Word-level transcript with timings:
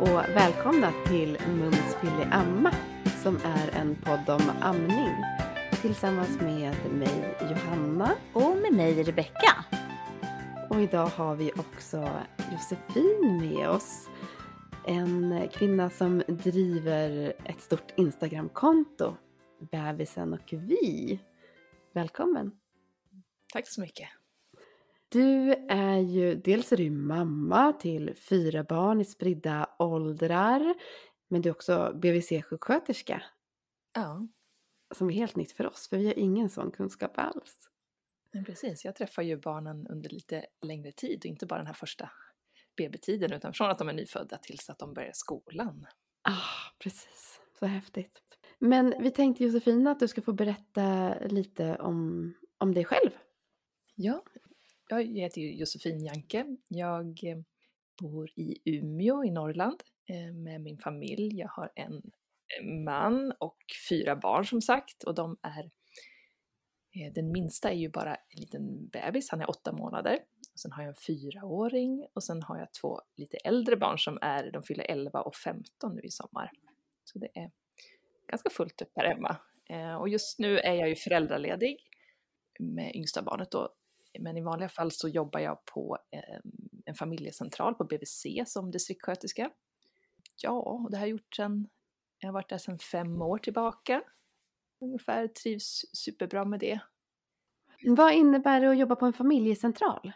och 0.00 0.36
välkomna 0.36 0.92
till 1.06 1.38
Mums 1.48 1.96
Amma 2.30 2.72
som 3.22 3.36
är 3.36 3.70
en 3.80 3.96
podd 3.96 4.28
om 4.28 4.50
amning 4.60 5.14
tillsammans 5.82 6.40
med 6.40 6.74
mig 6.92 7.36
Johanna 7.40 8.14
och 8.32 8.56
med 8.56 8.72
mig 8.72 9.02
Rebecka. 9.02 9.64
Och 10.70 10.80
idag 10.80 11.06
har 11.06 11.36
vi 11.36 11.52
också 11.52 12.24
Josefin 12.52 13.38
med 13.40 13.68
oss. 13.68 14.08
En 14.86 15.48
kvinna 15.52 15.90
som 15.90 16.22
driver 16.28 17.32
ett 17.44 17.60
stort 17.60 17.92
Instagramkonto, 17.96 19.16
Bebisen 19.70 20.32
och 20.32 20.52
vi. 20.52 21.20
Välkommen! 21.94 22.50
Tack 23.52 23.68
så 23.68 23.80
mycket! 23.80 24.17
Du 25.08 25.52
är 25.68 25.98
ju, 25.98 26.34
dels 26.34 26.72
är 26.72 26.76
du 26.76 26.90
mamma 26.90 27.72
till 27.72 28.14
fyra 28.14 28.64
barn 28.64 29.00
i 29.00 29.04
spridda 29.04 29.68
åldrar, 29.78 30.74
men 31.28 31.42
du 31.42 31.48
är 31.48 31.54
också 31.54 31.92
BVC-sjuksköterska. 31.94 33.22
Ja. 33.94 34.28
Som 34.94 35.10
är 35.10 35.14
helt 35.14 35.36
nytt 35.36 35.52
för 35.52 35.66
oss, 35.66 35.88
för 35.88 35.96
vi 35.96 36.06
har 36.06 36.18
ingen 36.18 36.50
sån 36.50 36.70
kunskap 36.70 37.12
alls. 37.14 37.68
Men 38.32 38.44
precis, 38.44 38.84
jag 38.84 38.96
träffar 38.96 39.22
ju 39.22 39.36
barnen 39.36 39.86
under 39.86 40.10
lite 40.10 40.46
längre 40.62 40.92
tid 40.92 41.18
och 41.18 41.26
inte 41.26 41.46
bara 41.46 41.58
den 41.58 41.66
här 41.66 41.74
första 41.74 42.10
BB-tiden 42.76 43.32
utan 43.32 43.52
från 43.52 43.70
att 43.70 43.78
de 43.78 43.88
är 43.88 43.92
nyfödda 43.92 44.36
tills 44.36 44.70
att 44.70 44.78
de 44.78 44.94
börjar 44.94 45.12
skolan. 45.14 45.86
Ah, 46.22 46.72
precis. 46.78 47.40
Så 47.58 47.66
häftigt. 47.66 48.20
Men 48.58 48.94
vi 49.00 49.10
tänkte 49.10 49.44
Josefina 49.44 49.90
att 49.90 50.00
du 50.00 50.08
ska 50.08 50.22
få 50.22 50.32
berätta 50.32 51.14
lite 51.20 51.76
om, 51.76 52.34
om 52.58 52.74
dig 52.74 52.84
själv. 52.84 53.10
Ja, 53.94 54.22
jag 54.88 55.04
heter 55.04 55.40
Josefin 55.40 56.04
Janke. 56.04 56.56
Jag 56.68 57.24
eh, 57.24 57.38
bor 58.00 58.30
i 58.36 58.58
Umeå 58.64 59.24
i 59.24 59.30
Norrland 59.30 59.82
eh, 60.06 60.34
med 60.34 60.60
min 60.60 60.78
familj. 60.78 61.38
Jag 61.38 61.48
har 61.48 61.72
en 61.74 61.94
eh, 61.94 62.66
man 62.84 63.32
och 63.38 63.56
fyra 63.88 64.16
barn 64.16 64.44
som 64.44 64.60
sagt 64.60 65.04
och 65.04 65.14
de 65.14 65.36
är 65.42 65.70
den 67.14 67.32
minsta 67.32 67.70
är 67.70 67.74
ju 67.74 67.88
bara 67.88 68.14
en 68.14 68.40
liten 68.40 68.88
bebis, 68.88 69.30
han 69.30 69.40
är 69.40 69.50
åtta 69.50 69.72
månader. 69.72 70.18
Sen 70.54 70.72
har 70.72 70.82
jag 70.82 70.88
en 70.88 70.96
fyraåring 71.06 72.06
och 72.14 72.24
sen 72.24 72.42
har 72.42 72.58
jag 72.58 72.72
två 72.72 73.00
lite 73.16 73.36
äldre 73.36 73.76
barn 73.76 73.98
som 73.98 74.18
är, 74.22 74.50
de 74.50 74.62
fyller 74.62 74.90
11 74.90 75.22
och 75.22 75.36
15 75.36 75.94
nu 75.94 76.02
i 76.02 76.10
sommar. 76.10 76.50
Så 77.04 77.18
det 77.18 77.28
är 77.34 77.50
ganska 78.26 78.50
fullt 78.50 78.82
upp 78.82 78.92
här 78.94 79.08
hemma. 79.08 79.36
Och 79.98 80.08
just 80.08 80.38
nu 80.38 80.58
är 80.58 80.74
jag 80.74 80.88
ju 80.88 80.94
föräldraledig 80.94 81.76
med 82.58 82.96
yngsta 82.96 83.22
barnet 83.22 83.50
då 83.50 83.74
men 84.18 84.36
i 84.36 84.42
vanliga 84.42 84.68
fall 84.68 84.90
så 84.92 85.08
jobbar 85.08 85.40
jag 85.40 85.64
på 85.64 85.98
ehm, 86.10 86.52
en 86.84 86.94
familjecentral 86.94 87.74
på 87.74 87.84
BVC 87.84 88.26
som 88.46 88.70
distriktssköterska. 88.70 89.50
Ja, 90.42 90.50
och 90.50 90.90
det 90.90 90.96
har 90.96 91.04
jag 91.04 91.10
gjort 91.10 91.34
sen, 91.36 91.68
jag 92.18 92.28
har 92.28 92.32
varit 92.32 92.48
där 92.48 92.58
sedan 92.58 92.78
fem 92.78 93.22
år 93.22 93.38
tillbaka. 93.38 94.02
Ungefär, 94.80 95.28
trivs 95.28 95.84
superbra 95.92 96.44
med 96.44 96.60
det. 96.60 96.80
Vad 97.86 98.14
innebär 98.14 98.60
det 98.60 98.70
att 98.70 98.78
jobba 98.78 98.96
på 98.96 99.06
en 99.06 99.12
familjecentral? 99.12 100.12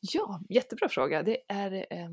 Ja, 0.00 0.40
jättebra 0.48 0.88
fråga. 0.88 1.22
Det 1.22 1.38
är 1.48 1.72
eh, 1.72 2.08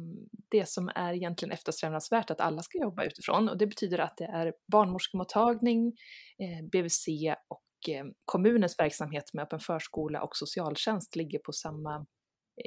det 0.49 0.69
som 0.69 0.91
är 0.95 1.13
egentligen 1.13 1.51
eftersträvansvärt 1.51 2.31
att 2.31 2.41
alla 2.41 2.61
ska 2.61 2.77
jobba 2.77 3.03
utifrån 3.03 3.49
och 3.49 3.57
det 3.57 3.67
betyder 3.67 3.99
att 3.99 4.17
det 4.17 4.25
är 4.25 4.53
barnmorskemottagning, 4.71 5.87
eh, 6.39 6.65
BVC 6.71 7.07
och 7.47 7.64
Eh, 7.64 7.64
kommunens 8.25 8.79
verksamhet 8.79 9.33
med 9.33 9.43
öppen 9.43 9.59
förskola 9.59 10.21
och 10.21 10.35
socialtjänst 10.35 11.15
ligger 11.15 11.39
på 11.39 11.51
samma, 11.51 12.05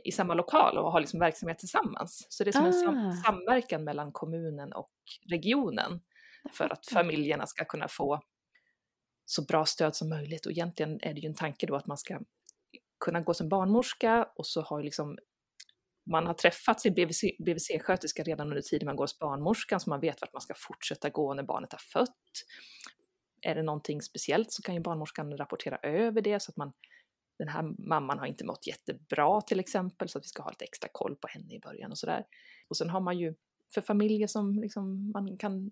i 0.05 0.13
samma 0.13 0.35
lokal 0.35 0.79
och 0.79 0.93
har 0.93 1.01
liksom 1.01 1.21
verksamhet 1.21 1.59
tillsammans. 1.59 2.27
Så 2.29 2.45
det 2.45 2.51
är 2.51 2.53
som 2.53 2.65
ah. 2.65 2.67
en 2.67 2.73
sam 2.73 2.97
ah. 2.97 3.13
samverkan 3.13 3.85
mellan 3.85 4.13
kommunen 4.13 4.73
och 4.73 4.93
regionen 5.31 6.01
för 6.53 6.73
att 6.73 6.87
familjerna 6.87 7.47
ska 7.47 7.65
kunna 7.65 7.89
få 7.89 8.21
så 9.25 9.45
bra 9.45 9.65
stöd 9.65 9.97
som 9.97 10.09
möjligt. 10.09 10.47
Och 10.47 10.53
egentligen 10.53 10.99
är 11.03 11.15
det 11.15 11.21
ju 11.21 11.29
en 11.29 11.35
tanke 11.35 11.67
då 11.67 11.77
att 11.77 11.87
man 11.87 11.99
ska 11.99 12.19
kunna 13.05 13.21
gå 13.21 13.35
som 13.35 13.49
barnmorska 13.49 14.29
och 14.37 14.47
så 14.47 14.63
har 14.63 14.83
liksom 14.83 15.19
man 16.11 16.27
har 16.27 16.35
träffat 16.35 16.81
sin 16.81 16.95
BVC-sköterska 17.39 18.23
redan 18.23 18.49
under 18.49 18.63
tiden 18.63 18.87
man 18.87 18.97
går 18.97 19.05
hos 19.05 19.19
barnmorskan 19.19 19.81
så 19.81 19.91
man 19.91 20.01
vet 20.01 20.21
vart 20.21 20.33
man 20.33 20.41
ska 20.41 20.55
fortsätta 20.57 21.09
gå 21.09 21.35
när 21.35 21.43
barnet 21.43 21.73
har 21.73 21.79
fött 21.79 22.17
är 23.43 23.55
det 23.55 23.63
någonting 23.63 24.03
speciellt 24.03 24.53
så 24.53 24.63
kan 24.63 24.75
ju 24.75 24.81
barnmorskan 24.81 25.37
rapportera 25.37 25.77
över 25.77 26.21
det 26.21 26.43
så 26.43 26.51
att 26.51 26.57
man 26.57 26.73
den 27.39 27.49
här 27.49 27.63
mamman 27.79 28.19
har 28.19 28.27
inte 28.27 28.45
mått 28.45 28.67
jättebra 28.67 29.41
till 29.41 29.61
exempel 29.61 30.09
så 30.09 30.19
att 30.19 30.25
vi 30.25 30.29
ska 30.29 30.43
ha 30.43 30.51
lite 30.51 30.65
extra 30.65 30.89
koll 30.93 31.17
på 31.17 31.29
henne 31.29 31.55
i 31.55 31.61
början 31.61 31.91
och 31.91 31.99
sådär. 31.99 32.25
Och 32.69 32.77
sen 32.77 32.91
har 32.91 33.01
man 33.01 33.19
ju 33.19 33.35
för 33.75 33.81
familjer 33.81 34.27
som 34.27 34.61
liksom 34.61 35.11
man 35.11 35.37
kan 35.37 35.71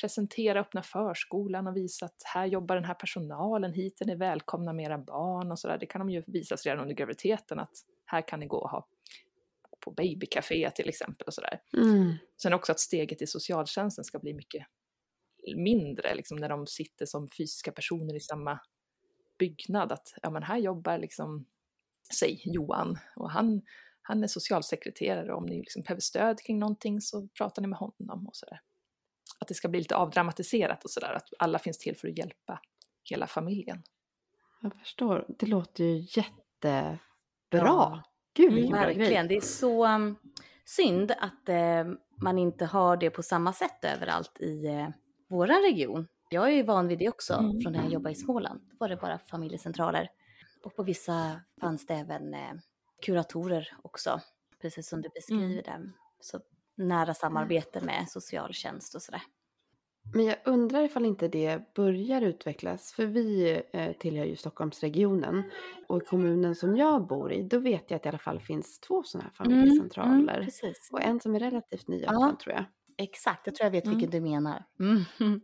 presentera 0.00 0.60
öppna 0.60 0.82
förskolan 0.82 1.66
och 1.66 1.76
visa 1.76 2.06
att 2.06 2.22
här 2.24 2.46
jobbar 2.46 2.74
den 2.74 2.84
här 2.84 2.94
personalen, 2.94 3.72
hit 3.72 4.00
är 4.00 4.04
ni 4.04 4.14
välkomna 4.14 4.72
med 4.72 4.84
era 4.84 4.98
barn 4.98 5.52
och 5.52 5.58
sådär. 5.58 5.78
Det 5.78 5.86
kan 5.86 5.98
de 5.98 6.10
ju 6.10 6.22
visas 6.26 6.66
redan 6.66 6.82
under 6.82 6.94
graviditeten 6.94 7.58
att 7.58 7.76
här 8.04 8.28
kan 8.28 8.40
ni 8.40 8.46
gå 8.46 8.56
och 8.56 8.70
ha 8.70 8.86
på 9.80 9.90
babycafé 9.90 10.70
till 10.70 10.88
exempel 10.88 11.26
och 11.26 11.34
sådär. 11.34 11.60
Mm. 11.76 12.14
Sen 12.42 12.52
också 12.52 12.72
att 12.72 12.80
steget 12.80 13.22
i 13.22 13.26
socialtjänsten 13.26 14.04
ska 14.04 14.18
bli 14.18 14.34
mycket 14.34 14.66
mindre, 15.54 16.14
liksom 16.14 16.36
när 16.36 16.48
de 16.48 16.66
sitter 16.66 17.06
som 17.06 17.28
fysiska 17.28 17.72
personer 17.72 18.14
i 18.14 18.20
samma 18.20 18.58
byggnad, 19.38 19.92
att 19.92 20.14
ja 20.22 20.30
men 20.30 20.42
här 20.42 20.58
jobbar 20.58 20.98
liksom, 20.98 21.46
säg 22.18 22.42
Johan, 22.44 22.98
och 23.16 23.30
han, 23.30 23.62
han 24.02 24.22
är 24.22 24.26
socialsekreterare, 24.26 25.34
om 25.34 25.46
ni 25.46 25.56
liksom 25.56 25.82
behöver 25.82 26.00
stöd 26.00 26.40
kring 26.40 26.58
någonting 26.58 27.00
så 27.00 27.28
pratar 27.28 27.62
ni 27.62 27.68
med 27.68 27.78
honom 27.78 28.26
och 28.26 28.36
sådär. 28.36 28.60
Att 29.38 29.48
det 29.48 29.54
ska 29.54 29.68
bli 29.68 29.78
lite 29.78 29.96
avdramatiserat 29.96 30.84
och 30.84 30.90
sådär, 30.90 31.12
att 31.12 31.28
alla 31.38 31.58
finns 31.58 31.78
till 31.78 31.96
för 31.96 32.08
att 32.08 32.18
hjälpa 32.18 32.60
hela 33.10 33.26
familjen. 33.26 33.82
Jag 34.62 34.74
förstår, 34.74 35.26
det 35.28 35.46
låter 35.46 35.84
ju 35.84 36.06
jättebra. 36.08 36.98
Ja. 37.50 38.02
Gud 38.34 38.70
bra 38.70 38.80
Verkligen, 38.80 39.28
det 39.28 39.36
är 39.36 39.40
så 39.40 39.86
um, 39.86 40.16
synd 40.64 41.12
att 41.18 41.48
eh, 41.48 41.84
man 42.22 42.38
inte 42.38 42.64
har 42.64 42.96
det 42.96 43.10
på 43.10 43.22
samma 43.22 43.52
sätt 43.52 43.84
överallt 43.84 44.40
i 44.40 44.66
eh, 44.66 44.88
våran 45.28 45.62
region. 45.62 46.06
Jag 46.30 46.48
är 46.48 46.52
ju 46.52 46.62
van 46.62 46.88
vid 46.88 46.98
det 46.98 47.08
också 47.08 47.34
mm. 47.34 47.60
från 47.60 47.72
när 47.72 47.82
jag 47.82 47.92
jobbade 47.92 48.12
i 48.12 48.16
Småland. 48.16 48.60
Då 48.70 48.76
var 48.78 48.88
det 48.88 48.96
bara 48.96 49.18
familjecentraler. 49.18 50.10
Och 50.62 50.76
på 50.76 50.82
vissa 50.82 51.40
fanns 51.60 51.86
det 51.86 51.94
även 51.94 52.34
eh, 52.34 52.52
kuratorer 53.06 53.68
också, 53.82 54.20
precis 54.62 54.88
som 54.88 55.02
du 55.02 55.08
beskriver 55.08 55.68
mm. 55.68 55.82
det. 55.82 55.92
Så 56.20 56.40
nära 56.76 57.14
samarbete 57.14 57.80
med 57.80 58.08
socialtjänst 58.08 58.94
och 58.94 59.02
sådär. 59.02 59.22
Men 60.14 60.24
jag 60.24 60.36
undrar 60.44 60.82
ifall 60.82 61.04
inte 61.04 61.28
det 61.28 61.74
börjar 61.74 62.22
utvecklas, 62.22 62.92
för 62.92 63.06
vi 63.06 63.60
eh, 63.72 63.92
tillhör 63.92 64.24
ju 64.24 64.36
Stockholmsregionen 64.36 65.42
och 65.86 66.02
i 66.02 66.06
kommunen 66.06 66.54
som 66.54 66.76
jag 66.76 67.06
bor 67.06 67.32
i, 67.32 67.42
då 67.42 67.58
vet 67.58 67.90
jag 67.90 67.96
att 67.96 68.02
det 68.02 68.06
i 68.06 68.10
alla 68.10 68.18
fall 68.18 68.40
finns 68.40 68.80
två 68.80 69.02
sådana 69.02 69.24
här 69.24 69.34
familjecentraler. 69.34 70.34
Mm, 70.34 70.48
mm, 70.62 70.74
och 70.92 71.02
en 71.02 71.20
som 71.20 71.34
är 71.34 71.40
relativt 71.40 71.88
nyöppnad 71.88 72.30
ja. 72.32 72.36
tror 72.42 72.54
jag. 72.54 72.64
Exakt, 72.98 73.46
jag 73.46 73.54
tror 73.54 73.64
jag 73.64 73.70
vet 73.70 73.86
vilken 73.86 74.08
mm. 74.08 74.10
du 74.10 74.30
menar. 74.30 74.64
Mm. 74.80 75.40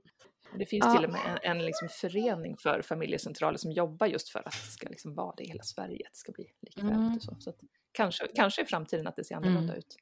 Det 0.59 0.67
finns 0.67 0.85
ja. 0.85 0.95
till 0.95 1.05
och 1.05 1.11
med 1.11 1.21
en, 1.43 1.59
en 1.59 1.65
liksom 1.65 1.89
förening 1.89 2.57
för 2.57 2.83
familjecentraler 2.83 3.59
som 3.59 3.73
jobbar 3.73 4.07
just 4.07 4.29
för 4.29 4.39
att 4.39 4.53
det 4.53 4.71
ska 4.71 4.89
liksom 4.89 5.15
vara 5.15 5.35
det 5.37 5.43
i 5.43 5.47
hela 5.47 5.63
Sverige, 5.63 6.07
att 6.07 6.13
det 6.13 6.19
ska 6.19 6.33
bli 6.33 6.47
likvärdigt 6.61 6.97
mm. 6.97 7.15
och 7.15 7.23
så. 7.23 7.35
så 7.39 7.53
kanske, 7.93 8.27
kanske 8.35 8.63
i 8.63 8.65
framtiden 8.65 9.07
att 9.07 9.17
det 9.17 9.25
ser 9.25 9.35
annorlunda 9.35 9.73
mm. 9.73 9.79
ut. 9.79 9.97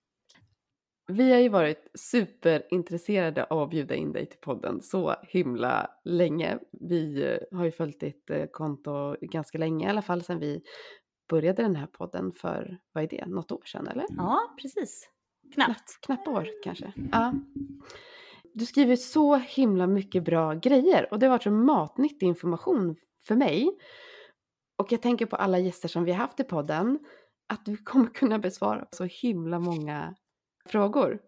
Vi 1.06 1.32
har 1.32 1.38
ju 1.38 1.48
varit 1.48 1.90
superintresserade 1.94 3.44
av 3.44 3.62
att 3.62 3.70
bjuda 3.70 3.94
in 3.94 4.12
dig 4.12 4.26
till 4.26 4.40
podden 4.40 4.82
så 4.82 5.14
himla 5.22 5.90
länge. 6.04 6.58
Vi 6.72 7.22
eh, 7.22 7.58
har 7.58 7.64
ju 7.64 7.72
följt 7.72 8.00
ditt 8.00 8.30
eh, 8.30 8.46
konto 8.46 9.16
ganska 9.20 9.58
länge, 9.58 9.86
i 9.86 9.90
alla 9.90 10.02
fall 10.02 10.22
sedan 10.22 10.38
vi 10.38 10.62
började 11.28 11.62
den 11.62 11.76
här 11.76 11.86
podden 11.86 12.32
för, 12.32 12.78
vad 12.92 13.04
är 13.04 13.08
det, 13.08 13.26
något 13.26 13.52
år 13.52 13.62
sedan 13.64 13.86
eller? 13.86 14.06
Ja, 14.08 14.54
precis. 14.62 15.10
Knappt. 15.54 16.00
Knappt 16.00 16.28
år 16.28 16.48
kanske. 16.64 16.92
Ja. 17.12 17.34
Du 18.54 18.66
skriver 18.66 18.96
så 18.96 19.36
himla 19.36 19.86
mycket 19.86 20.24
bra 20.24 20.54
grejer 20.54 21.08
och 21.10 21.18
det 21.18 21.26
har 21.26 21.30
varit 21.30 21.42
så 21.42 21.50
matnyttig 21.50 22.26
information 22.26 22.96
för 23.26 23.36
mig. 23.36 23.78
Och 24.78 24.92
jag 24.92 25.02
tänker 25.02 25.26
på 25.26 25.36
alla 25.36 25.58
gäster 25.58 25.88
som 25.88 26.04
vi 26.04 26.12
har 26.12 26.18
haft 26.18 26.40
i 26.40 26.44
podden, 26.44 26.98
att 27.48 27.64
du 27.64 27.76
kommer 27.76 28.06
kunna 28.06 28.38
besvara 28.38 28.86
så 28.90 29.04
himla 29.04 29.58
många 29.58 30.14
frågor. 30.66 31.18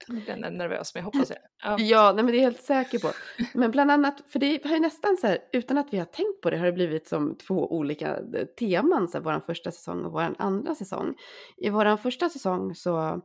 Nu 0.08 0.20
blir 0.20 0.28
jag 0.28 0.52
nervös, 0.52 0.94
men 0.94 1.00
jag 1.00 1.04
hoppas 1.04 1.28
det. 1.28 1.38
Ja, 1.62 1.76
ja 1.78 2.12
nej, 2.12 2.24
men 2.24 2.32
det 2.32 2.38
är 2.38 2.42
jag 2.42 2.50
helt 2.50 2.64
säker 2.64 2.98
på. 2.98 3.12
Men 3.54 3.70
bland 3.70 3.90
annat, 3.90 4.24
för 4.28 4.38
det 4.38 4.64
har 4.64 4.74
ju 4.74 4.80
nästan 4.80 5.16
så 5.16 5.26
här, 5.26 5.38
utan 5.52 5.78
att 5.78 5.92
vi 5.92 5.98
har 5.98 6.04
tänkt 6.04 6.40
på 6.42 6.50
det, 6.50 6.58
har 6.58 6.66
det 6.66 6.72
blivit 6.72 7.08
som 7.08 7.36
två 7.36 7.72
olika 7.72 8.16
eh, 8.16 8.46
teman, 8.58 9.08
så 9.08 9.18
här, 9.18 9.24
vår 9.24 9.40
första 9.46 9.70
säsong 9.70 10.04
och 10.04 10.12
vår 10.12 10.34
andra 10.38 10.74
säsong. 10.74 11.14
I 11.56 11.70
vår 11.70 11.96
första 11.96 12.28
säsong 12.28 12.74
så 12.74 13.22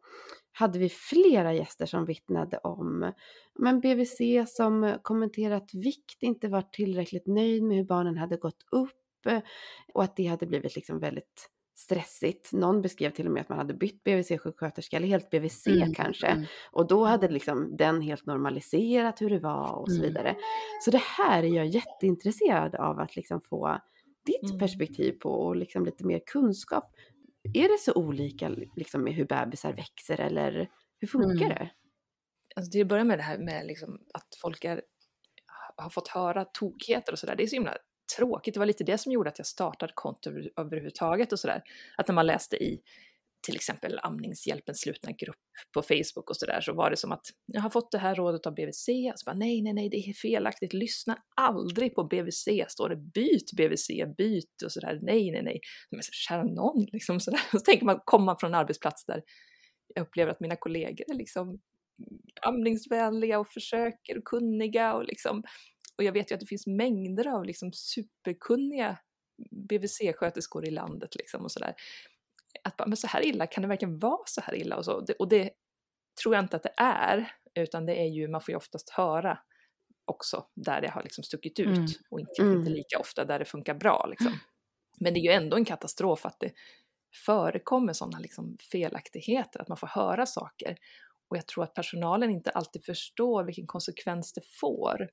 hade 0.52 0.80
vi 0.80 0.90
flera 0.90 1.54
gäster 1.54 1.86
som 1.86 2.06
vittnade 2.06 2.58
om 2.58 3.12
men 3.60 3.80
BVC 3.80 4.18
som 4.48 4.98
kommenterat 5.02 5.74
vikt, 5.74 6.24
inte 6.24 6.48
varit 6.48 6.74
tillräckligt 6.74 7.28
nöjd 7.28 7.64
med 7.64 7.78
hur 7.78 7.84
barnen 7.84 8.18
hade 8.18 8.38
gått 8.38 8.64
upp 8.72 8.92
och 9.94 10.04
att 10.04 10.16
det 10.16 10.26
hade 10.26 10.46
blivit 10.46 10.76
liksom 10.76 11.00
väldigt 11.00 11.50
stressigt. 11.76 12.54
Någon 12.54 12.82
beskrev 12.82 13.10
till 13.12 13.26
och 13.26 13.32
med 13.32 13.42
att 13.42 13.50
man 13.50 13.58
hade 13.58 13.74
bytt 13.74 14.04
BVC-sjuksköterska 14.04 14.98
eller 14.98 15.08
helt 15.08 15.30
BVC 15.30 15.68
Mm, 15.68 15.94
kanske. 15.94 16.28
mm. 16.28 16.46
Och 16.72 16.88
då 16.88 17.06
hade 17.06 17.28
liksom 17.28 17.78
den 17.78 18.02
helt 18.02 18.26
normaliserat 18.26 19.22
hur 19.22 19.30
det 19.30 19.40
var 19.40 19.72
och 19.72 19.92
så 19.92 19.98
Mm. 19.98 20.08
vidare. 20.08 20.36
Så 20.82 20.92
det 20.92 21.02
här 21.02 21.44
är 21.44 21.48
jag 21.56 21.66
jätteintresserad 21.66 22.76
av 22.76 23.00
att 23.00 23.16
liksom 23.16 23.42
få 23.42 23.80
ditt 24.26 24.44
Mm. 24.50 24.60
perspektiv 24.60 25.12
på 25.12 25.30
och 25.30 25.56
liksom 25.56 25.86
lite 25.86 26.06
mer 26.06 26.22
kunskap. 26.26 26.92
Är 27.54 27.68
det 27.70 27.78
så 27.80 27.94
olika 27.94 28.50
liksom 28.76 29.04
med 29.04 29.14
hur 29.14 29.26
bebisar 29.26 29.74
växer 29.74 30.20
eller 30.22 30.70
hur 31.00 31.08
funkar 31.08 31.46
Mm. 31.46 31.50
det? 31.50 31.70
Alltså 32.56 32.72
till 32.72 32.82
att 32.82 32.88
börja 32.88 33.04
med 33.04 33.20
det 33.20 33.24
här 33.24 33.38
med 33.38 33.66
liksom 33.68 34.00
att 34.14 34.28
folk 34.42 34.66
är, 34.66 34.82
har 35.76 35.90
fått 35.90 36.08
höra 36.08 36.46
tokigheter 36.46 37.12
och 37.14 37.20
sådär. 37.20 37.36
Det 37.36 37.44
är 37.44 37.48
så 37.48 37.56
himla 37.56 37.78
tråkigt. 38.18 38.54
Det 38.54 38.60
var 38.60 38.68
lite 38.68 38.84
det 38.84 38.98
som 38.98 39.12
gjorde 39.12 39.30
att 39.30 39.40
jag 39.40 39.48
startade 39.48 39.94
konto 39.96 40.32
överhuvudtaget 40.58 41.32
och 41.32 41.40
sådär. 41.40 41.62
Att 41.98 42.08
när 42.08 42.16
man 42.16 42.26
läste 42.26 42.56
i 42.56 42.82
till 43.46 43.56
exempel 43.56 44.00
Amningshjälpens 44.04 44.82
slutna 44.82 45.12
grupp 45.12 45.36
på 45.74 45.82
Facebook 45.82 46.30
och 46.30 46.38
sådär 46.38 46.62
så 46.62 46.74
var 46.74 46.90
det 46.90 46.98
som 46.98 47.12
att 47.12 47.26
jag 47.46 47.62
har 47.62 47.70
fått 47.70 47.92
det 47.92 47.98
här 47.98 48.16
rådet 48.16 48.46
av 48.46 48.56
BVC. 48.56 48.88
Och 49.14 49.20
så 49.20 49.26
bara, 49.26 49.36
nej, 49.36 49.62
nej, 49.62 49.74
nej, 49.74 49.90
det 49.90 49.98
är 49.98 50.14
felaktigt. 50.14 50.74
Lyssna 50.74 51.18
aldrig 51.36 51.96
på 51.96 52.04
BVC. 52.04 52.48
Står 52.68 52.90
det 52.90 52.96
byt 52.96 53.52
BVC, 53.58 53.88
byt 54.18 54.62
och 54.66 54.72
sådär. 54.72 55.00
Nej, 55.02 55.32
nej, 55.32 55.44
nej. 55.44 55.60
Men 55.92 56.04
så, 56.04 56.12
kära 56.12 56.44
någon, 56.44 56.86
liksom 56.92 57.20
sådär. 57.20 57.42
Så 57.52 57.60
tänker 57.60 57.86
man 57.86 58.00
komma 58.06 58.38
från 58.40 58.54
en 58.54 58.60
arbetsplats 58.60 59.06
där 59.06 59.22
jag 59.96 60.02
upplever 60.02 60.32
att 60.32 60.40
mina 60.40 60.56
kollegor 60.56 61.06
är 61.12 61.16
liksom 61.16 61.48
mm, 61.48 61.60
amningsvänliga 62.42 63.40
och 63.40 63.48
försöker 63.48 64.18
och 64.18 64.24
kunniga 64.24 64.94
och 64.94 65.06
liksom 65.06 65.44
och 65.98 66.04
jag 66.04 66.12
vet 66.12 66.32
ju 66.32 66.34
att 66.36 66.40
det 66.40 66.46
finns 66.48 66.68
mängder 66.68 67.28
av 67.28 67.46
liksom 67.46 67.72
superkunniga 67.74 68.98
BVC-sköterskor 69.52 70.66
i 70.68 70.72
landet 70.72 71.16
liksom 71.16 71.44
och 71.44 71.52
sådär. 71.52 71.76
Att 72.64 72.78
bara, 72.78 72.88
men 72.88 72.98
så 72.98 73.08
här 73.08 73.26
illa, 73.26 73.48
kan 73.48 73.62
det 73.62 73.68
verkligen 73.68 74.00
vara 74.00 74.24
så 74.26 74.42
här 74.42 74.56
illa? 74.56 74.78
Och, 74.78 74.86
så? 74.86 75.00
Det, 75.02 75.14
och 75.14 75.28
det 75.28 75.52
tror 76.22 76.36
jag 76.36 76.44
inte 76.44 76.56
att 76.56 76.64
det 76.64 76.74
är, 76.78 77.32
utan 77.56 77.86
det 77.86 77.96
är 77.96 78.08
ju, 78.08 78.28
man 78.28 78.42
får 78.42 78.52
ju 78.52 78.56
oftast 78.58 78.90
höra 78.90 79.40
också 80.06 80.46
där 80.56 80.82
det 80.82 80.90
har 80.90 81.04
liksom 81.04 81.24
stuckit 81.24 81.60
ut 81.60 81.68
Mm. 81.68 81.88
och 82.10 82.20
inte, 82.20 82.42
Mm. 82.42 82.58
inte 82.58 82.70
lika 82.70 83.00
ofta 83.00 83.26
där 83.26 83.40
det 83.40 83.46
funkar 83.46 83.74
bra. 83.74 84.06
Liksom. 84.10 84.40
Men 85.00 85.14
det 85.14 85.20
är 85.20 85.22
ju 85.22 85.32
ändå 85.32 85.58
en 85.58 85.66
katastrof 85.66 86.26
att 86.26 86.40
det 86.40 86.52
förekommer 87.26 87.94
sådana 87.94 88.20
liksom 88.20 88.58
felaktigheter, 88.72 89.62
att 89.62 89.68
man 89.68 89.78
får 89.78 89.88
höra 89.88 90.26
saker. 90.26 90.78
Och 91.28 91.38
jag 91.38 91.48
tror 91.48 91.64
att 91.64 91.74
personalen 91.74 92.32
inte 92.32 92.50
alltid 92.52 92.86
förstår 92.86 93.44
vilken 93.44 93.68
konsekvens 93.68 94.34
det 94.34 94.46
får, 94.60 95.10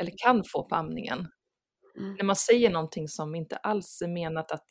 eller 0.00 0.12
kan 0.16 0.42
få 0.52 0.64
på 0.64 0.74
amningen. 0.74 1.18
Mm. 1.98 2.14
När 2.14 2.24
man 2.24 2.36
säger 2.36 2.70
någonting 2.70 3.08
som 3.08 3.34
inte 3.34 3.56
alls 3.56 4.02
är 4.02 4.08
menat 4.08 4.52
att 4.52 4.66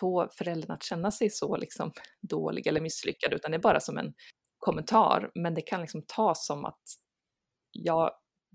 få 0.00 0.28
föräldrarna 0.38 0.74
att 0.74 0.82
känna 0.82 1.10
sig 1.10 1.30
så 1.30 1.56
liksom 1.56 1.92
dåliga 2.22 2.70
eller 2.70 2.80
misslyckade, 2.80 3.36
utan 3.36 3.50
det 3.50 3.56
är 3.56 3.60
bara 3.62 3.80
som 3.80 3.98
en 3.98 4.14
kommentar. 4.58 5.30
Men 5.34 5.54
det 5.54 5.60
kan 5.62 5.80
liksom 5.80 6.02
tas 6.06 6.46
som 6.46 6.64
att 6.64 6.82
jag 7.72 8.10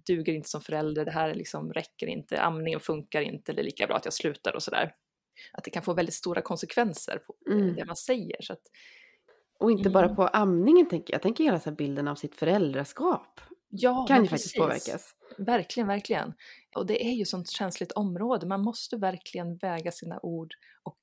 duger 0.08 0.34
inte 0.34 0.50
som 0.50 0.62
förälder, 0.62 1.06
det 1.06 1.12
här 1.12 1.36
liksom 1.36 1.74
räcker 1.74 2.08
inte, 2.08 2.42
amningen 2.42 2.80
funkar 2.80 3.22
inte, 3.22 3.54
det 3.54 3.62
är 3.62 3.64
lika 3.66 3.88
bra 3.88 3.96
att 3.96 4.06
jag 4.06 4.14
slutar 4.14 4.56
och 4.56 4.64
sådär. 4.64 4.96
Att 5.54 5.64
det 5.64 5.72
kan 5.72 5.84
få 5.84 5.94
väldigt 5.94 6.16
stora 6.16 6.42
konsekvenser 6.42 7.18
på 7.18 7.36
Mm. 7.54 7.76
det 7.76 7.86
man 7.86 7.96
säger. 7.96 8.38
Så 8.42 8.54
att, 8.54 8.62
Och 9.60 9.72
inte 9.72 9.90
bara 9.90 10.06
Mm. 10.06 10.16
på 10.16 10.28
amningen 10.28 10.90
tänker 10.90 11.14
jag. 11.14 11.16
Jag 11.18 11.22
tänker 11.24 11.44
hela 11.44 11.60
så 11.60 11.70
här 11.70 11.78
bilden 11.78 12.08
av 12.08 12.16
sitt 12.16 12.36
föräldraskap. 12.36 13.42
Ja, 13.70 14.06
kan 14.08 14.24
ju 14.24 14.30
faktiskt 14.30 14.56
precis. 14.56 14.86
påverkas. 14.86 15.16
Verkligen, 15.38 15.88
verkligen. 15.88 16.34
Och 16.76 16.86
det 16.86 17.06
är 17.06 17.12
ju 17.12 17.26
sånt 17.26 17.50
känsligt 17.50 17.92
område. 17.92 18.48
Man 18.48 18.62
måste 18.62 18.98
verkligen 18.98 19.58
väga 19.58 19.92
sina 19.92 20.20
ord 20.24 20.54
och 20.84 21.00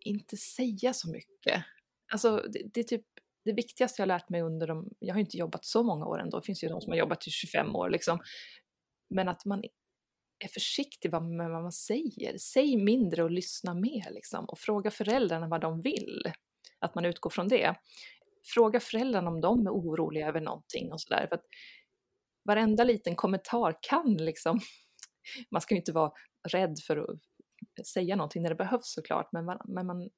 inte 0.00 0.36
säga 0.36 0.92
så 0.92 1.10
mycket. 1.10 1.64
Alltså, 2.12 2.36
det, 2.36 2.62
det 2.74 2.80
är 2.80 2.84
typ 2.84 3.06
det 3.44 3.52
viktigaste 3.52 4.02
jag 4.02 4.06
har 4.06 4.18
lärt 4.18 4.28
mig 4.28 4.42
under 4.42 4.66
de, 4.66 4.88
jag 4.98 5.14
har 5.14 5.18
ju 5.18 5.24
inte 5.24 5.36
jobbat 5.36 5.64
så 5.64 5.82
många 5.82 6.06
år 6.06 6.20
ändå, 6.20 6.40
det 6.40 6.46
finns 6.46 6.64
ju 6.64 6.68
de 6.68 6.80
som 6.80 6.90
har 6.90 6.98
jobbat 6.98 7.26
i 7.26 7.30
25 7.30 7.76
år 7.76 7.90
liksom. 7.90 8.18
Men 9.10 9.28
att 9.28 9.44
man 9.44 9.62
är 10.38 10.48
försiktig 10.48 11.10
vad- 11.10 11.22
med 11.22 11.50
vad 11.50 11.62
man 11.62 11.72
säger. 11.72 12.38
Säg 12.38 12.76
mindre 12.76 13.22
och 13.22 13.30
lyssna 13.30 13.74
mer 13.74 14.10
liksom. 14.10 14.44
Och 14.44 14.58
fråga 14.58 14.90
föräldrarna 14.90 15.48
vad 15.48 15.60
de 15.60 15.80
vill. 15.80 16.32
Att 16.78 16.94
man 16.94 17.04
utgår 17.04 17.30
från 17.30 17.48
det. 17.48 17.74
Fråga 18.44 18.80
föräldrarna 18.80 19.30
om 19.30 19.40
de 19.40 19.66
är 19.66 19.70
oroliga 19.70 20.28
över 20.28 20.40
någonting 20.40 20.92
och 20.92 21.00
sådär. 21.00 21.28
Varenda 22.44 22.84
liten 22.84 23.16
kommentar 23.16 23.76
kan 23.80 24.16
liksom, 24.16 24.60
man 25.50 25.60
ska 25.60 25.74
ju 25.74 25.78
inte 25.78 25.92
vara 25.92 26.12
rädd 26.48 26.78
för 26.86 26.96
att 27.80 27.86
säga 27.86 28.16
någonting 28.16 28.42
när 28.42 28.50
det 28.50 28.56
behövs 28.56 28.92
såklart, 28.94 29.32
men 29.32 29.44
man, 29.44 29.58
men 29.64 29.86
man 29.86 30.10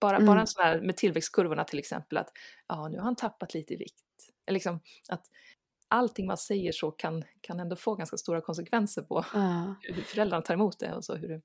bara, 0.00 0.16
Mm. 0.16 0.26
bara 0.26 0.40
en 0.40 0.46
sån 0.46 0.64
här 0.64 0.80
med 0.80 0.96
tillväxtkurvorna 0.96 1.64
till 1.64 1.78
exempel, 1.78 2.18
att 2.18 2.30
ja, 2.68 2.88
nu 2.88 2.96
har 2.96 3.04
han 3.04 3.16
tappat 3.16 3.54
lite 3.54 3.74
i 3.74 3.76
vikt. 3.76 4.04
Eller 4.46 4.54
Liksom, 4.54 4.80
att 5.08 5.26
allting 5.88 6.26
man 6.26 6.36
säger 6.36 6.72
så 6.72 6.90
kan, 6.90 7.24
kan 7.40 7.60
ändå 7.60 7.76
få 7.76 7.94
ganska 7.94 8.16
stora 8.16 8.40
konsekvenser 8.40 9.02
på 9.02 9.24
Ja. 9.34 9.74
hur 9.80 10.02
föräldrarna 10.02 10.42
tar 10.42 10.54
emot 10.54 10.78
det 10.78 10.94
och 10.94 11.04
så 11.04 11.14
hur 11.16 11.28
det... 11.28 11.42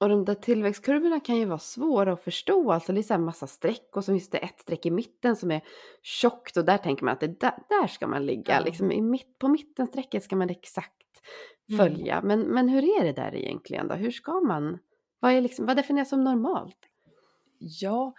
Och 0.00 0.08
de 0.08 0.24
där 0.24 0.34
tillväxtkurvorna 0.34 1.20
kan 1.20 1.36
ju 1.36 1.44
vara 1.44 1.58
svåra 1.58 2.12
att 2.12 2.24
förstå. 2.24 2.72
Alltså 2.72 2.92
det 2.92 3.00
är 3.00 3.02
så 3.02 3.14
här 3.14 3.20
massa 3.20 3.46
streck 3.46 3.96
och 3.96 4.04
så 4.04 4.12
finns 4.12 4.30
det 4.30 4.38
ett 4.38 4.60
streck 4.60 4.86
i 4.86 4.90
mitten 4.90 5.36
som 5.36 5.50
är 5.50 5.60
tjockt 6.02 6.56
och 6.56 6.64
där 6.64 6.78
tänker 6.78 7.04
man 7.04 7.12
att 7.12 7.20
det 7.20 7.40
där, 7.40 7.52
där 7.68 7.86
ska 7.86 8.06
man 8.06 8.26
ligga. 8.26 8.54
Ja. 8.54 8.60
Liksom 8.60 8.92
i 8.92 9.00
mitt, 9.00 9.38
på 9.38 9.48
mittenstrecket 9.48 10.24
ska 10.24 10.36
man 10.36 10.50
exakt 10.50 10.94
Mm. 11.70 11.78
följa. 11.78 12.20
Men, 12.22 12.40
men 12.40 12.68
hur 12.68 13.00
är 13.00 13.04
det 13.04 13.12
där 13.12 13.34
egentligen 13.34 13.88
då? 13.88 13.94
Hur 13.94 14.10
ska 14.10 14.40
man? 14.40 14.78
Vad, 15.20 15.32
är 15.32 15.40
liksom, 15.40 15.66
vad 15.66 15.76
definieras 15.76 16.08
som 16.08 16.24
normalt? 16.24 16.76
Ja, 17.58 18.14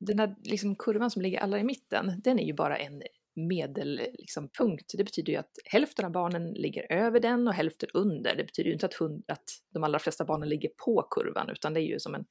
den 0.00 0.16
där 0.16 0.36
liksom 0.42 0.74
kurvan 0.74 1.10
som 1.10 1.22
ligger 1.22 1.40
allra 1.40 1.58
i 1.58 1.64
mitten, 1.64 2.20
den 2.24 2.38
är 2.38 2.44
ju 2.44 2.54
bara 2.54 2.76
en 2.76 3.02
medelpunkt. 3.34 4.18
Liksom, 4.18 4.48
punkt. 4.58 4.92
det 4.96 5.04
betyder 5.04 5.32
ju 5.32 5.38
att 5.38 5.50
hälften 5.64 6.04
av 6.04 6.12
barnen 6.12 6.52
ligger 6.52 6.92
över 6.92 7.20
den 7.20 7.48
och 7.48 7.54
hälften 7.54 7.88
under. 7.94 8.36
Det 8.36 8.44
betyder 8.44 8.68
ju 8.68 8.72
inte 8.72 8.86
att, 8.86 8.94
hund, 8.94 9.24
att 9.28 9.44
de 9.74 9.84
allra 9.84 9.98
flesta 9.98 10.24
barnen 10.24 10.48
ligger 10.48 10.70
på 10.84 11.02
kurvan, 11.10 11.50
utan 11.50 11.74
det 11.74 11.80
är 11.80 11.84
ju 11.84 12.00
som 12.00 12.14
en 12.14 12.24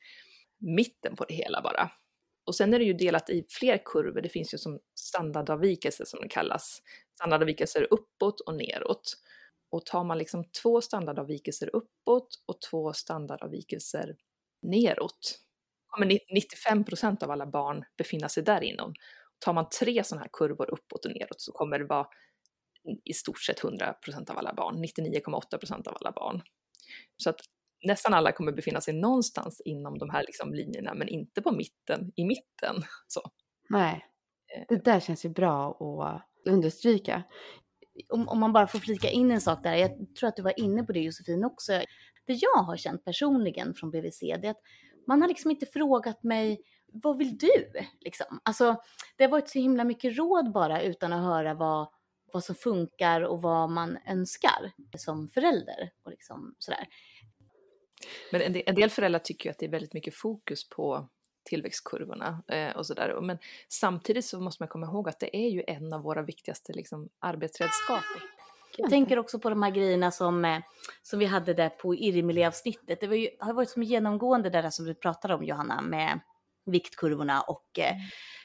mitten 0.60 1.16
på 1.16 1.26
det 1.26 1.34
hela 1.34 1.62
bara. 1.62 1.92
Och 2.46 2.56
sen 2.56 2.74
är 2.74 2.80
det 2.80 2.86
ju 2.86 2.94
delat 2.94 3.30
i 3.30 3.46
fler 3.50 3.82
kurvor. 3.86 4.22
Det 4.22 4.30
finns 4.30 4.54
ju 4.54 4.58
som 4.58 4.80
standardavvikelser 5.00 6.06
som 6.06 6.22
det 6.22 6.28
kallas. 6.28 6.82
Standardavvikelser 7.16 7.88
uppåt 7.92 8.40
och 8.40 8.56
neråt. 8.56 9.14
Och 9.72 9.86
tar 9.86 10.04
man 10.04 10.18
liksom 10.18 10.44
två 10.64 10.82
standardavvikelser 10.82 11.76
uppåt 11.76 12.28
och 12.46 12.62
två 12.62 12.94
standardavvikelser 12.94 14.16
neråt, 14.62 15.40
kommer 15.88 16.20
95 16.34 16.84
procent 16.84 17.24
av 17.24 17.32
alla 17.32 17.46
barn 17.46 17.84
befinna 17.98 18.30
sig 18.30 18.44
där 18.44 18.64
inom. 18.64 18.94
Tar 19.40 19.54
man 19.54 19.70
tre 19.80 20.04
sådana 20.04 20.22
här 20.22 20.30
kurvor 20.34 20.70
uppåt 20.74 21.06
och 21.06 21.12
neråt 21.12 21.42
så 21.42 21.52
kommer 21.52 21.80
det 21.80 21.86
vara 21.86 22.08
i 23.06 23.14
stort 23.14 23.42
sett 23.42 23.64
100 23.64 23.94
procent 23.94 24.30
av 24.30 24.38
alla 24.38 24.54
barn, 24.54 24.84
99,8 24.84 25.58
procent 25.58 25.88
av 25.88 25.98
alla 26.02 26.12
barn. 26.12 26.42
Så 27.18 27.30
att 27.30 27.40
nästan 27.86 28.14
alla 28.14 28.32
kommer 28.32 28.52
befinna 28.52 28.82
sig 28.82 28.94
någonstans 28.94 29.62
inom 29.66 29.98
de 29.98 30.10
här 30.10 30.24
liksom 30.28 30.54
linjerna, 30.54 30.94
men 30.94 31.08
inte 31.08 31.42
på 31.42 31.52
mitten, 31.52 32.12
i 32.16 32.26
mitten. 32.26 32.84
Så. 33.08 33.22
Nej, 33.70 34.10
Eh. 34.56 34.64
det 34.70 34.86
där 34.86 35.00
känns 35.00 35.26
ju 35.26 35.30
bra 35.30 35.72
att 35.72 36.52
understryka. 36.52 37.24
om, 38.10 38.30
om 38.30 38.40
man 38.40 38.54
bara 38.54 38.68
får 38.68 38.80
flika 38.80 39.10
in 39.10 39.32
en 39.32 39.42
sak 39.42 39.64
där, 39.64 39.76
jag 39.76 40.16
tror 40.20 40.28
att 40.28 40.36
du 40.36 40.42
var 40.42 40.60
inne 40.60 40.84
på 40.84 40.92
det 40.92 41.00
Josefin 41.00 41.44
också. 41.46 41.72
Det 42.28 42.34
jag 42.34 42.64
har 42.64 42.78
känt 42.78 43.06
personligen 43.06 43.74
från 43.74 43.92
BVC, 43.92 44.20
det 44.20 44.48
är 44.48 44.52
att 44.52 44.62
man 45.08 45.22
har 45.22 45.30
liksom 45.30 45.52
inte 45.52 45.66
frågat 45.66 46.24
mig, 46.24 46.60
vad 46.94 47.18
vill 47.18 47.38
du? 47.38 47.72
Liksom. 48.00 48.40
Alltså, 48.44 48.76
det 49.18 49.24
har 49.24 49.32
varit 49.32 49.50
så 49.50 49.60
himla 49.60 49.84
mycket 49.84 50.18
råd 50.18 50.52
bara 50.52 50.82
utan 50.82 51.14
att 51.14 51.24
höra 51.24 51.54
vad, 51.54 51.88
vad 52.34 52.44
som 52.44 52.56
funkar 52.56 53.22
och 53.22 53.42
vad 53.42 53.70
man 53.70 53.98
önskar 54.08 54.72
som 54.98 55.30
förälder. 55.30 55.92
Och 56.04 56.12
liksom 56.12 56.56
sådär. 56.60 56.88
Men 58.32 58.42
en 58.42 58.54
del, 58.54 58.64
en 58.66 58.76
del 58.76 58.90
föräldrar 58.90 59.20
tycker 59.20 59.50
ju 59.50 59.52
att 59.52 59.60
det 59.60 59.66
är 59.66 59.70
väldigt 59.70 59.94
mycket 59.94 60.16
fokus 60.16 60.70
på 60.70 61.10
tillväxtkurvorna 61.44 62.44
eh, 62.48 62.76
och 62.76 62.86
sådär. 62.86 63.22
Men 63.22 63.38
samtidigt 63.68 64.26
så 64.26 64.40
måste 64.40 64.64
man 64.64 64.68
komma 64.68 64.86
ihåg 64.88 65.10
att 65.10 65.20
det 65.20 65.38
är 65.38 65.50
ju 65.50 65.64
en 65.68 65.94
av 65.94 66.02
våra 66.02 66.22
viktigaste 66.22 66.74
liksom, 66.74 67.10
arbetsredskap. 67.20 68.04
Jag 68.78 68.90
tänker 68.90 69.20
också 69.20 69.40
på 69.40 69.50
de 69.50 69.64
här 69.64 69.72
grejerna 69.72 70.12
som, 70.12 70.46
eh, 70.46 70.60
som 71.02 71.20
vi 71.20 71.26
hade 71.26 71.54
där 71.54 71.70
på 71.70 71.96
Irmeli-avsnittet. 71.96 73.00
Det 73.00 73.08
var 73.08 73.16
ju, 73.16 73.30
har 73.40 73.54
varit 73.54 73.70
som 73.70 73.84
genomgående 73.84 74.50
det 74.50 74.62
där 74.62 74.70
som 74.70 74.86
du 74.86 74.94
pratade 74.96 75.34
om 75.34 75.44
Johanna 75.44 75.82
med 75.82 76.20
viktkurvorna 76.66 77.42
och 77.42 77.80
eh, 77.80 77.94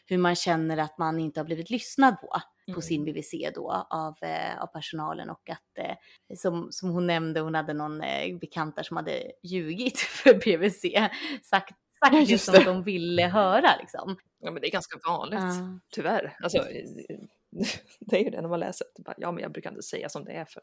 hur 0.06 0.18
man 0.18 0.34
känner 0.34 0.76
att 0.76 0.98
man 0.98 1.20
inte 1.20 1.40
har 1.40 1.44
blivit 1.44 1.70
lyssnad 1.70 2.20
på 2.20 2.28
på 2.66 2.70
Mm. 2.70 2.82
sin 2.82 3.04
BVC 3.04 3.30
då 3.54 3.86
av, 3.90 4.14
eh, 4.22 4.62
av 4.62 4.66
personalen 4.66 5.30
och 5.30 5.50
att 5.50 5.78
eh, 5.78 5.94
som, 6.36 6.68
som 6.70 6.90
hon 6.90 7.06
nämnde, 7.06 7.40
hon 7.40 7.54
hade 7.54 7.74
någon 7.74 8.00
eh, 8.00 8.38
bekant 8.38 8.76
där 8.76 8.82
som 8.82 8.96
hade 8.96 9.22
ljugit 9.42 9.98
för 9.98 10.34
BVC, 10.34 11.10
sagt, 11.42 11.74
Ja, 12.00 12.10
det 12.10 12.20
just 12.20 12.44
som 12.44 12.64
de 12.64 12.82
ville 12.82 13.22
höra 13.26 13.76
liksom. 13.80 14.16
Ja, 14.40 14.50
men 14.50 14.60
det 14.60 14.68
är 14.68 14.70
ganska 14.70 14.98
vanligt, 15.08 15.40
Ja. 15.40 15.78
tyvärr. 15.94 16.36
Alltså, 16.42 16.58
det 18.00 18.16
är 18.20 18.24
ju 18.24 18.30
det 18.30 18.40
när 18.40 18.48
man 18.48 18.60
läser. 18.60 18.86
bara, 19.04 19.14
Ja, 19.18 19.32
men 19.32 19.42
jag 19.42 19.52
brukar 19.52 19.70
inte 19.70 19.82
säga 19.82 20.08
som 20.08 20.24
det 20.24 20.32
är 20.32 20.44
för 20.44 20.62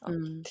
Ja. 0.00 0.08
Mm. 0.08 0.42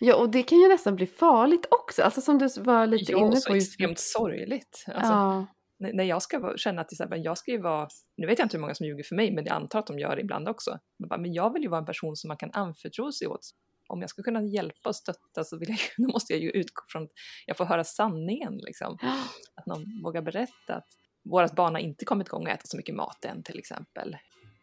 Ja, 0.00 0.16
och 0.16 0.30
det 0.30 0.42
kan 0.42 0.58
ju 0.58 0.68
nästan 0.68 0.96
bli 0.96 1.06
farligt 1.06 1.66
också. 1.70 2.02
Alltså 2.02 2.20
som 2.20 2.38
du 2.38 2.48
var 2.56 2.86
lite 2.86 3.12
Ja, 3.12 3.18
inne 3.18 3.36
så 3.36 3.48
på. 3.50 3.54
just- 3.54 3.68
extremt 3.70 3.98
sorgligt. 3.98 4.84
Alltså, 4.86 5.12
Ja, 5.12 5.46
när 5.82 6.04
jag 6.04 6.22
ska 6.22 6.56
känna 6.56 6.80
att 6.80 6.88
till 6.88 6.94
exempel, 6.94 7.24
jag 7.24 7.38
ska 7.38 7.50
ju 7.50 7.60
vara, 7.60 7.88
nu 8.16 8.26
vet 8.26 8.38
jag 8.38 8.46
inte 8.46 8.56
hur 8.56 8.60
många 8.60 8.74
som 8.74 8.86
ljuger 8.86 9.04
för 9.04 9.16
mig, 9.16 9.32
men 9.32 9.44
jag 9.44 9.54
antar 9.54 9.78
att 9.78 9.86
de 9.86 9.98
gör 9.98 10.16
det 10.16 10.22
ibland 10.22 10.48
också. 10.48 10.78
Men 11.18 11.32
jag 11.32 11.52
vill 11.52 11.62
ju 11.62 11.68
vara 11.68 11.80
en 11.80 11.86
person 11.86 12.16
som 12.16 12.28
man 12.28 12.36
kan 12.36 12.50
anförtro 12.52 13.12
sig 13.12 13.28
åt. 13.28 13.50
Om 13.88 14.00
jag 14.00 14.10
ska 14.10 14.22
kunna 14.22 14.42
hjälpa 14.42 14.88
och 14.88 14.96
stötta 14.96 15.44
så 15.44 15.58
vill 15.58 15.68
jag, 15.68 15.78
då 16.06 16.12
måste 16.12 16.32
jag 16.32 16.42
ju 16.42 16.50
utgå 16.50 16.82
från 16.88 17.02
att 17.02 17.10
jag 17.46 17.56
får 17.56 17.64
höra 17.64 17.84
sanningen. 17.84 18.58
Liksom. 18.58 18.98
Att 19.54 19.66
någon 19.66 20.02
vågar 20.04 20.22
berätta 20.22 20.74
att 20.74 20.88
vårt 21.24 21.54
barn 21.54 21.74
har 21.74 21.80
inte 21.80 22.04
kommit 22.04 22.26
igång 22.26 22.42
och 22.42 22.48
ätit 22.48 22.68
så 22.68 22.76
mycket 22.76 22.94
mat 22.94 23.24
än 23.24 23.42
till 23.42 23.58
exempel. 23.58 24.16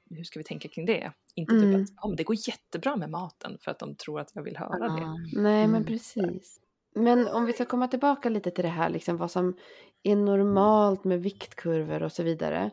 Hur 0.10 0.24
ska 0.24 0.40
vi 0.40 0.44
tänka 0.44 0.68
kring 0.68 0.86
det? 0.86 1.12
Inte 1.36 1.52
typ 1.52 1.64
mm. 1.64 1.86
typ 1.86 1.98
att 1.98 2.04
oh, 2.04 2.10
men 2.10 2.16
det 2.16 2.24
går 2.24 2.36
jättebra 2.48 2.96
med 2.96 3.10
maten 3.10 3.58
för 3.62 3.72
att 3.72 3.80
de 3.80 3.96
tror 3.96 4.20
att 4.20 4.32
jag 4.34 4.44
vill 4.44 4.58
höra 4.58 4.86
ah. 4.86 4.96
det. 4.96 5.42
Nej, 5.42 5.68
men 5.68 5.76
mm. 5.76 5.86
precis. 5.86 6.60
Men 6.96 7.28
om 7.28 7.46
vi 7.46 7.54
ska 7.54 7.66
komma 7.66 7.88
tillbaka 7.88 8.30
lite 8.30 8.52
till 8.52 8.64
det 8.64 8.70
här, 8.70 8.90
liksom 8.90 9.18
vad 9.18 9.32
som 9.32 9.58
är 10.04 10.16
normalt 10.16 11.04
med 11.04 11.24
viktkurvor 11.24 12.04
och 12.04 12.12
så 12.12 12.24
vidare. 12.24 12.72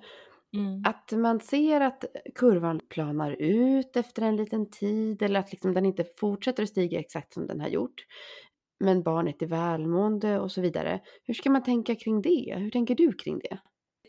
Mm. 0.57 0.83
Att 0.85 1.13
man 1.13 1.41
ser 1.41 1.81
att 1.81 2.05
kurvan 2.35 2.81
planar 2.89 3.31
ut 3.31 3.97
efter 3.97 4.23
en 4.23 4.37
liten 4.37 4.71
tid 4.71 5.23
eller 5.23 5.41
att 5.41 5.53
liksom 5.53 5.75
den 5.75 5.87
inte 5.87 6.05
fortsätter 6.21 6.63
att 6.63 6.69
stiga 6.69 7.01
exakt 7.01 7.33
som 7.33 7.47
den 7.47 7.61
har 7.61 7.69
gjort. 7.69 8.05
Men 8.81 9.03
barnet 9.03 9.43
är 9.43 9.47
välmående 9.47 10.41
och 10.41 10.53
så 10.53 10.61
vidare. 10.61 11.01
Hur 11.25 11.35
ska 11.35 11.51
man 11.51 11.63
tänka 11.63 11.95
kring 11.95 12.23
det? 12.23 12.55
Hur 12.59 12.71
tänker 12.71 12.95
du 12.95 13.13
kring 13.13 13.39
det? 13.39 13.59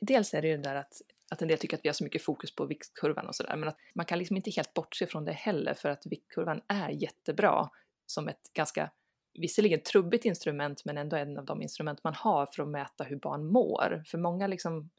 Dels 0.01 0.33
är 0.33 0.41
det 0.41 0.47
ju 0.47 0.57
det 0.57 0.63
där 0.63 0.75
att, 0.75 0.93
att 1.31 1.41
en 1.41 1.47
del 1.47 1.57
tycker 1.57 1.77
att 1.77 1.86
vi 1.86 1.89
har 1.89 1.93
så 1.93 2.03
mycket 2.03 2.21
fokus 2.21 2.55
på 2.55 2.65
viktkurvan 2.65 3.27
och 3.27 3.36
sådär, 3.36 3.57
men 3.57 3.69
att 3.69 3.77
man 3.95 4.05
kan 4.05 4.19
liksom 4.19 4.38
inte 4.38 4.51
helt 4.51 4.74
bortse 4.74 5.07
från 5.07 5.25
det 5.25 5.31
heller 5.31 5.74
för 5.74 5.89
att 5.89 6.05
viktkurvan 6.05 6.62
är 6.67 6.89
jättebra 6.89 7.69
som 8.05 8.27
ett 8.27 8.53
ganska 8.53 8.91
visserligen 9.38 9.82
trubbigt 9.82 10.25
instrument 10.25 10.86
men 10.86 10.98
ändå 10.98 11.15
en 11.15 11.38
av 11.38 11.46
de 11.46 11.62
instrument 11.62 12.03
man 12.03 12.13
har 12.13 12.46
för 12.46 12.63
att 12.63 12.70
mäta 12.70 13.03
hur 13.03 13.15
barn 13.15 13.46
mår. 13.46 14.03
För 14.08 14.17
många 14.17 14.48
liksom 14.48 14.89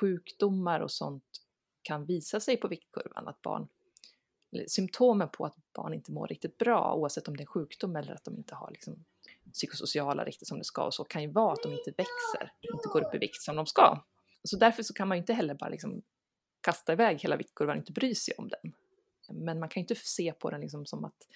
sjukdomar 0.00 0.80
och 0.80 0.90
sånt 0.90 1.24
kan 1.82 2.04
visa 2.04 2.40
sig 2.40 2.56
på 2.56 2.68
viktkurvan, 2.68 3.28
att 3.28 3.42
barn, 3.42 3.68
symptomen 4.66 5.28
på 5.28 5.46
att 5.46 5.56
barn 5.72 5.94
inte 5.94 6.12
mår 6.12 6.28
riktigt 6.28 6.58
bra 6.58 6.94
oavsett 6.94 7.28
om 7.28 7.36
det 7.36 7.42
är 7.42 7.46
sjukdom 7.46 7.96
eller 7.96 8.12
att 8.12 8.24
de 8.24 8.36
inte 8.36 8.54
har 8.54 8.70
liksom 8.70 9.04
psykosociala 9.52 10.24
riktigt 10.24 10.48
som 10.48 10.58
det 10.58 10.64
ska 10.64 10.84
och 10.84 10.94
så 10.94 11.04
kan 11.04 11.22
ju 11.22 11.30
vara 11.30 11.52
att 11.52 11.62
de 11.62 11.72
inte 11.72 11.90
växer, 11.90 12.52
inte 12.60 12.88
går 12.88 13.06
upp 13.06 13.14
i 13.14 13.18
vikt 13.18 13.42
som 13.42 13.56
de 13.56 13.66
ska. 13.66 14.02
Så 14.44 14.56
därför 14.56 14.82
så 14.82 14.94
kan 14.94 15.08
man 15.08 15.16
ju 15.16 15.20
inte 15.20 15.34
heller 15.34 15.54
bara 15.54 15.70
liksom 15.70 16.02
kasta 16.60 16.92
iväg 16.92 17.20
hela 17.20 17.36
viktkurvan 17.36 17.76
och 17.76 17.80
inte 17.80 17.92
bry 17.92 18.14
sig 18.14 18.34
om 18.38 18.48
den. 18.48 18.72
Men 19.28 19.60
man 19.60 19.68
kan 19.68 19.80
ju 19.80 19.84
inte 19.84 19.94
se 19.94 20.32
på 20.32 20.50
den 20.50 20.60
liksom 20.60 20.86
som 20.86 21.04
att 21.04 21.26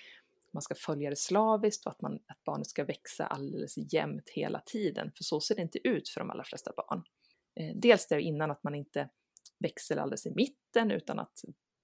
man 0.53 0.63
ska 0.63 0.75
följa 0.75 1.11
det 1.11 1.17
slaviskt 1.17 1.87
och 1.87 1.93
att, 1.93 2.01
man, 2.01 2.15
att 2.15 2.45
barnet 2.45 2.67
ska 2.67 2.85
växa 2.85 3.27
alldeles 3.27 3.93
jämnt 3.93 4.29
hela 4.29 4.61
tiden, 4.67 5.13
för 5.17 5.25
så 5.25 5.41
ser 5.41 5.55
det 5.55 5.63
inte 5.63 5.89
ut 5.89 6.09
för 6.09 6.21
de 6.21 6.31
allra 6.31 6.45
flesta 6.45 6.73
barn. 6.77 7.03
Eh, 7.61 7.77
dels 7.77 8.09
det 8.09 8.21
innan 8.21 8.51
att 8.51 8.65
man 8.65 8.75
inte 8.75 9.09
växer 9.61 9.97
alldeles 9.97 10.27
i 10.27 10.35
mitten 10.35 10.91
utan 10.91 11.19
att 11.19 11.43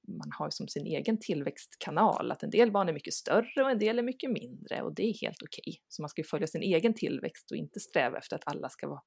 man 0.08 0.30
har 0.38 0.50
som 0.50 0.68
sin 0.68 0.86
egen 0.86 1.18
tillväxtkanal, 1.20 2.32
att 2.32 2.42
en 2.42 2.50
del 2.50 2.72
barn 2.72 2.88
är 2.88 2.92
mycket 2.92 3.14
större 3.14 3.62
och 3.62 3.70
en 3.70 3.78
del 3.78 3.98
är 3.98 4.02
mycket 4.02 4.30
mindre 4.30 4.82
och 4.82 4.94
det 4.94 5.02
är 5.02 5.20
helt 5.20 5.42
okej. 5.42 5.62
Okay. 5.66 5.80
Så 5.88 6.02
man 6.02 6.08
ska 6.08 6.20
ju 6.20 6.26
följa 6.26 6.46
sin 6.46 6.62
egen 6.62 6.94
tillväxt 6.94 7.50
och 7.50 7.56
inte 7.56 7.80
sträva 7.80 8.18
efter 8.18 8.36
att 8.36 8.42
alla 8.46 8.68
ska 8.68 8.88
vara 8.88 9.02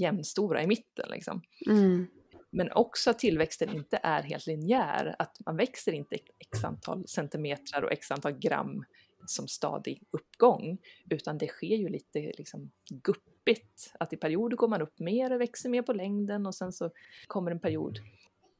jämnstora 0.00 0.62
i 0.62 0.66
mitten 0.66 1.08
liksom. 1.10 1.42
Mm. 1.70 2.06
Men 2.52 2.72
också 2.72 3.10
att 3.10 3.18
tillväxten 3.18 3.74
inte 3.74 4.00
är 4.02 4.22
helt 4.22 4.46
linjär, 4.46 5.16
att 5.18 5.36
man 5.46 5.56
växer 5.56 5.92
inte 5.92 6.16
x 6.38 6.64
antal 6.64 7.08
centimeter 7.08 7.84
och 7.84 7.92
x 7.92 8.10
antal 8.10 8.32
gram 8.32 8.84
som 9.26 9.48
stadig 9.48 10.02
uppgång, 10.10 10.78
utan 11.10 11.38
det 11.38 11.46
sker 11.46 11.76
ju 11.76 11.88
lite 11.88 12.32
liksom 12.38 12.70
guppigt. 12.90 13.92
Att 14.00 14.12
i 14.12 14.16
perioder 14.16 14.56
går 14.56 14.68
man 14.68 14.82
upp 14.82 14.98
mer 14.98 15.32
och 15.32 15.40
växer 15.40 15.68
mer 15.68 15.82
på 15.82 15.92
längden 15.92 16.46
och 16.46 16.54
sen 16.54 16.72
så 16.72 16.90
kommer 17.26 17.50
en 17.50 17.60
period 17.60 17.98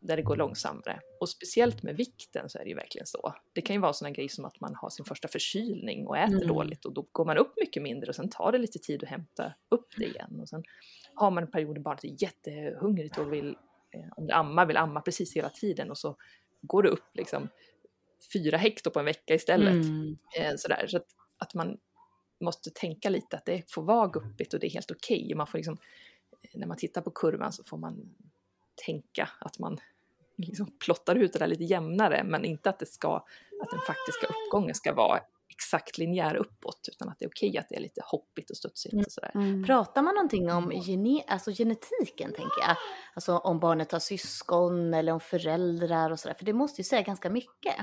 där 0.01 0.17
det 0.17 0.23
går 0.23 0.37
långsammare. 0.37 1.01
Och 1.21 1.29
speciellt 1.29 1.83
med 1.83 1.97
vikten 1.97 2.49
så 2.49 2.59
är 2.59 2.63
det 2.63 2.69
ju 2.69 2.77
verkligen 2.77 3.07
så. 3.07 3.35
Det 3.53 3.61
kan 3.61 3.77
ju 3.77 3.83
vara 3.83 3.93
sådana 3.93 4.15
grejer 4.15 4.29
som 4.29 4.45
att 4.45 4.61
man 4.61 4.75
har 4.75 4.91
sin 4.91 5.05
första 5.05 5.29
förkylning 5.29 6.07
och 6.07 6.19
äter 6.19 6.35
mm. 6.35 6.49
dåligt 6.49 6.85
och 6.85 6.93
då 6.93 7.07
går 7.13 7.25
man 7.25 7.39
upp 7.39 7.53
mycket 7.57 7.83
mindre 7.83 8.09
och 8.09 8.15
sen 8.15 8.29
tar 8.29 8.53
det 8.53 8.59
lite 8.59 8.79
tid 8.79 9.03
att 9.03 9.09
hämta 9.09 9.55
upp 9.71 9.87
det 9.97 10.05
igen. 10.05 10.41
Och 10.41 10.49
sen 10.49 10.63
har 11.15 11.31
man 11.31 11.43
en 11.43 11.51
period 11.51 11.77
där 11.77 11.83
barnet 11.83 12.05
är 12.05 12.23
jättehungrigt 12.23 13.19
och 13.19 13.33
vill 13.33 13.57
om 14.17 14.27
du 14.27 14.33
ammar, 14.33 14.67
vill 14.67 14.77
amma 14.77 15.01
precis 15.01 15.37
hela 15.37 15.49
tiden 15.49 15.91
och 15.91 15.99
så 15.99 16.17
går 16.61 16.83
du 16.83 16.89
upp 16.89 17.11
liksom 17.15 17.49
fyra 18.33 18.57
hekto 18.57 18.91
på 18.91 18.99
en 18.99 19.05
vecka 19.05 19.35
istället. 19.35 19.85
Mm. 19.85 20.17
Eh, 20.39 20.53
sådär. 20.57 20.87
Så 20.87 20.97
att, 20.97 21.07
att, 21.39 21.55
man 21.55 21.79
måste 22.41 22.71
tänka 22.71 23.09
lite 23.09 23.37
att 23.37 23.45
det 23.45 23.73
får 23.73 23.83
vara 23.83 24.09
guppigt 24.09 24.55
och 24.55 24.61
det 24.61 24.67
är 24.67 24.71
helt 24.71 24.91
okej. 24.91 25.25
Okay. 25.25 25.35
Man 25.35 25.47
får 25.47 25.59
liksom, 25.59 25.77
när 26.55 26.67
man 26.67 26.77
tittar 26.77 27.03
på 27.03 27.11
kurvan 27.11 27.53
så 27.53 27.65
får 27.65 27.79
man 27.79 28.15
tänka 28.87 29.29
att 29.41 29.59
man 29.59 29.79
liksom 30.37 30.79
plottar 30.79 31.15
ut 31.15 31.33
det 31.33 31.39
där 31.39 31.47
lite 31.47 31.65
jämnare, 31.65 32.25
men 32.25 32.45
inte 32.45 32.71
att 32.71 32.79
det 32.79 32.87
ska, 32.87 33.17
att 33.63 33.71
den 33.71 33.81
faktiska 33.87 34.27
uppgången 34.27 34.75
ska 34.75 34.95
vara 34.95 35.21
exakt 35.53 35.99
linjär 35.99 36.35
uppåt 36.35 36.89
utan 36.93 37.09
att 37.09 37.19
det 37.19 37.25
är 37.25 37.29
okej 37.29 37.59
att 37.59 37.69
det 37.69 37.77
är 37.77 37.81
lite 37.81 38.01
hoppigt 38.05 38.51
och 38.51 38.57
studsigt 38.57 39.07
och 39.07 39.13
sådär. 39.13 39.31
Mm. 39.35 39.65
Pratar 39.65 40.03
man 40.03 40.15
någonting 40.15 40.53
om 40.53 40.73
gene 40.73 41.23
alltså 41.27 41.51
genetiken 41.51 42.33
tänker 42.33 42.61
jag? 42.61 42.77
Alltså 43.15 43.37
om 43.37 43.61
barnet 43.61 43.93
har 43.93 43.99
syskon 43.99 44.95
eller 44.95 45.13
om 45.13 45.21
föräldrar 45.21 46.11
och 46.11 46.21
sådär, 46.21 46.35
för 46.35 46.45
det 46.45 46.53
måste 46.53 46.81
ju 46.81 46.85
säga 46.85 47.03
ganska 47.03 47.31
mycket. 47.31 47.77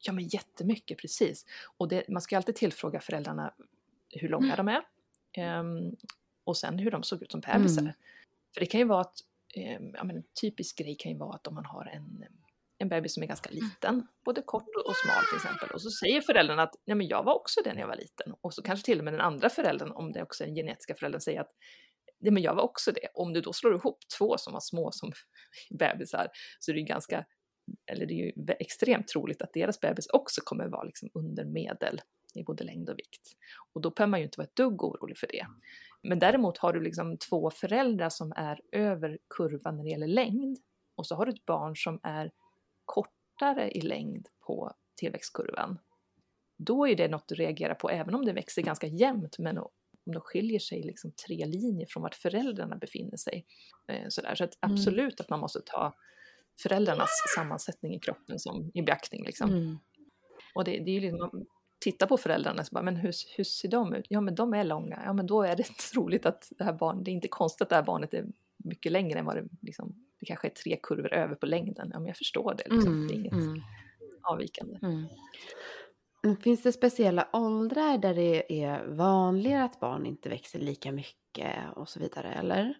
Ja 0.00 0.12
men 0.12 0.28
jättemycket, 0.28 0.98
precis. 0.98 1.44
Och 1.76 1.88
det, 1.88 2.08
man 2.08 2.22
ska 2.22 2.34
ju 2.34 2.36
alltid 2.36 2.56
tillfråga 2.56 3.00
föräldrarna 3.00 3.54
hur 4.10 4.28
långa 4.28 4.54
mm. 4.54 4.66
de 4.66 4.68
är 4.68 5.60
um, 5.60 5.96
och 6.44 6.56
sen 6.56 6.78
hur 6.78 6.90
de 6.90 7.02
såg 7.02 7.22
ut 7.22 7.30
som 7.30 7.40
bebisar. 7.40 7.82
Mm. 7.82 7.92
För 8.54 8.60
det 8.60 8.66
kan 8.66 8.80
ju 8.80 8.86
vara 8.86 9.00
att, 9.00 9.18
um, 9.80 9.94
ja, 9.94 10.04
men 10.04 10.16
en 10.16 10.24
typisk 10.40 10.78
grej 10.78 10.96
kan 10.96 11.12
ju 11.12 11.18
vara 11.18 11.34
att 11.34 11.46
om 11.46 11.54
man 11.54 11.64
har 11.64 11.86
en 11.86 12.24
en 12.78 12.88
bebis 12.88 13.14
som 13.14 13.22
är 13.22 13.26
ganska 13.26 13.50
mm. 13.50 13.64
liten, 13.64 14.06
både 14.24 14.42
kort 14.42 14.68
och 14.86 14.96
smal 14.96 15.24
till 15.24 15.36
exempel. 15.36 15.70
Och 15.70 15.82
så 15.82 15.90
säger 15.90 16.20
föräldrarna 16.20 16.62
att 16.62 16.74
Nej, 16.86 16.96
men 16.96 17.06
jag 17.06 17.24
var 17.24 17.34
också 17.34 17.60
det 17.64 17.74
när 17.74 17.80
jag 17.80 17.88
var 17.88 17.96
liten. 17.96 18.34
Och 18.40 18.54
så 18.54 18.62
kanske 18.62 18.84
till 18.84 18.98
och 18.98 19.04
med 19.04 19.14
den 19.14 19.20
andra 19.20 19.50
föräldern, 19.50 19.92
om 19.92 20.12
det 20.12 20.22
också 20.22 20.44
är 20.44 20.46
den 20.46 20.56
genetiska 20.56 20.94
föräldern, 20.94 21.20
säger 21.20 21.40
att 21.40 21.50
Nej, 22.20 22.32
men 22.32 22.42
jag 22.42 22.54
var 22.54 22.62
också 22.62 22.92
det. 22.92 23.08
Om 23.14 23.32
du 23.32 23.40
då 23.40 23.52
slår 23.52 23.74
ihop 23.74 23.98
två 24.18 24.38
som 24.38 24.52
var 24.52 24.60
små 24.60 24.92
som 24.92 25.12
bebisar 25.78 26.28
så 26.60 26.70
är 26.70 26.74
det 26.74 26.80
ju 26.80 26.86
ganska, 26.86 27.24
eller 27.92 28.06
det 28.06 28.14
är 28.14 28.24
ju 28.24 28.32
extremt 28.58 29.08
troligt 29.08 29.42
att 29.42 29.52
deras 29.52 29.80
bebis 29.80 30.06
också 30.06 30.40
kommer 30.44 30.68
vara 30.68 30.84
liksom 30.84 31.08
under 31.14 31.44
medel 31.44 32.00
i 32.34 32.42
både 32.42 32.64
längd 32.64 32.90
och 32.90 32.98
vikt. 32.98 33.32
Och 33.74 33.80
då 33.80 33.90
behöver 33.90 34.10
man 34.10 34.20
ju 34.20 34.24
inte 34.24 34.38
vara 34.38 34.46
ett 34.46 34.56
dugg 34.56 34.84
orolig 34.84 35.18
för 35.18 35.26
det. 35.26 35.46
Men 36.02 36.18
däremot 36.18 36.58
har 36.58 36.72
du 36.72 36.80
liksom 36.80 37.18
två 37.18 37.50
föräldrar 37.50 38.08
som 38.08 38.32
är 38.36 38.60
över 38.72 39.18
kurvan 39.36 39.76
när 39.76 39.84
det 39.84 39.90
gäller 39.90 40.06
längd 40.06 40.58
och 40.96 41.06
så 41.06 41.14
har 41.14 41.26
du 41.26 41.32
ett 41.32 41.46
barn 41.46 41.76
som 41.76 42.00
är 42.02 42.30
kortare 42.88 43.70
i 43.70 43.80
längd 43.80 44.28
på 44.46 44.72
tillväxtkurvan, 44.96 45.78
då 46.56 46.88
är 46.88 46.96
det 46.96 47.08
något 47.08 47.28
du 47.28 47.34
reagerar 47.34 47.74
på 47.74 47.90
även 47.90 48.14
om 48.14 48.24
det 48.24 48.32
växer 48.32 48.62
ganska 48.62 48.86
jämnt 48.86 49.38
men 49.38 49.58
om 49.58 50.12
de 50.12 50.20
skiljer 50.20 50.58
sig 50.58 50.82
liksom 50.82 51.12
tre 51.26 51.46
linjer 51.46 51.86
från 51.90 52.02
vart 52.02 52.14
föräldrarna 52.14 52.76
befinner 52.76 53.16
sig. 53.16 53.46
Eh, 53.88 54.08
sådär. 54.08 54.34
Så 54.34 54.44
att 54.44 54.64
mm. 54.64 54.74
absolut 54.74 55.20
att 55.20 55.30
man 55.30 55.40
måste 55.40 55.60
ta 55.60 55.94
föräldrarnas 56.62 57.10
sammansättning 57.36 57.94
i 57.94 58.00
kroppen 58.00 58.38
som, 58.38 58.70
i 58.74 58.82
beaktning. 58.82 59.24
Liksom. 59.24 59.50
Mm. 59.50 59.78
Och 60.54 60.64
det, 60.64 60.70
det 60.70 60.90
är 60.90 60.94
ju 60.94 61.00
liksom, 61.00 61.46
titta 61.80 62.06
på 62.06 62.16
föräldrarna, 62.16 62.64
så 62.64 62.74
bara, 62.74 62.82
men 62.82 62.96
hur, 62.96 63.12
hur 63.36 63.44
ser 63.44 63.68
de 63.68 63.94
ut? 63.94 64.06
Ja 64.08 64.20
men 64.20 64.34
de 64.34 64.54
är 64.54 64.64
långa, 64.64 65.02
ja 65.04 65.12
men 65.12 65.26
då 65.26 65.42
är 65.42 65.56
det 65.56 65.64
troligt 65.92 66.26
att 66.26 66.52
det 66.58 66.64
här 66.64 66.72
barnet, 66.72 67.04
det 67.04 67.10
är 67.10 67.12
inte 67.12 67.28
konstigt 67.28 67.62
att 67.62 67.68
det 67.68 67.76
här 67.76 67.82
barnet 67.82 68.14
är 68.14 68.26
mycket 68.56 68.92
längre 68.92 69.18
än 69.18 69.24
vad 69.24 69.36
det 69.36 69.48
liksom 69.62 70.07
det 70.20 70.26
kanske 70.26 70.48
är 70.48 70.52
tre 70.52 70.78
kurvor 70.82 71.12
över 71.12 71.34
på 71.34 71.46
längden. 71.46 71.90
Ja, 71.92 71.98
men 71.98 72.06
jag 72.06 72.16
förstår 72.16 72.54
det. 72.54 72.74
Liksom. 72.74 72.92
Mm, 72.92 73.08
det 73.08 73.14
är 73.14 73.16
inget 73.16 73.32
mm. 73.32 73.62
avvikande. 74.22 74.78
Mm. 74.82 75.06
Finns 76.42 76.62
det 76.62 76.72
speciella 76.72 77.28
åldrar 77.32 77.98
där 77.98 78.14
det 78.14 78.62
är 78.62 78.86
vanligare 78.86 79.64
att 79.64 79.80
barn 79.80 80.06
inte 80.06 80.28
växer 80.28 80.58
lika 80.58 80.92
mycket 80.92 81.76
och 81.76 81.88
så 81.88 82.00
vidare, 82.00 82.32
eller? 82.32 82.74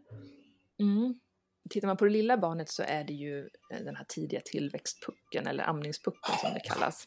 Mm. 0.81 1.21
Tittar 1.71 1.89
man 1.89 1.97
på 1.97 2.05
det 2.05 2.11
lilla 2.11 2.39
barnet 2.39 2.69
så 2.69 2.83
är 2.83 3.05
det 3.05 3.13
ju 3.13 3.39
eh, 3.73 3.85
den 3.85 3.97
här 3.97 4.05
tidiga 4.09 4.41
tillväxtpucken 4.45 5.47
eller 5.47 5.65
amningspucken 5.65 6.35
som 6.41 6.55
det 6.55 6.61
kallas. 6.61 7.07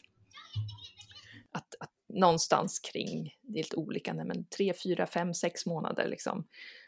Att, 1.52 1.74
att 1.80 1.92
någonstans 2.08 2.78
kring, 2.78 3.34
det 3.42 3.58
är 3.58 3.62
lite 3.62 3.76
olika, 3.76 4.14
men 4.14 4.44
tre, 4.44 4.74
fyra, 4.84 5.06
fem, 5.06 5.34
sex 5.34 5.66
månader 5.66 6.08
liksom, 6.08 6.46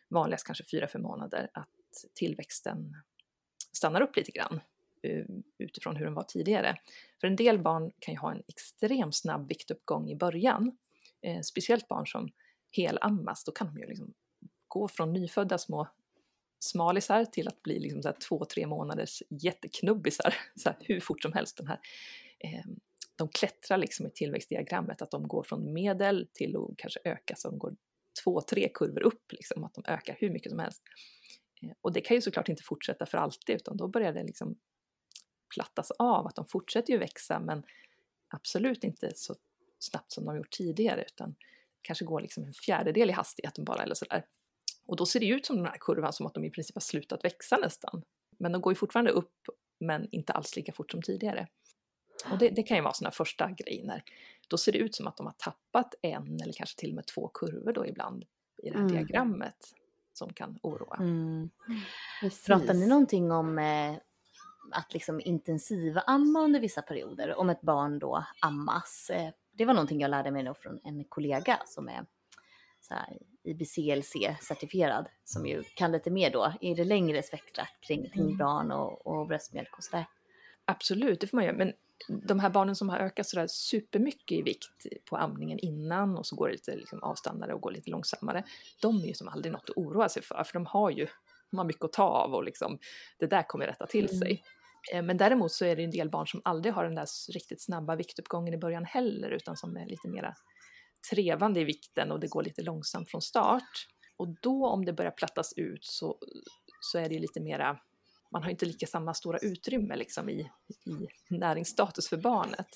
vanligast 0.09 0.47
kanske 0.47 0.65
fyra, 0.65 0.89
fem 0.89 1.03
månader, 1.03 1.51
att 1.55 1.69
tillväxten 2.15 2.97
stannar 3.77 4.01
upp 4.01 4.17
lite 4.17 4.33
grann 4.33 4.61
eh, 5.03 5.25
utifrån 5.59 5.97
hur 5.97 6.05
den 6.05 6.15
var 6.15 6.23
tidigare. 6.23 6.77
För 7.21 7.27
en 7.27 7.37
del 7.37 7.59
barn 7.59 7.93
kan 7.99 8.15
ju 8.15 8.21
ha 8.21 8.33
en 8.33 8.43
extremt 8.49 9.17
snabb 9.17 9.49
viktuppgång 9.49 10.11
i 10.11 10.17
början, 10.17 10.77
eh, 11.23 11.41
speciellt 11.41 11.89
barn 11.89 12.07
som 12.07 12.31
helammas, 12.71 13.45
då 13.45 13.53
kan 13.53 13.67
de 13.67 13.81
ju 13.81 13.87
liksom 13.87 14.15
gå 14.69 14.89
från 14.89 15.13
nyfödda 15.13 15.59
små 15.59 15.89
smalisar 16.65 17.25
till 17.25 17.49
att 17.49 17.63
bli 17.63 17.79
liksom 17.79 18.03
så 18.03 18.13
två, 18.29 18.45
tre 18.45 18.67
månaders 18.67 19.23
jätteknubbisar 19.29 20.35
så 20.57 20.69
här, 20.69 20.77
hur 20.81 21.01
fort 21.01 21.23
som 21.23 21.33
helst. 21.33 21.57
Den 21.57 21.67
här, 21.67 21.81
eh, 22.39 22.65
de 23.17 23.29
klättrar 23.29 23.79
liksom 23.79 24.07
i 24.07 24.11
tillväxtdiagrammet, 24.11 25.03
att 25.03 25.11
de 25.11 25.29
går 25.29 25.43
från 25.43 25.73
medel 25.73 26.29
till 26.33 26.57
att 26.57 26.77
kanske 26.77 27.01
öka 27.05 27.37
så 27.37 27.51
de 27.51 27.59
går 27.59 27.77
två, 28.25 28.41
tre 28.41 28.69
kurvor 28.75 29.03
upp, 29.03 29.33
liksom, 29.33 29.65
att 29.65 29.75
de 29.75 29.85
ökar 29.87 30.17
hur 30.19 30.31
mycket 30.31 30.51
som 30.51 30.59
helst. 30.59 30.83
Och 31.81 31.93
det 31.93 32.01
kan 32.01 32.15
ju 32.15 32.21
såklart 32.21 32.49
inte 32.49 32.63
fortsätta 32.63 33.07
för 33.07 33.19
alltid 33.19 33.57
utan 33.57 33.77
då 33.77 33.89
börjar 33.89 34.13
det 34.13 34.23
liksom 34.23 34.59
plattas 35.55 35.91
av, 35.91 36.27
att 36.27 36.35
de 36.35 36.47
fortsätter 36.47 36.93
ju 36.93 36.99
växa 36.99 37.41
men 37.41 37.63
absolut 38.29 38.85
inte 38.85 39.13
så 39.15 39.35
snabbt 39.79 40.13
som 40.13 40.25
de 40.25 40.37
gjort 40.37 40.51
tidigare 40.51 41.05
utan 41.07 41.35
kanske 41.83 42.05
går 42.05 42.21
liksom 42.21 42.45
en 42.45 42.53
fjärdedel 42.53 43.11
i 43.11 43.13
hastigheten 43.13 43.65
bara 43.65 43.83
eller 43.83 43.95
sådär. 43.95 44.25
Och 44.87 44.97
då 44.97 45.07
ser 45.07 45.21
det 45.21 45.27
ut 45.27 45.47
som 45.47 45.57
den 45.57 45.67
här 45.67 45.77
kurvan 45.81 46.13
som 46.13 46.27
att 46.27 46.35
de 46.35 46.45
i 46.45 46.51
princip 46.51 46.77
har 46.77 46.81
slutat 46.81 47.25
växa 47.25 47.57
nästan. 47.57 48.03
Men 48.39 48.53
de 48.53 48.61
går 48.61 48.73
ju 48.73 48.75
fortfarande 48.75 49.11
upp 49.11 49.35
men 49.81 50.09
inte 50.11 50.33
alls 50.33 50.57
lika 50.57 50.73
fort 50.73 50.91
som 50.91 51.03
tidigare. 51.03 51.49
Och 52.31 52.39
det, 52.39 52.51
det 52.51 52.63
kan 52.63 52.77
ju 52.77 52.83
vara 52.83 52.93
sådana 52.93 53.11
första 53.11 53.51
grejer. 53.51 54.03
Då 54.49 54.59
ser 54.59 54.73
det 54.73 54.79
ut 54.79 54.95
som 54.95 55.07
att 55.07 55.17
de 55.17 55.27
har 55.27 55.35
tappat 55.39 55.95
en 56.03 56.41
eller 56.43 56.53
kanske 56.53 56.81
till 56.81 56.91
och 56.91 56.95
med 56.95 57.07
två 57.07 57.29
kurvor 57.29 57.73
då 57.73 57.87
ibland 57.87 58.25
i 58.63 58.71
det 58.71 58.79
här 58.79 58.85
mm. 58.85 58.93
diagrammet 58.93 59.75
som 60.17 60.33
kan 60.33 60.59
oroa. 60.63 60.97
Mm. 60.97 61.51
Pratar 62.47 62.75
ni 62.75 62.87
någonting 62.87 63.33
om 63.33 63.59
eh, 63.59 63.95
att 64.73 64.93
liksom 64.93 65.21
intensiva 65.21 66.01
amma 66.01 66.41
under 66.41 66.61
vissa 66.61 66.83
perioder? 66.83 67.35
Om 67.35 67.51
ett 67.51 67.61
barn 67.61 67.99
då 67.99 68.25
ammas? 68.41 69.11
Eh, 69.11 69.31
det 69.53 69.65
var 69.65 69.75
någonting 69.75 70.01
jag 70.01 70.11
lärde 70.11 70.31
mig 70.31 70.43
då 70.43 70.55
från 70.55 70.81
en 70.85 71.05
kollega 71.05 71.59
som 71.67 71.89
är 71.89 72.07
IBCLC-certifierad 73.45 75.07
som 75.25 75.47
ju 75.47 75.63
kan 75.75 75.93
lite 75.93 76.11
mer 76.11 76.31
då 76.31 76.53
i 76.61 76.75
det 76.75 76.85
längre 76.85 77.23
spektrat 77.23 77.69
kring, 77.81 78.11
kring 78.11 78.25
mm. 78.25 78.37
barn 78.37 78.73
och, 78.73 79.07
och 79.07 79.27
bröstmjölk 79.27 79.77
och 79.77 79.85
sådär. 79.85 80.07
Absolut, 80.65 81.21
det 81.21 81.27
får 81.27 81.37
man 81.37 81.45
göra. 81.45 81.57
Men 81.57 81.73
de 82.09 82.41
här 82.41 82.51
barnen 82.51 82.77
som 82.77 82.89
har 82.89 82.99
ökat 82.99 83.27
sådär 83.27 83.47
supermycket 83.47 84.39
i 84.39 84.43
vikt 84.43 84.87
på 85.11 85.17
amningen 85.17 85.59
innan 85.59 86.17
och 86.17 86.27
så 86.27 86.37
går 86.37 86.49
det 86.49 86.53
lite 86.53 86.77
liksom 86.77 87.03
avstannare 87.03 87.55
och 87.55 87.61
går 87.61 87.71
lite 87.71 87.91
långsammare. 87.91 88.45
De 88.83 88.97
är 88.97 89.07
ju 89.07 89.15
som 89.15 89.29
aldrig 89.29 89.53
något 89.53 89.71
att 89.71 89.77
oroa 89.77 90.09
sig 90.09 90.23
för, 90.23 90.45
för 90.45 90.53
de 90.53 90.67
har 90.67 90.91
ju 90.91 91.07
de 91.55 91.59
har 91.59 91.65
mycket 91.65 91.85
att 91.85 91.93
ta 91.93 92.05
av 92.05 92.35
och 92.35 92.45
liksom, 92.45 92.79
det 93.19 93.27
där 93.27 93.43
kommer 93.43 93.67
rätta 93.67 93.87
till 93.87 94.05
mm. 94.05 94.19
sig. 94.19 94.43
Eh, 94.93 95.03
men 95.03 95.17
däremot 95.17 95.53
så 95.53 95.65
är 95.65 95.77
det 95.77 95.85
en 95.85 95.91
del 95.91 96.11
barn 96.11 96.27
som 96.27 96.41
aldrig 96.45 96.75
har 96.75 96.85
den 96.85 96.95
där 96.95 97.33
riktigt 97.33 97.63
snabba 97.63 97.97
viktuppgången 97.97 98.55
i 98.55 98.59
början 98.59 98.85
heller, 98.85 99.31
utan 99.31 99.57
som 99.57 99.77
är 99.77 99.87
lite 99.87 100.09
mera 100.09 100.35
trevande 101.11 101.61
i 101.61 101.65
vikten 101.65 102.13
och 102.13 102.21
det 102.21 102.29
går 102.29 102.43
lite 102.43 102.63
långsamt 102.63 103.11
från 103.11 103.23
start. 103.23 103.89
Och 104.17 104.29
då 104.43 104.67
om 104.67 104.85
det 104.85 104.93
börjar 104.93 105.11
plattas 105.11 105.53
ut 105.57 105.85
så, 105.85 106.19
så 106.81 106.99
är 106.99 107.09
det 107.09 107.19
lite 107.19 107.41
mera, 107.41 107.79
man 108.35 108.43
har 108.43 108.51
inte 108.51 108.67
lika 108.67 108.87
samma 108.87 109.15
stora 109.15 109.39
utrymme 109.39 109.97
liksom 109.97 110.29
i, 110.29 110.51
i 111.31 111.35
näringsstatus 111.35 112.09
för 112.09 112.17
barnet. 112.17 112.69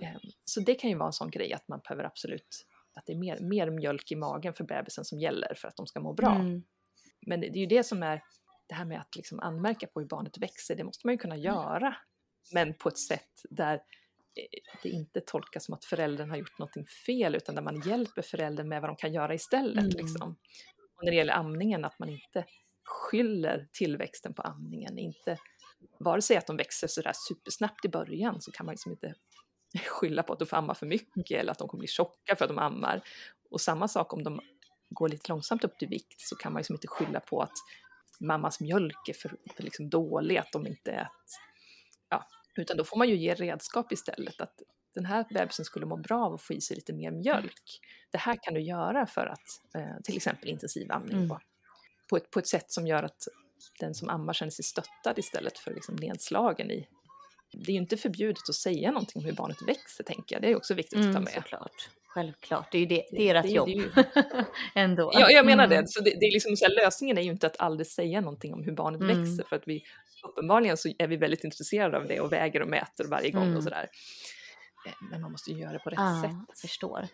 Ehm, 0.00 0.20
så 0.44 0.60
det 0.60 0.74
kan 0.74 0.90
ju 0.90 0.96
vara 0.96 1.06
en 1.06 1.12
sån 1.12 1.30
grej 1.30 1.52
att 1.52 1.68
man 1.68 1.80
behöver 1.80 2.04
absolut, 2.04 2.66
att 2.94 3.06
det 3.06 3.12
är 3.12 3.16
mer, 3.16 3.40
mer 3.40 3.70
mjölk 3.70 4.12
i 4.12 4.16
magen 4.16 4.54
för 4.54 4.64
bebisen 4.64 5.04
som 5.04 5.18
gäller 5.18 5.54
för 5.56 5.68
att 5.68 5.76
de 5.76 5.86
ska 5.86 6.00
må 6.00 6.12
bra. 6.12 6.34
Mm. 6.34 6.62
Men 7.26 7.40
det 7.40 7.46
är 7.46 7.56
ju 7.56 7.66
det 7.66 7.84
som 7.84 8.02
är 8.02 8.22
det 8.68 8.74
här 8.74 8.84
med 8.84 9.00
att 9.00 9.16
liksom 9.16 9.40
anmärka 9.40 9.86
på 9.86 10.00
hur 10.00 10.06
barnet 10.06 10.38
växer, 10.38 10.76
det 10.76 10.84
måste 10.84 11.06
man 11.06 11.14
ju 11.14 11.18
kunna 11.18 11.34
mm. 11.34 11.44
göra. 11.44 11.96
Men 12.52 12.74
på 12.74 12.88
ett 12.88 12.98
sätt 12.98 13.42
där 13.50 13.80
det 14.82 14.88
inte 14.88 15.20
tolkas 15.20 15.64
som 15.64 15.74
att 15.74 15.84
föräldern 15.84 16.30
har 16.30 16.36
gjort 16.36 16.58
någonting 16.58 16.86
fel 17.06 17.34
utan 17.34 17.54
där 17.54 17.62
man 17.62 17.80
hjälper 17.80 18.22
föräldern 18.22 18.68
med 18.68 18.80
vad 18.80 18.90
de 18.90 18.96
kan 18.96 19.12
göra 19.12 19.34
istället. 19.34 19.84
Mm. 19.84 19.96
Liksom. 19.96 20.36
Och 20.96 21.04
när 21.04 21.10
det 21.10 21.16
gäller 21.16 21.34
amningen, 21.34 21.84
att 21.84 21.98
man 21.98 22.08
inte 22.08 22.44
skyller 22.84 23.68
tillväxten 23.72 24.34
på 24.34 24.42
amningen, 24.42 24.98
inte 24.98 25.38
vare 25.98 26.22
sig 26.22 26.36
att 26.36 26.46
de 26.46 26.56
växer 26.56 26.86
sådär 26.86 27.12
supersnabbt 27.28 27.84
i 27.84 27.88
början 27.88 28.40
så 28.40 28.50
kan 28.50 28.66
man 28.66 28.72
liksom 28.72 28.92
inte 28.92 29.14
skylla 29.86 30.22
på 30.22 30.32
att 30.32 30.38
de 30.38 30.46
får 30.46 30.56
amma 30.56 30.74
för 30.74 30.86
mycket 30.86 31.40
eller 31.40 31.52
att 31.52 31.58
de 31.58 31.68
kommer 31.68 31.80
bli 31.80 31.88
tjocka 31.88 32.36
för 32.36 32.44
att 32.44 32.48
de 32.48 32.58
ammar. 32.58 33.02
Och 33.50 33.60
samma 33.60 33.88
sak 33.88 34.12
om 34.12 34.22
de 34.22 34.40
går 34.90 35.08
lite 35.08 35.28
långsamt 35.28 35.64
upp 35.64 35.78
till 35.78 35.88
vikt 35.88 36.20
så 36.20 36.36
kan 36.36 36.52
man 36.52 36.60
liksom 36.60 36.74
inte 36.74 36.88
skylla 36.88 37.20
på 37.20 37.40
att 37.40 37.52
mammas 38.20 38.60
mjölk 38.60 39.08
är 39.08 39.12
för, 39.12 39.36
för 39.56 39.62
liksom 39.62 39.90
dålig, 39.90 40.36
att 40.36 40.52
de 40.52 40.66
inte 40.66 40.92
är 40.92 41.08
ja, 42.08 42.28
utan 42.56 42.76
då 42.76 42.84
får 42.84 42.98
man 42.98 43.08
ju 43.08 43.16
ge 43.16 43.34
redskap 43.34 43.92
istället. 43.92 44.40
Att 44.40 44.62
den 44.94 45.04
här 45.04 45.24
bebisen 45.30 45.64
skulle 45.64 45.86
må 45.86 45.96
bra 45.96 46.26
av 46.26 46.34
att 46.34 46.42
få 46.42 46.52
i 46.52 46.60
sig 46.60 46.76
lite 46.76 46.92
mer 46.92 47.10
mjölk. 47.10 47.80
Det 48.10 48.18
här 48.18 48.38
kan 48.42 48.54
du 48.54 48.60
göra 48.60 49.06
för 49.06 49.26
att 49.26 49.74
eh, 49.74 50.02
till 50.04 50.16
exempel 50.16 50.48
intensivamning 50.48 51.16
mm. 51.16 51.28
På, 52.10 52.16
ett, 52.16 52.30
på 52.30 52.38
ett 52.38 52.46
sätt 52.46 52.72
som 52.72 52.86
gör 52.86 53.02
att 53.02 53.28
den 53.80 53.94
som 53.94 54.08
ammar 54.08 54.32
känner 54.32 54.50
sig 54.50 54.64
stöttad 54.64 55.18
istället 55.18 55.58
för 55.58 55.74
liksom 55.74 55.96
nedslagen 55.96 56.70
i. 56.70 56.88
Det 57.52 57.70
är 57.70 57.74
ju 57.74 57.80
inte 57.80 57.96
förbjudet 57.96 58.48
att 58.48 58.54
säga 58.54 58.90
någonting 58.90 59.22
om 59.22 59.24
hur 59.24 59.32
barnet 59.32 59.56
växer 59.66 60.04
tänker 60.04 60.36
jag. 60.36 60.42
Det 60.42 60.50
är 60.50 60.56
också 60.56 60.74
viktigt 60.74 60.98
mm, 60.98 61.08
att 61.08 61.14
ta 61.14 61.18
mm, 61.18 61.24
med. 61.24 61.42
Såklart. 61.42 61.88
Självklart, 62.14 62.72
det 62.72 62.78
är 62.78 62.80
ju 62.80 62.86
det, 62.86 63.04
det 63.10 63.30
är 63.30 63.34
ert 63.34 63.50
jobb. 63.50 63.68
Ju... 63.68 63.90
Ändå. 64.74 65.10
Ja, 65.14 65.30
jag 65.30 65.46
menar 65.46 65.64
mm. 65.64 65.82
det. 65.82 65.88
Så 65.88 66.02
det, 66.02 66.10
det 66.10 66.26
är 66.26 66.32
liksom 66.32 66.56
så 66.56 66.64
här, 66.64 66.74
lösningen 66.74 67.18
är 67.18 67.22
ju 67.22 67.30
inte 67.30 67.46
att 67.46 67.60
aldrig 67.60 67.86
säga 67.86 68.20
någonting 68.20 68.54
om 68.54 68.64
hur 68.64 68.72
barnet 68.72 69.00
mm. 69.00 69.22
växer 69.22 69.48
för 69.48 69.56
att 69.56 69.62
vi 69.66 69.84
uppenbarligen 70.28 70.76
så 70.76 70.88
är 70.98 71.06
vi 71.06 71.16
väldigt 71.16 71.44
intresserade 71.44 71.96
av 71.96 72.06
det 72.06 72.20
och 72.20 72.32
väger 72.32 72.62
och 72.62 72.68
mäter 72.68 73.04
varje 73.04 73.30
gång 73.30 73.42
mm. 73.42 73.56
och 73.56 73.62
sådär. 73.62 73.88
Eh, 74.86 74.92
men 75.10 75.20
man 75.20 75.32
måste 75.32 75.50
ju 75.50 75.60
göra 75.60 75.72
det 75.72 75.78
på 75.78 75.90
rätt 75.90 75.98
ah, 75.98 76.22
sätt. 76.22 76.36
Jag 76.48 76.58
förstår. 76.58 77.08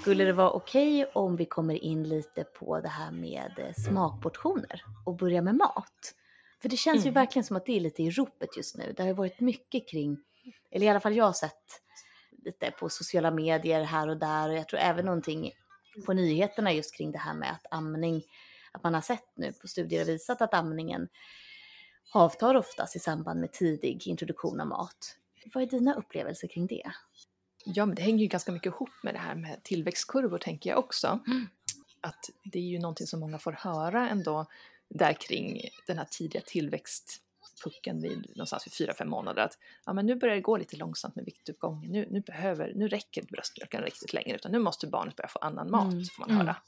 Skulle 0.00 0.24
det 0.24 0.32
vara 0.32 0.50
okej 0.50 1.02
okay 1.02 1.12
om 1.12 1.36
vi 1.36 1.44
kommer 1.46 1.74
in 1.74 2.08
lite 2.08 2.44
på 2.44 2.80
det 2.80 2.88
här 2.88 3.10
med 3.10 3.52
eh, 3.58 3.72
smakportioner 3.74 4.82
och 5.06 5.16
börjar 5.16 5.42
med 5.42 5.54
mat? 5.54 6.14
För 6.62 6.68
det 6.68 6.76
känns 6.76 6.96
mm. 6.96 7.06
ju 7.06 7.10
verkligen 7.10 7.44
som 7.44 7.56
att 7.56 7.66
det 7.66 7.76
är 7.76 7.80
lite 7.80 8.02
i 8.02 8.10
ropet 8.10 8.56
just 8.56 8.76
nu. 8.76 8.92
Det 8.96 9.02
har 9.02 9.08
ju 9.08 9.14
varit 9.14 9.40
mycket 9.40 9.88
kring, 9.88 10.18
eller 10.70 10.86
i 10.86 10.88
alla 10.88 11.00
fall 11.00 11.16
jag 11.16 11.24
har 11.24 11.32
sett 11.32 11.82
lite 12.44 12.70
på 12.70 12.88
sociala 12.88 13.30
medier 13.30 13.82
här 13.82 14.08
och 14.08 14.16
där 14.16 14.48
och 14.48 14.54
jag 14.54 14.68
tror 14.68 14.80
även 14.80 15.04
någonting 15.04 15.52
på 16.06 16.12
nyheterna 16.12 16.72
just 16.72 16.96
kring 16.96 17.12
det 17.12 17.18
här 17.18 17.34
med 17.34 17.50
att 17.50 17.66
amning, 17.70 18.22
att 18.72 18.82
man 18.82 18.94
har 18.94 19.00
sett 19.00 19.36
nu 19.36 19.52
på 19.52 19.68
studier 19.68 20.02
och 20.02 20.08
visat 20.08 20.42
att 20.42 20.54
amningen 20.54 21.08
avtar 22.14 22.54
oftast 22.54 22.96
i 22.96 22.98
samband 22.98 23.40
med 23.40 23.52
tidig 23.52 24.06
introduktion 24.06 24.60
av 24.60 24.66
mat. 24.66 25.16
Vad 25.54 25.62
är 25.62 25.66
dina 25.66 25.94
upplevelser 25.94 26.48
kring 26.48 26.66
det? 26.66 26.92
Ja, 27.64 27.86
men 27.86 27.94
det 27.94 28.02
hänger 28.02 28.18
ju 28.18 28.26
ganska 28.26 28.52
mycket 28.52 28.72
ihop 28.72 28.90
med 29.02 29.14
det 29.14 29.18
här 29.18 29.34
med 29.34 29.62
tillväxtkurvor 29.62 30.38
tänker 30.38 30.70
jag 30.70 30.78
också. 30.78 31.20
Mm. 31.26 31.48
Att 32.00 32.30
det 32.44 32.58
är 32.58 32.62
ju 32.62 32.78
någonting 32.78 33.06
som 33.06 33.20
många 33.20 33.38
får 33.38 33.52
höra 33.52 34.08
ändå 34.08 34.46
där 34.88 35.12
kring 35.12 35.60
den 35.86 35.98
här 35.98 36.06
tidiga 36.10 36.42
tillväxtpucken 36.46 38.02
vid 38.02 38.32
någonstans 38.36 38.80
vid 38.80 38.88
4-5 38.88 39.04
månader 39.04 39.42
att 39.42 39.58
ja, 39.86 39.92
men 39.92 40.06
nu 40.06 40.14
börjar 40.14 40.34
det 40.34 40.40
gå 40.40 40.56
lite 40.56 40.76
långsamt 40.76 41.16
med 41.16 41.24
viktuppgången, 41.24 41.92
nu, 41.92 42.08
nu, 42.10 42.20
behöver, 42.20 42.72
nu 42.74 42.88
räcker 42.88 43.22
bröstmjölken 43.22 43.82
riktigt 43.82 44.12
längre 44.12 44.36
utan 44.36 44.52
nu 44.52 44.58
måste 44.58 44.86
barnet 44.86 45.16
börja 45.16 45.28
få 45.28 45.38
annan 45.38 45.70
mat, 45.70 45.92
mm. 45.92 46.04
får 46.04 46.26
man 46.26 46.36
höra. 46.36 46.50
Mm. 46.50 46.62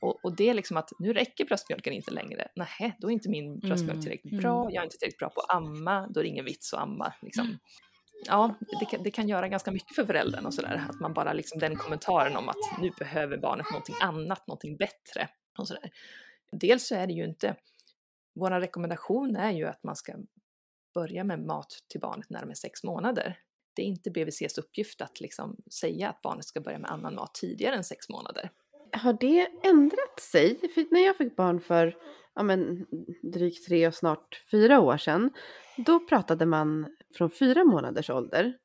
Och, 0.00 0.24
och, 0.24 0.36
det 0.36 0.48
är 0.48 0.54
liksom 0.54 0.76
att 0.76 0.90
nu 0.98 1.12
räcker 1.12 1.44
bröstmjölken 1.44 1.92
inte 1.92 2.10
längre. 2.10 2.48
Nej, 2.54 2.96
då 2.98 3.08
är 3.08 3.12
inte 3.12 3.28
min 3.28 3.58
bröstmjölk 3.58 3.92
mm, 3.92 4.02
tillräckligt 4.02 4.32
mm. 4.32 4.42
bra. 4.42 4.70
Jag 4.72 4.80
är 4.80 4.84
inte 4.84 4.96
tillräckligt 4.96 5.18
bra 5.18 5.28
på 5.28 5.40
att 5.40 5.56
amma. 5.56 6.06
Då 6.10 6.20
är 6.20 6.24
det 6.24 6.30
ingen 6.30 6.44
vits 6.44 6.74
att 6.74 6.80
amma. 6.80 7.12
Liksom. 7.22 7.58
Ja, 8.26 8.54
det 8.80 8.86
kan, 8.86 9.02
det 9.02 9.10
kan 9.10 9.28
göra 9.28 9.48
ganska 9.48 9.70
mycket 9.70 9.94
för 9.94 10.04
föräldern 10.04 10.46
och 10.46 10.54
sådär. 10.54 10.86
Att 10.90 11.00
man 11.00 11.14
bara 11.14 11.32
liksom 11.32 11.60
den 11.60 11.76
kommentaren 11.76 12.36
om 12.36 12.48
att 12.48 12.80
nu 12.80 12.90
behöver 12.98 13.38
barnet 13.38 13.70
någonting 13.70 13.96
annat, 14.00 14.46
någonting 14.46 14.76
bättre. 14.76 15.28
Och 15.58 15.68
sådär. 15.68 15.90
Dels 16.52 16.86
så 16.86 16.94
är 16.94 17.06
det 17.06 17.12
ju 17.12 17.24
inte, 17.24 17.56
vår 18.34 18.50
rekommendation 18.50 19.36
är 19.36 19.50
ju 19.50 19.66
att 19.66 19.82
man 19.82 19.96
ska 19.96 20.12
börja 20.94 21.24
med 21.24 21.40
mat 21.40 21.78
till 21.88 22.00
barnet 22.00 22.30
när 22.30 22.40
de 22.40 22.50
är 22.50 22.54
sex 22.54 22.84
månader. 22.84 23.38
Det 23.74 23.82
är 23.82 23.86
inte 23.86 24.10
BVCs 24.10 24.58
uppgift 24.58 25.00
att 25.00 25.20
liksom 25.20 25.56
säga 25.80 26.08
att 26.08 26.22
barnet 26.22 26.44
ska 26.44 26.60
börja 26.60 26.78
med 26.78 26.90
annan 26.90 27.14
mat 27.14 27.34
tidigare 27.34 27.76
än 27.76 27.84
sex 27.84 28.08
månader 28.08 28.50
har 28.92 29.12
det 29.12 29.48
ändrat 29.62 30.20
sig? 30.20 30.58
För 30.74 30.94
när 30.94 31.06
jag 31.06 31.16
fick 31.16 31.36
barn 31.36 31.60
för 31.60 31.96
ja, 32.34 32.42
men, 32.42 32.86
drygt 33.22 33.66
tre 33.66 33.88
och 33.88 33.94
snart 33.94 34.44
fyra 34.50 34.80
år 34.80 34.96
sedan, 34.96 35.30
då 35.76 36.00
pratade 36.00 36.46
man 36.46 36.96
från 37.14 37.30
fyra 37.30 37.64
månaders 37.64 38.10
ålder. 38.10 38.58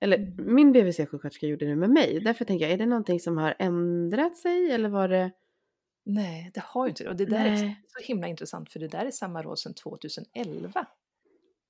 Eller 0.00 0.16
mm. 0.16 0.54
min 0.54 0.72
BVC-sjuksköterska 0.72 1.46
gjorde 1.46 1.66
det 1.66 1.76
med 1.76 1.90
mig. 1.90 2.20
Därför 2.20 2.44
tänker 2.44 2.64
jag, 2.64 2.72
är 2.72 2.78
det 2.78 2.86
någonting 2.86 3.20
som 3.20 3.38
har 3.38 3.54
ändrat 3.58 4.36
sig 4.36 4.70
eller 4.70 4.88
var 4.88 5.08
det? 5.08 5.30
Nej, 6.04 6.50
det 6.54 6.62
har 6.64 6.86
ju 6.86 6.88
inte 6.88 7.04
det. 7.04 7.10
Och 7.10 7.16
det 7.16 7.24
där 7.24 7.50
Nej. 7.50 7.64
är 7.64 7.76
så 7.86 8.06
himla 8.06 8.28
intressant 8.28 8.72
för 8.72 8.80
det 8.80 8.88
där 8.88 9.06
är 9.06 9.10
samma 9.10 9.42
råd 9.42 9.58
sedan 9.58 9.74
2011. 9.74 10.86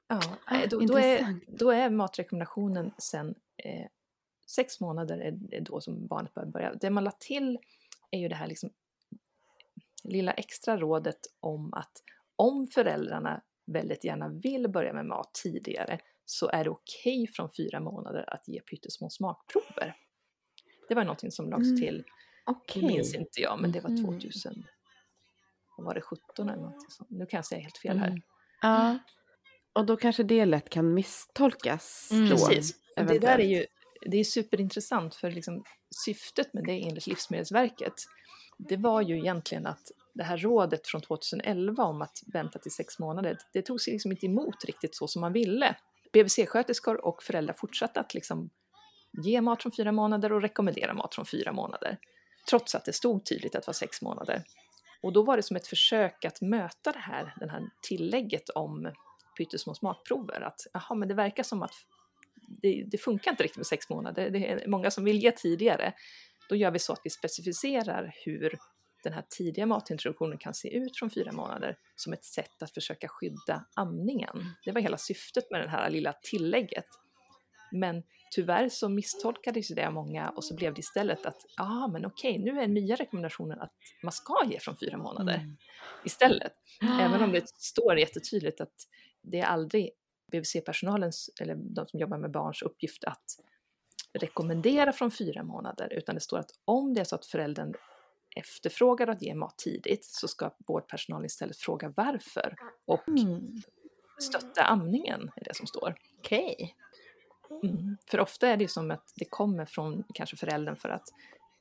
Ja, 0.09 0.21
ah, 0.45 0.67
då, 0.71 0.81
då, 0.81 0.99
är, 0.99 1.37
då 1.47 1.71
är 1.71 1.91
matrekommendationen 1.91 2.91
sen 2.99 3.35
eh, 3.57 3.87
sex 4.47 4.81
månader 4.81 5.19
är, 5.19 5.55
är 5.55 5.61
då 5.61 5.81
som 5.81 6.07
barnet 6.07 6.35
bör 6.35 6.47
börja. 6.47 6.75
Det 6.75 6.91
man 6.91 7.05
la 7.05 7.11
till 7.11 7.59
är 8.11 8.19
ju 8.19 8.29
det 8.29 8.35
här 8.35 8.47
liksom 8.47 8.71
lilla 10.05 10.33
extra 10.33 10.77
rådet 10.77 11.19
om 11.41 11.75
att 11.75 12.03
om 12.37 12.67
föräldrarna 12.67 13.43
väldigt 13.73 14.05
gärna 14.05 14.29
vill 14.29 14.69
börja 14.69 14.93
med 14.93 15.07
mat 15.07 15.35
tidigare 15.43 15.99
så 16.25 16.49
är 16.49 16.65
det 16.65 16.71
okej 16.71 17.23
okay 17.23 17.33
från 17.33 17.51
fyra 17.57 17.81
månader 17.81 18.25
att 18.35 18.49
ge 18.49 18.61
pyttesmå 18.61 19.11
smakprover. 19.11 19.97
Det 20.89 20.95
var 20.95 21.05
någonting 21.05 21.31
som 21.31 21.51
lades 21.51 21.69
mm. 21.69 21.81
till, 21.81 22.05
okay. 22.47 22.83
det 22.83 22.89
minns 22.89 23.15
inte 23.15 23.41
jag, 23.41 23.61
men 23.61 23.73
det 23.73 23.81
var 23.81 24.05
2000, 24.05 24.53
mm. 24.53 24.65
var 25.77 25.95
det 25.95 26.01
17 26.01 26.49
eller 26.49 26.63
någonting 26.63 26.91
sånt. 26.91 27.11
Nu 27.11 27.27
kan 27.27 27.39
jag 27.39 27.47
säga 27.47 27.61
helt 27.61 27.79
fel 27.79 27.99
här. 27.99 28.09
Mm. 28.09 28.21
Ja, 28.63 28.99
och 29.73 29.87
då 29.87 29.97
kanske 29.97 30.23
det 30.23 30.45
lätt 30.45 30.71
kan 30.71 30.95
misstolkas. 30.95 32.09
Mm. 32.13 32.29
Då, 32.29 32.37
Precis, 32.37 32.75
det 32.97 33.19
där 33.19 33.39
är 33.39 33.47
ju 33.47 33.67
det 34.07 34.17
är 34.17 34.25
superintressant 34.25 35.15
för 35.15 35.31
liksom, 35.31 35.65
syftet 36.05 36.55
med 36.55 36.65
det 36.65 36.83
enligt 36.83 37.07
Livsmedelsverket 37.07 37.95
det 38.69 38.77
var 38.77 39.03
ju 39.03 39.19
egentligen 39.19 39.67
att 39.67 39.91
det 40.15 40.25
här 40.25 40.37
rådet 40.37 40.89
från 40.89 41.01
2011 41.01 41.85
om 41.85 42.03
att 42.03 42.19
vänta 42.33 42.59
till 42.59 42.73
sex 42.73 42.99
månader, 42.99 43.39
det 43.53 43.63
tog 43.63 43.81
sig 43.81 43.93
liksom 43.93 44.13
inte 44.13 44.27
emot 44.27 44.65
riktigt 44.65 44.97
så 44.97 45.09
som 45.09 45.21
man 45.21 45.33
ville. 45.33 45.77
BVC-sköterskor 46.13 46.95
och 46.95 47.23
föräldrar 47.23 47.55
fortsatte 47.59 48.01
att 48.01 48.15
liksom 48.15 48.51
ge 49.25 49.41
mat 49.41 49.63
från 49.63 49.73
fyra 49.73 49.93
månader 49.93 50.33
och 50.33 50.43
rekommendera 50.43 50.95
mat 50.95 51.15
från 51.15 51.27
fyra 51.27 51.53
månader. 51.53 51.99
Trots 52.51 52.75
att 52.75 52.85
det 52.85 52.93
stod 52.93 53.25
tydligt 53.25 53.55
att 53.55 53.63
det 53.63 53.69
var 53.69 53.75
sex 53.75 54.03
månader. 54.03 54.45
Och 55.03 55.13
då 55.13 55.23
var 55.23 55.37
det 55.37 55.43
som 55.43 55.57
ett 55.57 55.67
försök 55.67 56.25
att 56.25 56.41
möta 56.41 56.93
det 56.93 56.99
här, 56.99 57.35
det 57.41 57.51
här 57.51 57.71
tillägget 57.83 58.51
om 58.51 58.93
pyttesmå 59.39 59.75
smakprover. 59.75 60.41
Att 60.41 60.61
jaha, 60.73 60.95
men 60.95 61.09
det 61.09 61.15
verkar 61.15 61.43
som 61.43 61.63
att 61.63 61.75
det, 62.63 62.85
det, 62.87 62.99
funkar 62.99 63.31
inte 63.31 63.43
riktigt 63.43 63.57
med 63.57 63.67
sex 63.67 63.89
månader. 63.89 64.31
Det 64.31 64.51
är 64.51 64.69
många 64.69 64.91
som 64.91 65.05
vill 65.05 65.23
ge 65.23 65.31
tidigare. 65.31 65.93
Då 66.49 66.57
gör 66.57 66.71
vi 66.71 66.79
så 66.79 66.93
att 66.93 67.01
vi 67.05 67.11
specificerar 67.11 68.15
hur 68.25 68.59
den 69.03 69.13
här 69.13 69.25
tidiga 69.29 69.67
matintroduktionen 69.67 70.39
kan 70.39 70.55
se 70.55 70.77
ut 70.77 70.99
från 70.99 71.11
fyra 71.11 71.33
månader 71.33 71.77
som 71.97 72.13
ett 72.13 72.25
sätt 72.25 72.63
att 72.63 72.75
försöka 72.75 73.09
skydda 73.09 73.65
amningen. 73.75 74.45
Det 74.65 74.73
var 74.73 74.81
hela 74.81 74.97
syftet 74.97 75.51
med 75.51 75.61
det 75.61 75.69
här 75.69 75.91
lilla 75.91 76.13
tillägget. 76.23 76.87
Men 77.73 78.03
tyvärr 78.31 78.69
så 78.69 78.89
misstolkades 78.89 79.69
det 79.69 79.87
av 79.87 79.93
många 79.93 80.31
och 80.31 80.45
så 80.45 80.55
blev 80.55 80.75
det 80.75 80.81
istället 80.81 81.27
att 81.27 81.47
ja, 81.57 81.65
ah, 81.65 81.89
men 81.89 82.07
okej, 82.07 82.39
nu 82.39 82.61
är 82.61 82.69
nya 82.69 82.97
rekommendationen 82.97 83.61
att 83.61 83.73
man 84.03 84.13
ska 84.13 84.45
ge 84.51 84.61
från 84.61 84.77
fyra 84.77 84.97
månader 84.97 85.35
mm. 85.35 85.57
istället. 86.05 86.53
Även 87.01 87.23
om 87.23 87.33
det 87.33 87.49
står 87.49 87.99
jättetydligt 87.99 88.61
att 88.61 88.75
det 89.23 89.41
är 89.41 89.47
aldrig 89.47 89.91
BVC-personalens 90.33 91.31
eller 91.41 91.55
de 91.55 91.87
som 91.87 92.01
jobbar 92.01 92.19
med 92.19 92.31
barns 92.31 92.63
uppgift 92.63 93.05
att 93.05 93.25
rekommendera 94.13 94.93
från 94.93 95.11
fyra 95.11 95.43
månader, 95.43 95.93
utan 95.93 96.15
det 96.15 96.21
står 96.21 96.39
att 96.39 96.51
om 96.65 96.95
det 96.95 97.01
är 97.01 97.05
så 97.05 97.15
att 97.15 97.27
föräldern 97.27 97.75
efterfrågar 98.37 99.07
att 99.07 99.23
ge 99.23 99.35
mat 99.35 99.59
tidigt 99.59 100.05
så 100.05 100.29
ska 100.29 100.51
vårdpersonalen 100.67 101.27
istället 101.27 101.57
fråga 101.57 101.93
varför 101.97 102.55
och 102.87 103.09
mm. 103.09 103.63
stötta 104.21 104.63
amningen, 104.63 105.31
är 105.37 105.45
det 105.45 105.57
som 105.57 105.67
står. 105.67 105.95
Okej. 106.19 106.55
Okay. 106.55 107.71
Mm. 107.71 107.97
För 108.11 108.21
ofta 108.21 108.49
är 108.49 108.57
det 108.57 108.69
som 108.69 108.91
att 108.91 109.13
det 109.17 109.25
kommer 109.25 109.67
från 109.67 110.05
kanske 110.15 110.37
föräldern 110.37 110.77
för 110.77 110.89
att 110.89 111.09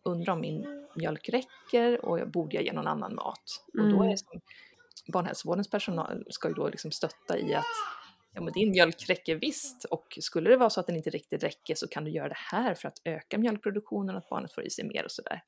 undra 0.03 0.33
om 0.33 0.41
min 0.41 0.87
mjölk 0.95 1.29
räcker 1.29 2.05
och 2.05 2.19
jag 2.19 2.31
borde 2.31 2.55
jag 2.55 2.65
ge 2.65 2.73
någon 2.73 2.87
annan 2.87 3.15
mat. 3.15 3.43
Mm. 3.73 3.85
Och 3.85 3.91
då 3.91 3.97
är 3.97 4.05
mm. 4.05 4.11
det 4.11 4.17
som, 4.17 4.41
barnhälsovårdens 5.07 5.69
personal 5.69 6.25
ska 6.29 6.47
ju 6.47 6.53
då 6.53 6.69
liksom 6.69 6.91
stötta 6.91 7.37
i 7.37 7.53
att 7.53 7.65
ja, 8.33 8.41
men 8.41 8.53
din 8.53 8.71
mjölk 8.71 9.09
räcker 9.09 9.35
visst 9.35 9.83
och 9.83 10.17
skulle 10.21 10.49
det 10.49 10.57
vara 10.57 10.69
så 10.69 10.79
att 10.79 10.87
den 10.87 10.95
inte 10.95 11.09
riktigt 11.09 11.43
räcker 11.43 11.75
så 11.75 11.87
kan 11.87 12.03
du 12.03 12.11
göra 12.11 12.27
det 12.27 12.37
här 12.51 12.75
för 12.75 12.87
att 12.87 13.01
öka 13.03 13.37
mjölkproduktionen 13.37 14.15
och 14.15 14.21
att 14.21 14.29
barnet 14.29 14.53
får 14.53 14.63
i 14.63 14.69
sig 14.69 14.85
mer 14.85 15.05
och 15.05 15.11
sådär. 15.11 15.43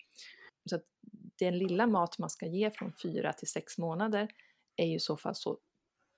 Så 0.69 0.75
att 0.75 0.85
den 1.39 1.57
lilla 1.57 1.87
mat 1.87 2.17
man 2.17 2.29
ska 2.29 2.45
ge 2.45 2.71
från 2.71 2.93
fyra 3.03 3.33
till 3.33 3.47
sex 3.47 3.77
månader 3.77 4.31
är 4.75 4.85
ju 4.85 4.95
i 4.95 4.99
så 4.99 5.17
fall 5.17 5.35
så 5.35 5.57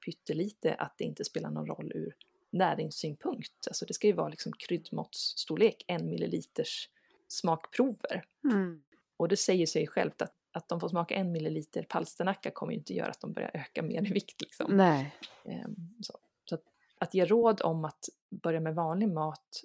pyttelite 0.05 0.75
att 0.75 0.97
det 0.97 1.03
inte 1.03 1.25
spelar 1.25 1.49
någon 1.49 1.67
roll 1.67 1.91
ur 1.95 2.15
näringssynpunkt. 2.49 3.67
Alltså 3.67 3.85
det 3.85 3.93
ska 3.93 4.07
ju 4.07 4.13
vara 4.13 4.29
liksom 4.29 4.53
kryddmåttsstorlek, 4.53 5.83
en 5.87 6.09
milliliters 6.09 6.89
smakprover. 7.27 8.25
Mm. 8.43 8.83
Och 9.17 9.27
det 9.27 9.37
säger 9.37 9.65
sig 9.65 9.87
självt 9.87 10.21
att, 10.21 10.35
att 10.51 10.69
de 10.69 10.79
får 10.79 10.89
smaka 10.89 11.15
en 11.15 11.31
milliliter 11.31 11.83
palsternacka 11.83 12.51
kommer 12.51 12.73
ju 12.73 12.79
inte 12.79 12.93
göra 12.93 13.09
att 13.09 13.21
de 13.21 13.33
börjar 13.33 13.51
öka 13.53 13.81
mer 13.81 14.07
i 14.09 14.13
vikt. 14.13 14.41
Liksom. 14.41 14.77
Nej. 14.77 15.15
Um, 15.43 15.95
så, 16.01 16.17
så 16.45 16.55
att, 16.55 16.63
att 16.99 17.13
ge 17.13 17.25
råd 17.25 17.61
om 17.61 17.85
att 17.85 18.09
börja 18.29 18.59
med 18.59 18.75
vanlig 18.75 19.09
mat 19.09 19.63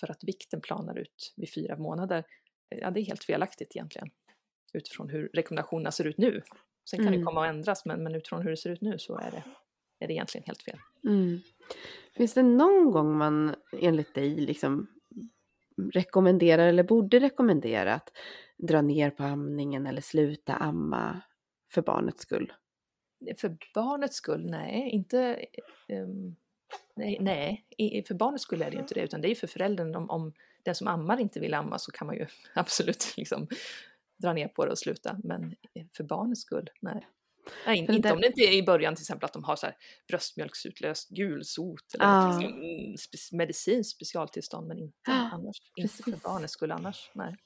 för 0.00 0.10
att 0.10 0.24
vikten 0.24 0.60
planar 0.60 0.98
ut 0.98 1.34
vid 1.36 1.52
fyra 1.52 1.76
månader, 1.76 2.24
ja 2.68 2.90
det 2.90 3.00
är 3.00 3.04
helt 3.04 3.24
felaktigt 3.24 3.76
egentligen. 3.76 4.10
Utifrån 4.72 5.08
hur 5.08 5.30
rekommendationerna 5.32 5.90
ser 5.90 6.06
ut 6.06 6.18
nu. 6.18 6.42
Sen 6.90 6.98
kan 6.98 7.06
mm. 7.06 7.20
det 7.20 7.24
komma 7.24 7.44
att 7.44 7.54
ändras 7.54 7.84
men, 7.84 8.02
men 8.02 8.14
utifrån 8.14 8.42
hur 8.42 8.50
det 8.50 8.56
ser 8.56 8.70
ut 8.70 8.80
nu 8.80 8.98
så 8.98 9.18
är 9.18 9.30
det, 9.30 9.42
är 9.98 10.06
det 10.08 10.12
egentligen 10.12 10.44
helt 10.46 10.62
fel. 10.62 10.78
Mm. 11.04 11.40
Finns 12.16 12.34
det 12.34 12.42
någon 12.42 12.90
gång 12.90 13.16
man 13.16 13.54
enligt 13.72 14.14
dig 14.14 14.36
liksom 14.36 14.86
rekommenderar 15.92 16.66
eller 16.66 16.82
borde 16.82 17.18
rekommendera 17.18 17.94
att 17.94 18.12
dra 18.58 18.82
ner 18.82 19.10
på 19.10 19.22
amningen 19.22 19.86
eller 19.86 20.00
sluta 20.00 20.54
amma 20.54 21.20
för 21.74 21.82
barnets 21.82 22.22
skull? 22.22 22.52
För 23.38 23.56
barnets 23.74 24.16
skull? 24.16 24.50
Nej, 24.50 24.90
inte... 24.90 25.46
Um, 25.88 26.36
nej, 26.96 27.18
nej, 27.20 28.04
för 28.08 28.14
barnets 28.14 28.42
skull 28.42 28.62
är 28.62 28.70
det 28.70 28.74
ju 28.74 28.80
inte 28.80 28.94
det, 28.94 29.00
utan 29.00 29.20
det 29.20 29.30
är 29.30 29.34
för 29.34 29.46
föräldern. 29.46 29.94
Om, 29.94 30.10
om 30.10 30.32
den 30.62 30.74
som 30.74 30.86
ammar 30.86 31.20
inte 31.20 31.40
vill 31.40 31.54
amma 31.54 31.78
så 31.78 31.92
kan 31.92 32.06
man 32.06 32.16
ju 32.16 32.26
absolut 32.54 33.14
liksom 33.16 33.48
dra 34.16 34.32
ner 34.32 34.48
på 34.48 34.64
det 34.64 34.70
och 34.70 34.78
sluta, 34.78 35.18
men 35.24 35.54
för 35.96 36.04
barnets 36.04 36.40
skull, 36.40 36.70
nej. 36.80 37.06
Nej, 37.66 37.78
inte 37.78 38.08
det... 38.08 38.12
om 38.12 38.20
det 38.20 38.26
inte 38.26 38.40
är 38.40 38.52
i 38.52 38.62
början 38.62 38.94
till 38.94 39.02
exempel 39.02 39.24
att 39.24 39.32
de 39.32 39.44
har 39.44 39.56
så 39.56 39.66
här 39.66 39.76
bröstmjölksutlöst 40.08 41.08
gulsot 41.08 41.94
eller 41.94 42.06
ah. 42.06 42.38
liksom, 42.38 43.38
medicinskt 43.38 43.96
specialtillstånd 43.96 44.68
men 44.68 44.78
inte 44.78 44.96
ah, 45.08 45.30
annars. 45.32 45.56
Precis. 45.76 46.06
Inte 46.06 46.20
för 46.20 46.28
barnets 46.28 46.52
skull 46.52 46.72
annars. 46.72 47.10
Nej. 47.14 47.36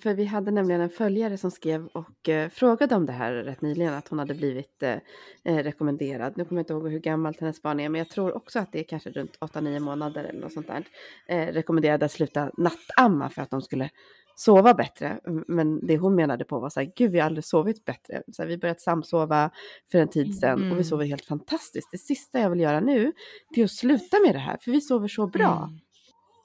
För 0.00 0.14
vi 0.14 0.24
hade 0.24 0.50
nämligen 0.50 0.80
en 0.80 0.90
följare 0.90 1.38
som 1.38 1.50
skrev 1.50 1.86
och 1.86 2.28
eh, 2.28 2.48
frågade 2.48 2.94
om 2.94 3.06
det 3.06 3.12
här 3.12 3.32
rätt 3.32 3.60
nyligen, 3.60 3.94
att 3.94 4.08
hon 4.08 4.18
hade 4.18 4.34
blivit 4.34 4.82
eh, 4.82 4.96
eh 5.44 5.56
rekommenderad. 5.56 6.36
Nu 6.36 6.44
kommer 6.44 6.58
jag 6.58 6.62
inte 6.62 6.72
ihåg 6.72 6.88
hur 6.88 7.00
gammalt 7.00 7.40
hennes 7.40 7.62
barn 7.62 7.80
är, 7.80 7.88
men 7.88 7.98
jag 7.98 8.08
tror 8.08 8.36
också 8.36 8.58
att 8.58 8.72
det 8.72 8.80
är 8.80 8.84
kanske 8.84 9.10
runt 9.10 9.38
8-9 9.40 9.80
månader 9.80 10.24
eller 10.24 10.40
något 10.40 10.52
sånt 10.52 10.66
där. 10.66 10.84
Eh, 11.28 11.52
rekommenderade 11.52 12.04
att 12.04 12.12
sluta 12.12 12.50
nattamma 12.58 13.28
för 13.30 13.42
att 13.42 13.50
de 13.50 13.62
skulle 13.62 13.90
sova 14.34 14.74
bättre. 14.74 15.20
Men 15.48 15.86
det 15.86 15.98
hon 15.98 16.14
menade 16.14 16.44
på 16.44 16.60
var 16.60 16.70
så 16.70 16.80
här, 16.80 16.92
gud 16.96 17.10
vi 17.12 17.18
har 17.18 17.26
aldrig 17.26 17.44
sovit 17.44 17.84
bättre. 17.84 18.22
Så 18.32 18.42
här, 18.42 18.48
vi 18.48 18.58
börjat 18.58 18.80
samsova 18.80 19.50
för 19.90 19.98
en 19.98 20.08
tid 20.08 20.38
sedan 20.38 20.50
mm. 20.50 20.62
och 20.62 20.68
vi 20.68 20.72
mm. 20.72 20.84
sover 20.84 21.04
helt 21.04 21.24
fantastiskt. 21.24 21.88
Det 21.92 21.98
sista 21.98 22.40
jag 22.40 22.50
vill 22.50 22.60
göra 22.60 22.80
nu 22.80 23.12
är 23.56 23.64
att 23.64 23.70
sluta 23.70 24.16
med 24.26 24.34
det 24.34 24.38
här, 24.38 24.58
för 24.60 24.70
vi 24.70 24.80
sover 24.80 25.08
så 25.08 25.26
bra. 25.26 25.56
Mm. 25.56 25.80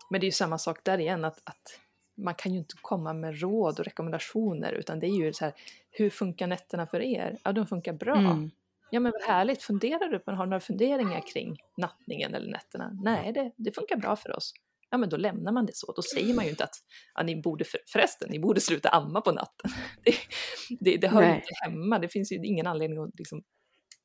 Men 0.09 0.19
det 0.19 0.23
är 0.23 0.27
ju 0.27 0.31
samma 0.31 0.57
sak 0.57 0.79
där 0.83 0.97
igen, 0.97 1.25
att, 1.25 1.37
att 1.43 1.86
man 2.17 2.35
kan 2.35 2.53
ju 2.53 2.57
inte 2.57 2.75
komma 2.81 3.13
med 3.13 3.41
råd 3.41 3.79
och 3.79 3.85
rekommendationer, 3.85 4.71
utan 4.71 4.99
det 4.99 5.07
är 5.07 5.25
ju 5.25 5.33
så 5.33 5.45
här, 5.45 5.53
hur 5.91 6.09
funkar 6.09 6.47
nätterna 6.47 6.87
för 6.87 7.01
er? 7.01 7.37
Ja, 7.43 7.51
de 7.51 7.67
funkar 7.67 7.93
bra. 7.93 8.17
Mm. 8.17 8.51
Ja 8.91 8.99
men 8.99 9.11
vad 9.11 9.21
härligt, 9.21 9.63
funderar 9.63 10.09
du 10.09 10.19
på, 10.19 10.31
har 10.31 10.45
du 10.45 10.49
några 10.49 10.59
funderingar 10.59 11.21
kring 11.33 11.57
nattningen 11.77 12.33
eller 12.33 12.51
nätterna? 12.51 12.91
Nej, 13.03 13.33
det, 13.33 13.51
det 13.55 13.71
funkar 13.71 13.97
bra 13.97 14.15
för 14.15 14.35
oss 14.35 14.53
ja 14.89 14.97
men 14.97 15.09
då 15.09 15.17
lämnar 15.17 15.51
man 15.51 15.65
det 15.65 15.75
så. 15.75 15.93
Då 15.95 16.01
säger 16.01 16.33
man 16.33 16.45
ju 16.45 16.49
inte 16.49 16.63
att 16.63 16.75
ja, 17.15 17.23
ni 17.23 17.41
borde 17.41 17.65
för, 17.65 17.79
förresten, 17.87 18.29
ni 18.31 18.39
borde 18.39 18.61
sluta 18.61 18.89
amma 18.89 19.21
på 19.21 19.31
natten. 19.31 19.71
Det, 20.03 20.13
det, 20.79 20.97
det 20.97 21.07
hör 21.07 21.23
ju 21.23 21.35
inte 21.35 21.53
hemma, 21.63 21.99
det 21.99 22.07
finns 22.07 22.31
ju 22.31 22.35
ingen 22.35 22.67
anledning 22.67 23.03
att 23.03 23.19
liksom, 23.19 23.43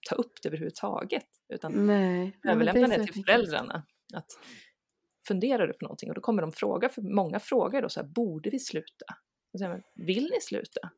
ta 0.09 0.15
upp 0.15 0.33
det 0.43 0.49
överhuvudtaget. 0.49 1.27
Utan 1.49 1.87
Nej. 1.87 2.39
överlämna 2.49 2.87
det, 2.87 2.97
det 2.97 3.05
till 3.05 3.25
föräldrarna. 3.25 3.83
Att, 4.15 4.27
funderar 5.29 5.67
du 5.67 5.73
på 5.73 5.85
någonting? 5.85 6.09
Och 6.09 6.15
då 6.15 6.21
kommer 6.21 6.43
de 6.43 6.53
fråga, 6.53 6.89
för 6.89 7.03
många 7.03 7.41
frågar 7.41 7.83
då 7.83 7.89
så 7.89 8.01
här, 8.01 8.07
borde 8.07 8.51
vi 8.51 8.59
sluta? 8.59 9.05
Och 9.53 9.59
så 9.59 9.65
här, 9.65 9.83
vill 9.95 10.25
ni 10.25 10.41
sluta? 10.41 10.91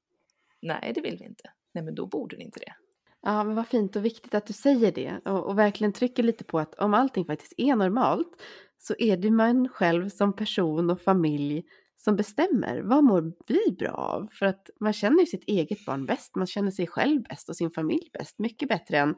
Nej, 0.62 0.92
det 0.94 1.00
vill 1.00 1.16
vi 1.18 1.24
inte. 1.24 1.50
Nej, 1.74 1.84
men 1.84 1.94
då 1.94 2.06
borde 2.06 2.36
ni 2.36 2.44
inte 2.44 2.60
det. 2.60 2.74
Ja, 3.22 3.44
men 3.44 3.56
vad 3.56 3.66
fint 3.66 3.96
och 3.96 4.04
viktigt 4.04 4.34
att 4.34 4.46
du 4.46 4.52
säger 4.52 4.92
det 4.92 5.20
och, 5.24 5.46
och, 5.46 5.58
verkligen 5.58 5.92
trycker 5.92 6.22
lite 6.22 6.44
på 6.44 6.58
att 6.58 6.74
om 6.74 6.94
allting 6.94 7.24
faktiskt 7.24 7.52
är 7.56 7.76
normalt 7.76 8.42
så 8.78 8.94
är 8.98 9.16
det 9.16 9.30
man 9.30 9.68
själv 9.68 10.08
som 10.08 10.36
person 10.36 10.90
och 10.90 11.00
familj 11.00 11.64
som 11.96 12.16
bestämmer. 12.16 12.82
Vad 12.84 13.04
mår 13.04 13.32
vi 13.46 13.76
bra 13.78 13.90
av? 13.90 14.28
För 14.32 14.46
att 14.46 14.70
man 14.80 14.92
känner 14.92 15.20
ju 15.20 15.26
sitt 15.26 15.44
eget 15.46 15.84
barn 15.86 16.06
bäst, 16.06 16.36
man 16.36 16.46
känner 16.46 16.70
sig 16.70 16.86
själv 16.86 17.22
bäst 17.22 17.48
och 17.48 17.56
sin 17.56 17.70
familj 17.70 18.10
bäst. 18.12 18.38
Mycket 18.38 18.68
bättre 18.68 18.98
än 18.98 19.14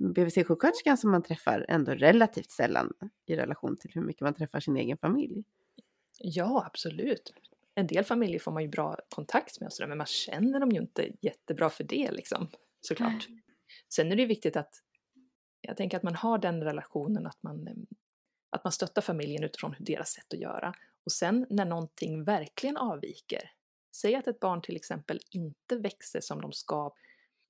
BVC-sjuksköterskan 0.00 0.96
som 0.96 1.10
man 1.10 1.22
träffar 1.22 1.66
ändå 1.68 1.92
relativt 1.92 2.50
sällan 2.50 2.92
i 3.26 3.36
relation 3.36 3.76
till 3.76 3.90
hur 3.94 4.02
mycket 4.02 4.22
man 4.22 4.34
träffar 4.34 4.60
sin 4.60 4.76
egen 4.76 4.98
familj. 4.98 5.44
Ja, 6.18 6.64
absolut. 6.66 7.32
En 7.74 7.86
del 7.86 8.04
familjer 8.04 8.38
får 8.38 8.52
man 8.52 8.62
ju 8.62 8.68
bra 8.68 8.96
kontakt 9.08 9.60
med 9.60 9.66
och 9.66 9.72
sådär, 9.72 9.88
men 9.88 9.98
man 9.98 10.06
känner 10.06 10.60
dem 10.60 10.70
ju 10.70 10.80
inte 10.80 11.10
jättebra 11.20 11.70
för 11.70 11.84
det 11.84 12.10
liksom, 12.10 12.48
såklart. 12.80 13.28
Sen 13.88 14.12
är 14.12 14.16
det 14.16 14.26
viktigt 14.26 14.56
att 14.56 14.74
jag 15.60 15.76
tänker 15.76 15.96
att 15.96 16.02
man 16.02 16.14
har 16.14 16.38
den 16.38 16.64
relationen 16.64 17.26
att 17.26 17.42
man 17.42 17.86
att 18.50 18.64
man 18.64 18.72
stöttar 18.72 19.02
familjen 19.02 19.44
utifrån 19.44 19.74
deras 19.78 20.10
sätt 20.10 20.32
att 20.32 20.40
göra. 20.40 20.74
Och 21.04 21.12
sen 21.12 21.46
när 21.50 21.64
någonting 21.64 22.24
verkligen 22.24 22.76
avviker, 22.76 23.50
säg 23.96 24.14
att 24.14 24.26
ett 24.26 24.40
barn 24.40 24.62
till 24.62 24.76
exempel 24.76 25.20
inte 25.30 25.76
växer 25.76 26.20
som 26.20 26.40
de 26.40 26.52
ska, 26.52 26.92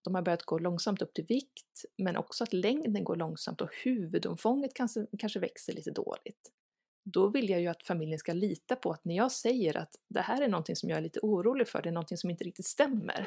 de 0.08 0.14
har 0.14 0.22
börjat 0.22 0.42
gå 0.42 0.58
långsamt 0.58 1.02
upp 1.02 1.14
till 1.14 1.24
vikt, 1.24 1.84
men 1.96 2.16
också 2.16 2.44
att 2.44 2.52
längden 2.52 3.04
går 3.04 3.16
långsamt 3.16 3.60
och 3.60 3.70
huvudomfånget 3.84 4.74
kanske, 4.74 5.06
kanske 5.18 5.40
växer 5.40 5.72
lite 5.72 5.90
dåligt. 5.90 6.52
Då 7.04 7.28
vill 7.28 7.50
jag 7.50 7.60
ju 7.60 7.66
att 7.66 7.82
familjen 7.82 8.18
ska 8.18 8.32
lita 8.32 8.76
på 8.76 8.90
att 8.90 9.04
när 9.04 9.16
jag 9.16 9.32
säger 9.32 9.76
att 9.76 9.94
det 10.08 10.20
här 10.20 10.42
är 10.42 10.48
någonting 10.48 10.76
som 10.76 10.88
jag 10.88 10.98
är 10.98 11.02
lite 11.02 11.20
orolig 11.22 11.68
för, 11.68 11.82
det 11.82 11.88
är 11.88 11.92
någonting 11.92 12.18
som 12.18 12.30
inte 12.30 12.44
riktigt 12.44 12.66
stämmer, 12.66 13.26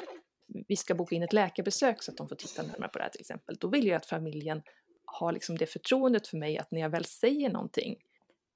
vi 0.68 0.76
ska 0.76 0.94
boka 0.94 1.14
in 1.14 1.22
ett 1.22 1.32
läkarbesök 1.32 2.02
så 2.02 2.10
att 2.10 2.16
de 2.16 2.28
får 2.28 2.36
titta 2.36 2.62
närmare 2.62 2.88
på 2.88 2.98
det 2.98 3.04
här 3.04 3.10
till 3.10 3.20
exempel, 3.20 3.56
då 3.60 3.68
vill 3.68 3.86
jag 3.86 3.96
att 3.96 4.06
familjen 4.06 4.62
har 5.04 5.32
liksom 5.32 5.58
det 5.58 5.66
förtroendet 5.66 6.26
för 6.26 6.36
mig 6.36 6.58
att 6.58 6.70
när 6.70 6.80
jag 6.80 6.90
väl 6.90 7.04
säger 7.04 7.50
någonting 7.50 7.96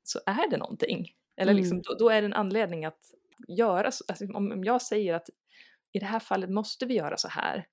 så 0.03 0.21
är 0.27 0.51
det 0.51 0.57
någonting. 0.57 1.13
Eller 1.37 1.55
liksom, 1.55 1.73
mm. 1.73 1.83
då, 1.83 1.95
då, 1.95 2.09
är 2.09 2.23
det 2.23 2.27
en 2.27 2.33
anledning 2.33 2.85
att 2.85 3.01
göra 3.49 3.91
så. 3.91 4.05
Alltså, 4.09 4.25
om 4.35 4.65
jag 4.65 4.83
säger 4.83 5.15
att 5.15 5.29
i 5.93 5.99
det 5.99 6.07
här 6.07 6.21
fallet 6.21 6.51
måste 6.51 6.87
vi 6.87 6.95
göra 6.95 7.17
så 7.17 7.29
här. 7.29 7.67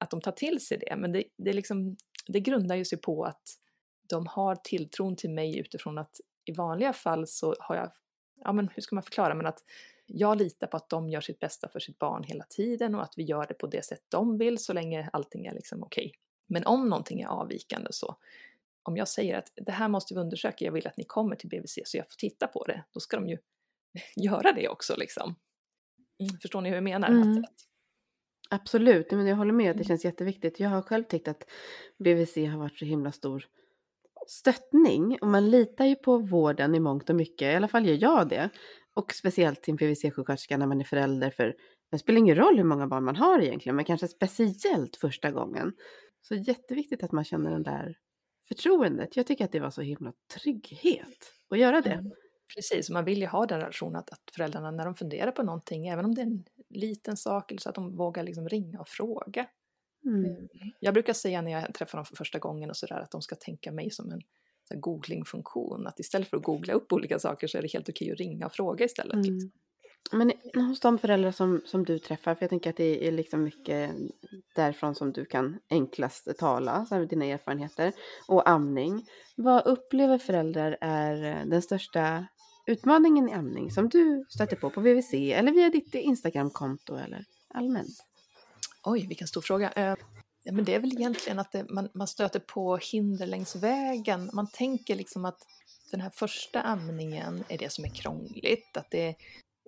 Att 0.00 0.10
de 0.10 0.20
tar 0.20 0.32
till 0.32 0.66
sig 0.66 0.78
det, 0.78 0.96
men 0.96 1.12
det, 1.12 1.24
det, 1.36 1.52
liksom, 1.52 1.96
det 2.26 2.40
grundar 2.40 2.76
ju 2.76 2.84
sig 2.84 2.98
på 2.98 3.24
att 3.24 3.42
de 4.08 4.26
har 4.26 4.56
tilltron 4.56 5.16
till 5.16 5.30
mig 5.30 5.58
utifrån 5.58 5.98
att 5.98 6.20
i 6.44 6.52
vanliga 6.52 6.92
fall 6.92 7.26
så 7.26 7.54
har 7.58 7.76
jag, 7.76 7.92
ja 8.44 8.52
men 8.52 8.68
hur 8.68 8.82
ska 8.82 8.94
man 8.94 9.02
förklara, 9.02 9.34
men 9.34 9.46
att 9.46 9.64
jag 10.06 10.38
litar 10.38 10.66
på 10.66 10.76
att 10.76 10.88
de 10.88 11.08
gör 11.08 11.20
sitt 11.20 11.38
bästa 11.38 11.68
för 11.68 11.80
sitt 11.80 11.98
barn 11.98 12.24
hela 12.24 12.44
tiden 12.44 12.94
och 12.94 13.02
att 13.02 13.14
vi 13.16 13.22
gör 13.22 13.46
det 13.46 13.54
på 13.54 13.66
det 13.66 13.84
sätt 13.84 14.00
de 14.08 14.38
vill 14.38 14.58
så 14.58 14.72
länge 14.72 15.10
allting 15.12 15.46
är 15.46 15.54
liksom 15.54 15.82
okej. 15.82 16.06
Okay. 16.06 16.12
Men 16.46 16.66
om 16.66 16.88
någonting 16.88 17.20
är 17.20 17.26
avvikande 17.26 17.88
så, 17.92 18.16
om 18.82 18.96
jag 18.96 19.08
säger 19.08 19.38
att 19.38 19.52
det 19.56 19.72
här 19.72 19.88
måste 19.88 20.14
vi 20.14 20.20
undersöka, 20.20 20.64
jag 20.64 20.72
vill 20.72 20.86
att 20.86 20.96
ni 20.96 21.04
kommer 21.04 21.36
till 21.36 21.48
BVC 21.48 21.78
så 21.84 21.96
jag 21.96 22.06
får 22.10 22.16
titta 22.16 22.46
på 22.46 22.64
det, 22.64 22.84
då 22.90 23.00
ska 23.00 23.16
de 23.16 23.28
ju 23.28 23.38
göra 24.16 24.52
det 24.52 24.68
också 24.68 24.96
liksom. 24.96 25.34
Mm, 26.20 26.40
förstår 26.42 26.60
ni 26.60 26.68
hur 26.68 26.76
jag 26.76 26.84
menar? 26.84 27.08
Mm. 27.08 27.44
Absolut, 28.52 29.10
men 29.10 29.26
jag 29.26 29.36
håller 29.36 29.52
med 29.52 29.70
att 29.70 29.76
det 29.76 29.82
mm. 29.82 29.88
känns 29.88 30.04
jätteviktigt. 30.04 30.60
Jag 30.60 30.68
har 30.68 30.82
själv 30.82 31.04
tyckt 31.04 31.28
att 31.28 31.44
BVC 31.98 32.36
har 32.36 32.58
varit 32.58 32.78
så 32.78 32.84
himla 32.84 33.12
stor 33.12 33.46
stöttning 34.26 35.18
och 35.20 35.26
man 35.26 35.50
litar 35.50 35.84
ju 35.84 35.94
på 35.96 36.18
vården 36.18 36.74
i 36.74 36.80
mångt 36.80 37.10
och 37.10 37.16
mycket, 37.16 37.52
i 37.52 37.54
alla 37.54 37.68
fall 37.68 37.86
gör 37.86 37.98
jag 38.00 38.28
det. 38.28 38.50
Och 38.94 39.12
speciellt 39.12 39.62
till 39.62 39.72
en 39.72 39.78
PVC-sjuksköterska 39.78 40.56
när 40.56 40.66
man 40.66 40.80
är 40.80 40.84
förälder 40.84 41.30
för 41.30 41.54
det 41.90 41.98
spelar 41.98 42.18
ingen 42.18 42.36
roll 42.36 42.56
hur 42.56 42.64
många 42.64 42.86
barn 42.86 43.04
man 43.04 43.16
har 43.16 43.40
egentligen, 43.40 43.76
men 43.76 43.84
kanske 43.84 44.08
speciellt 44.08 44.96
första 44.96 45.30
gången. 45.30 45.72
Så 46.22 46.34
jätteviktigt 46.34 47.02
att 47.02 47.12
man 47.12 47.24
känner 47.24 47.50
den 47.50 47.62
där 47.62 47.96
förtroendet. 48.48 49.16
Jag 49.16 49.26
tycker 49.26 49.44
att 49.44 49.52
det 49.52 49.60
var 49.60 49.70
så 49.70 49.82
himla 49.82 50.12
trygghet 50.34 51.32
att 51.50 51.58
göra 51.58 51.80
det. 51.80 51.92
Mm. 51.92 52.12
Precis, 52.54 52.90
man 52.90 53.04
vill 53.04 53.20
ju 53.20 53.26
ha 53.26 53.46
den 53.46 53.60
relationen 53.60 53.96
att, 53.96 54.10
att 54.10 54.22
föräldrarna 54.36 54.70
när 54.70 54.84
de 54.84 54.94
funderar 54.94 55.32
på 55.32 55.42
någonting, 55.42 55.88
även 55.88 56.04
om 56.04 56.14
det 56.14 56.20
är 56.20 56.26
en 56.26 56.44
liten 56.70 57.16
sak, 57.16 57.50
eller 57.50 57.60
så 57.60 57.68
att 57.68 57.74
de 57.74 57.96
vågar 57.96 58.22
liksom 58.22 58.48
ringa 58.48 58.80
och 58.80 58.88
fråga. 58.88 59.46
Mm. 60.04 60.24
Eh, 60.24 60.36
jag 60.80 60.94
brukar 60.94 61.12
säga 61.12 61.42
när 61.42 61.50
jag 61.50 61.74
träffar 61.74 61.98
dem 61.98 62.04
för 62.04 62.16
första 62.16 62.38
gången 62.38 62.70
och 62.70 62.76
sådär 62.76 63.00
att 63.00 63.10
de 63.10 63.22
ska 63.22 63.34
tänka 63.36 63.72
mig 63.72 63.90
som 63.90 64.12
en 64.12 64.20
googlingfunktion. 64.80 65.86
Att 65.86 66.00
istället 66.00 66.28
för 66.28 66.36
att 66.36 66.42
googla 66.42 66.72
upp 66.72 66.92
olika 66.92 67.18
saker 67.18 67.46
så 67.46 67.58
är 67.58 67.62
det 67.62 67.72
helt 67.72 67.88
okej 67.88 68.12
att 68.12 68.18
ringa 68.18 68.46
och 68.46 68.52
fråga 68.52 68.84
istället. 68.84 69.14
Mm. 69.14 69.34
Liksom. 69.34 69.50
Men 70.12 70.32
hos 70.54 70.80
de 70.80 70.98
föräldrar 70.98 71.32
som, 71.32 71.62
som 71.66 71.84
du 71.84 71.98
träffar, 71.98 72.34
för 72.34 72.42
jag 72.42 72.50
tänker 72.50 72.70
att 72.70 72.76
det 72.76 73.08
är 73.08 73.12
liksom 73.12 73.42
mycket 73.42 73.90
därifrån 74.54 74.94
som 74.94 75.12
du 75.12 75.24
kan 75.24 75.58
enklast 75.70 76.38
tala, 76.38 76.86
så 76.86 76.94
här 76.94 77.06
dina 77.06 77.24
erfarenheter, 77.24 77.92
och 78.28 78.48
amning. 78.48 79.06
Vad 79.36 79.66
upplever 79.66 80.18
föräldrar 80.18 80.78
är 80.80 81.44
den 81.44 81.62
största 81.62 82.26
utmaningen 82.70 83.28
i 83.28 83.32
amning 83.32 83.70
som 83.70 83.88
du 83.88 84.24
stöter 84.28 84.56
på 84.56 84.70
på 84.70 84.80
VVC 84.80 85.14
eller 85.14 85.52
via 85.52 85.70
ditt 85.70 85.94
Instagramkonto 85.94 86.96
eller 86.96 87.24
allmänt? 87.54 88.06
Oj, 88.82 89.06
vilken 89.06 89.28
stor 89.28 89.40
fråga. 89.40 89.72
Eh, 89.72 89.96
ja, 90.44 90.52
men 90.52 90.64
det 90.64 90.74
är 90.74 90.80
väl 90.80 90.92
egentligen 90.92 91.38
att 91.38 91.52
det, 91.52 91.70
man, 91.70 91.88
man 91.94 92.06
stöter 92.06 92.40
på 92.40 92.76
hinder 92.76 93.26
längs 93.26 93.56
vägen. 93.56 94.30
Man 94.32 94.50
tänker 94.50 94.96
liksom 94.96 95.24
att 95.24 95.46
den 95.90 96.00
här 96.00 96.10
första 96.10 96.62
amningen 96.62 97.44
är 97.48 97.58
det 97.58 97.72
som 97.72 97.84
är 97.84 97.88
krångligt. 97.88 98.76
Att 98.76 98.90
det, 98.90 99.14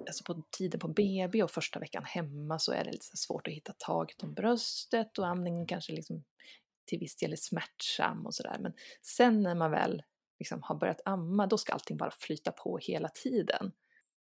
alltså 0.06 0.24
på 0.24 0.42
tiden 0.50 0.80
på 0.80 0.88
BB 0.88 1.42
och 1.42 1.50
första 1.50 1.78
veckan 1.78 2.04
hemma 2.04 2.58
så 2.58 2.72
är 2.72 2.84
det 2.84 2.92
lite 2.92 3.16
svårt 3.16 3.46
att 3.46 3.54
hitta 3.54 3.72
taget 3.78 4.22
om 4.22 4.34
bröstet 4.34 5.18
och 5.18 5.26
amningen 5.26 5.66
kanske 5.66 5.92
liksom 5.92 6.24
till 6.86 6.98
viss 6.98 7.16
del 7.16 7.32
är 7.32 7.36
smärtsam 7.36 8.26
och 8.26 8.34
sådär. 8.34 8.56
Men 8.60 8.72
sen 9.02 9.42
när 9.42 9.54
man 9.54 9.70
väl 9.70 10.02
liksom 10.42 10.62
har 10.62 10.74
börjat 10.74 11.00
amma, 11.04 11.46
då 11.46 11.58
ska 11.58 11.72
allting 11.72 11.96
bara 11.96 12.10
flyta 12.10 12.52
på 12.52 12.78
hela 12.78 13.08
tiden. 13.08 13.72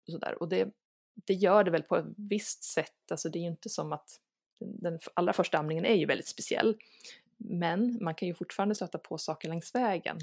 Och, 0.08 0.14
så 0.14 0.20
och 0.40 0.50
det, 0.50 0.70
det 1.14 1.34
gör 1.34 1.64
det 1.64 1.72
väl 1.72 1.84
på 1.84 1.96
ett 1.96 2.06
visst 2.18 2.64
sätt, 2.64 3.12
alltså 3.12 3.30
det 3.30 3.40
är 3.40 3.42
ju 3.42 3.48
inte 3.48 3.70
som 3.70 3.94
att 3.94 4.20
den 4.60 5.00
allra 5.14 5.34
första 5.34 5.58
amningen 5.58 5.86
är 5.86 5.96
ju 5.96 6.06
väldigt 6.06 6.28
speciell. 6.28 6.78
Men 7.38 8.04
man 8.04 8.16
kan 8.16 8.28
ju 8.28 8.34
fortfarande 8.34 8.76
stöta 8.76 8.98
på 8.98 9.18
saker 9.18 9.50
längs 9.50 9.76
vägen. 9.76 10.18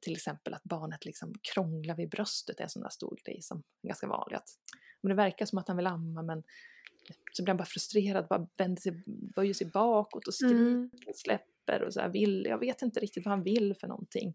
Till 0.00 0.12
exempel 0.12 0.54
att 0.54 0.64
barnet 0.64 1.04
liksom 1.04 1.34
krånglar 1.42 1.96
vid 1.96 2.10
bröstet 2.10 2.60
är 2.60 2.64
en 2.64 2.70
sån 2.70 2.82
där 2.82 2.90
stor 2.90 3.18
grej 3.24 3.42
som 3.42 3.62
är 3.82 3.88
ganska 3.88 4.06
vanlig. 4.06 4.36
Att, 4.36 4.48
men 5.00 5.08
det 5.08 5.14
verkar 5.14 5.46
som 5.46 5.58
att 5.58 5.68
han 5.68 5.76
vill 5.76 5.86
amma 5.86 6.22
men 6.22 6.42
så 7.32 7.42
blir 7.42 7.50
han 7.50 7.56
bara 7.56 7.64
frustrerad, 7.64 8.26
bara 8.28 8.46
vänder 8.56 8.80
sig, 8.82 9.02
böjer 9.06 9.54
sig 9.54 9.66
bakåt 9.66 10.26
och 10.26 10.34
skriker 10.34 10.56
mm. 10.56 10.90
och 11.06 11.16
släpper 11.60 11.86
och 11.86 11.92
så 11.92 12.08
vill, 12.08 12.46
jag 12.48 12.58
vet 12.58 12.82
inte 12.82 13.00
riktigt 13.00 13.24
vad 13.24 13.30
han 13.30 13.42
vill 13.42 13.74
för 13.80 13.86
någonting. 13.86 14.34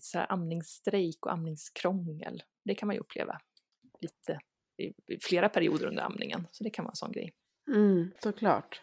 Så 0.00 0.18
här 0.18 0.32
amningsstrejk 0.32 1.26
och 1.26 1.32
amningskrångel, 1.32 2.42
det 2.64 2.74
kan 2.74 2.86
man 2.86 2.96
ju 2.96 3.00
uppleva 3.00 3.38
lite 4.00 4.38
i 4.78 5.18
flera 5.22 5.48
perioder 5.48 5.86
under 5.86 6.02
amningen, 6.02 6.46
så 6.52 6.64
det 6.64 6.70
kan 6.70 6.84
vara 6.84 6.92
en 6.92 6.96
sån 6.96 7.12
grej. 7.12 7.32
Mm, 7.68 8.10
såklart. 8.22 8.82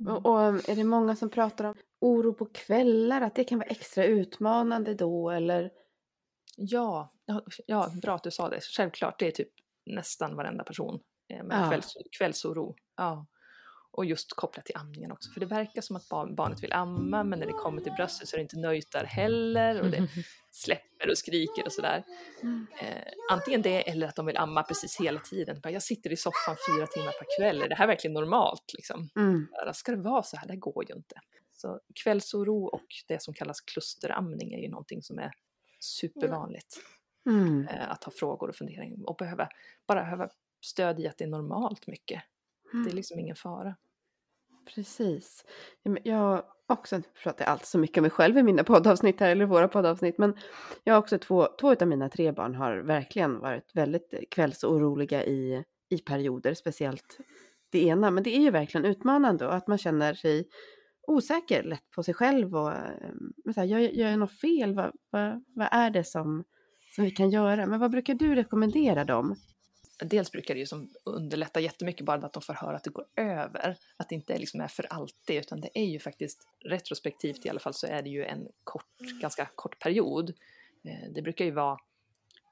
Mm. 0.00 0.12
Och, 0.12 0.26
och 0.26 0.40
är 0.68 0.76
det 0.76 0.84
många 0.84 1.16
som 1.16 1.30
pratar 1.30 1.64
om 1.64 1.74
oro 2.00 2.34
på 2.34 2.46
kvällar, 2.46 3.20
att 3.20 3.34
det 3.34 3.44
kan 3.44 3.58
vara 3.58 3.68
extra 3.68 4.04
utmanande 4.04 4.94
då 4.94 5.30
eller? 5.30 5.70
Ja, 6.56 7.14
ja, 7.66 7.92
bra 8.02 8.14
att 8.14 8.22
du 8.22 8.30
sa 8.30 8.48
det. 8.48 8.60
Självklart, 8.76 9.18
det 9.18 9.26
är 9.26 9.30
typ 9.30 9.48
nästan 9.86 10.36
varenda 10.36 10.64
person 10.64 11.00
eh, 11.28 11.44
med 11.44 11.62
ja. 11.62 11.68
kvälls, 11.68 11.94
kvällsoro. 12.18 12.76
Ja. 12.96 13.26
Och 13.92 14.04
just 14.04 14.32
kopplat 14.36 14.64
till 14.64 14.76
amningen 14.76 15.12
också, 15.12 15.30
för 15.30 15.40
det 15.40 15.46
verkar 15.46 15.82
som 15.82 15.96
att 15.96 16.08
barnet 16.08 16.62
vill 16.62 16.72
amma 16.72 17.24
men 17.24 17.38
när 17.38 17.46
det 17.46 17.52
kommer 17.52 17.82
till 17.82 17.92
bröstet 17.92 18.28
så 18.28 18.36
är 18.36 18.38
det 18.38 18.42
inte 18.42 18.58
nöjt 18.58 18.92
där 18.92 19.04
heller 19.04 19.80
och 19.80 19.90
det 19.90 20.08
släpper 20.50 21.10
och 21.10 21.18
skriker 21.18 21.64
och 21.64 21.72
sådär. 21.72 22.04
Eh, 22.80 23.12
antingen 23.30 23.62
det 23.62 23.90
eller 23.90 24.06
att 24.06 24.16
de 24.16 24.26
vill 24.26 24.36
amma 24.36 24.62
precis 24.62 25.00
hela 25.00 25.20
tiden. 25.20 25.60
Bara, 25.60 25.70
jag 25.70 25.82
sitter 25.82 26.12
i 26.12 26.16
soffan 26.16 26.56
fyra 26.68 26.86
timmar 26.86 27.12
per 27.12 27.26
kväll, 27.38 27.62
är 27.62 27.68
det 27.68 27.74
här 27.74 27.86
verkligen 27.86 28.14
normalt? 28.14 28.72
Liksom? 28.74 29.08
Mm. 29.16 29.48
Ska 29.74 29.92
det 29.92 30.02
vara 30.02 30.22
så 30.22 30.36
här? 30.36 30.48
Det 30.48 30.56
går 30.56 30.84
ju 30.88 30.94
inte. 30.94 31.14
Så 31.52 31.80
kvällsoro 32.04 32.64
och 32.64 32.86
det 33.08 33.22
som 33.22 33.34
kallas 33.34 33.60
klusteramning 33.60 34.52
är 34.52 34.58
ju 34.58 34.68
någonting 34.68 35.02
som 35.02 35.18
är 35.18 35.32
supervanligt. 35.80 36.80
Mm. 37.26 37.68
Eh, 37.68 37.90
att 37.90 38.04
ha 38.04 38.12
frågor 38.12 38.48
och 38.48 38.56
funderingar 38.56 39.08
och 39.08 39.16
behöva, 39.16 39.48
bara 39.86 40.02
behöva 40.02 40.28
stöd 40.60 41.00
i 41.00 41.08
att 41.08 41.18
det 41.18 41.24
är 41.24 41.28
normalt 41.28 41.86
mycket. 41.86 42.22
Mm. 42.72 42.84
Det 42.84 42.90
är 42.90 42.94
liksom 42.94 43.18
ingen 43.18 43.36
fara. 43.36 43.76
Precis. 44.74 45.44
Jag 46.02 46.16
har 46.16 46.44
också, 46.68 47.02
pratar 47.22 47.44
jag 47.44 47.52
alltid 47.52 47.66
så 47.66 47.78
mycket 47.78 47.98
om 47.98 48.02
mig 48.02 48.10
själv 48.10 48.38
i 48.38 48.42
mina 48.42 48.64
poddavsnitt 48.64 49.20
här, 49.20 49.30
eller 49.30 49.46
våra 49.46 49.68
poddavsnitt, 49.68 50.18
men 50.18 50.36
jag 50.84 50.94
har 50.94 50.98
också 50.98 51.18
två, 51.18 51.48
två 51.60 51.72
av 51.72 51.88
mina 51.88 52.08
tre 52.08 52.32
barn 52.32 52.54
har 52.54 52.76
verkligen 52.76 53.40
varit 53.40 53.70
väldigt 53.74 54.14
kvällsoroliga 54.30 55.24
i, 55.24 55.64
i 55.88 55.98
perioder, 55.98 56.54
speciellt 56.54 57.18
det 57.70 57.84
ena. 57.84 58.10
Men 58.10 58.22
det 58.22 58.36
är 58.36 58.40
ju 58.40 58.50
verkligen 58.50 58.84
utmanande 58.84 59.46
och 59.46 59.54
att 59.54 59.66
man 59.66 59.78
känner 59.78 60.14
sig 60.14 60.48
osäker 61.06 61.62
lätt 61.62 61.90
på 61.94 62.02
sig 62.02 62.14
själv 62.14 62.56
och 62.56 62.72
så 63.54 63.60
här, 63.60 63.64
gör, 63.64 63.78
gör 63.78 64.10
jag 64.10 64.18
något 64.18 64.40
fel? 64.40 64.74
Vad, 64.74 64.92
vad, 65.10 65.44
vad 65.54 65.68
är 65.72 65.90
det 65.90 66.04
som, 66.04 66.44
som 66.94 67.04
vi 67.04 67.10
kan 67.10 67.30
göra? 67.30 67.66
Men 67.66 67.80
vad 67.80 67.90
brukar 67.90 68.14
du 68.14 68.34
rekommendera 68.34 69.04
dem? 69.04 69.36
Dels 70.04 70.32
brukar 70.32 70.54
det 70.54 70.60
ju 70.60 70.66
som 70.66 70.90
underlätta 71.04 71.60
jättemycket 71.60 72.06
bara 72.06 72.26
att 72.26 72.32
de 72.32 72.42
får 72.42 72.54
höra 72.54 72.76
att 72.76 72.84
det 72.84 72.90
går 72.90 73.06
över. 73.16 73.76
Att 73.96 74.08
det 74.08 74.14
inte 74.14 74.38
liksom 74.38 74.60
är 74.60 74.68
för 74.68 74.92
alltid 74.92 75.36
utan 75.36 75.60
det 75.60 75.70
är 75.74 75.84
ju 75.84 75.98
faktiskt 75.98 76.48
retrospektivt 76.64 77.46
i 77.46 77.48
alla 77.48 77.60
fall 77.60 77.74
så 77.74 77.86
är 77.86 78.02
det 78.02 78.10
ju 78.10 78.24
en 78.24 78.48
kort, 78.64 78.98
ganska 79.20 79.48
kort 79.54 79.78
period. 79.78 80.30
Eh, 80.84 81.12
det 81.14 81.22
brukar 81.22 81.44
ju 81.44 81.50
vara 81.50 81.78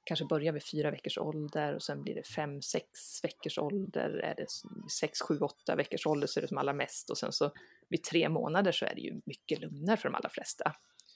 kanske 0.05 0.25
börja 0.25 0.53
vid 0.53 0.63
fyra 0.63 0.91
veckors 0.91 1.19
ålder 1.19 1.75
och 1.75 1.83
sen 1.83 2.03
blir 2.03 2.15
det 2.15 2.23
fem, 2.23 2.63
sex 2.63 2.89
veckors 3.25 3.59
ålder. 3.59 4.11
Är 4.11 4.35
det 4.35 4.47
sex, 4.91 5.21
sju, 5.21 5.39
åtta 5.39 5.77
veckors 5.77 6.07
ålder 6.07 6.27
så 6.27 6.41
är 6.41 6.43
det 6.43 6.49
som 6.49 6.59
allra 6.59 6.73
mest 6.73 7.11
och 7.11 7.19
sen 7.19 7.33
så 7.33 7.53
vid 7.89 8.03
tre 8.03 8.29
månader 8.29 8.73
så 8.73 8.85
är 8.85 8.95
det 8.95 9.01
ju 9.01 9.21
mycket 9.25 9.61
lugnare 9.61 9.97
för 9.97 10.09
de 10.09 10.15
allra 10.15 10.29
flesta. 10.29 10.73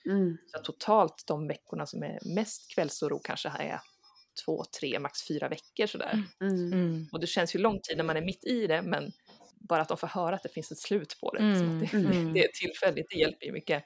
Mm. 0.06 0.36
Så 0.46 0.58
totalt 0.58 1.24
de 1.26 1.48
veckorna 1.48 1.86
som 1.86 2.02
är 2.02 2.18
mest 2.34 2.74
kvällsoro 2.74 3.18
kanske 3.18 3.48
är 3.48 3.80
två, 4.44 4.64
tre, 4.80 4.98
max 4.98 5.28
fyra 5.28 5.48
veckor 5.48 5.86
sådär. 5.86 6.24
Mm. 6.40 6.54
mm. 6.54 6.72
Mm. 6.72 7.08
Och 7.12 7.20
det 7.20 7.26
känns 7.26 7.54
ju 7.54 7.58
lång 7.58 7.80
tid 7.80 7.96
när 7.96 8.04
man 8.04 8.16
är 8.16 8.22
mitt 8.22 8.44
i 8.44 8.66
det 8.66 8.82
men 8.82 9.12
bara 9.68 9.82
att 9.82 9.88
de 9.88 9.96
får 9.96 10.06
höra 10.06 10.34
att 10.34 10.42
det 10.42 10.48
finns 10.48 10.72
ett 10.72 10.78
slut 10.78 11.16
på 11.20 11.30
det, 11.30 11.42
mm. 11.42 11.82
att 11.82 11.90
det, 11.90 11.96
mm. 11.98 12.32
det, 12.32 12.44
är 12.44 12.48
tillfälligt, 12.48 13.06
det 13.10 13.16
hjälper 13.16 13.46
ju 13.46 13.52
mycket. 13.52 13.84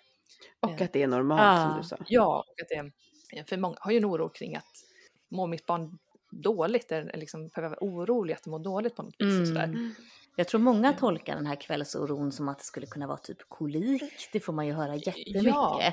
Och 0.60 0.80
att 0.80 0.92
det 0.92 1.02
är 1.02 1.06
normalt 1.06 1.42
ah. 1.44 1.68
som 1.68 1.82
du 1.82 1.88
sa. 1.88 1.96
Ja, 2.08 2.44
och 2.48 2.62
att 2.62 2.68
det, 2.68 3.48
för 3.48 3.56
många 3.56 3.76
har 3.80 3.92
ju 3.92 3.98
en 3.98 4.04
oro 4.04 4.28
kring 4.28 4.56
att 4.56 4.84
mår 5.28 5.46
mitt 5.46 5.66
barn 5.66 5.98
dåligt, 6.30 6.92
eller 6.92 7.16
liksom 7.16 7.48
behöver 7.48 7.76
vara 7.76 7.92
orolig 7.92 8.34
att 8.34 8.44
det 8.44 8.50
mår 8.50 8.58
dåligt 8.58 8.96
på 8.96 9.02
något 9.02 9.14
vis. 9.18 9.40
Och 9.40 9.46
sådär. 9.46 9.64
Mm. 9.64 9.94
Jag 10.36 10.48
tror 10.48 10.60
många 10.60 10.92
tolkar 10.92 11.36
den 11.36 11.46
här 11.46 11.56
kvällsoron 11.56 12.32
som 12.32 12.48
att 12.48 12.58
det 12.58 12.64
skulle 12.64 12.86
kunna 12.86 13.06
vara 13.06 13.18
typ 13.18 13.38
kolik. 13.48 14.28
Det 14.32 14.40
får 14.40 14.52
man 14.52 14.66
ju 14.66 14.72
höra 14.72 14.96
jättemycket. 14.96 15.44
Ja. 15.44 15.92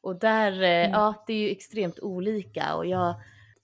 Och 0.00 0.16
där, 0.16 0.52
eh, 0.62 0.68
mm. 0.68 0.90
ja, 0.90 1.24
det 1.26 1.32
är 1.32 1.38
ju 1.38 1.50
extremt 1.50 2.00
olika 2.00 2.74
och 2.74 2.86
jag 2.86 3.14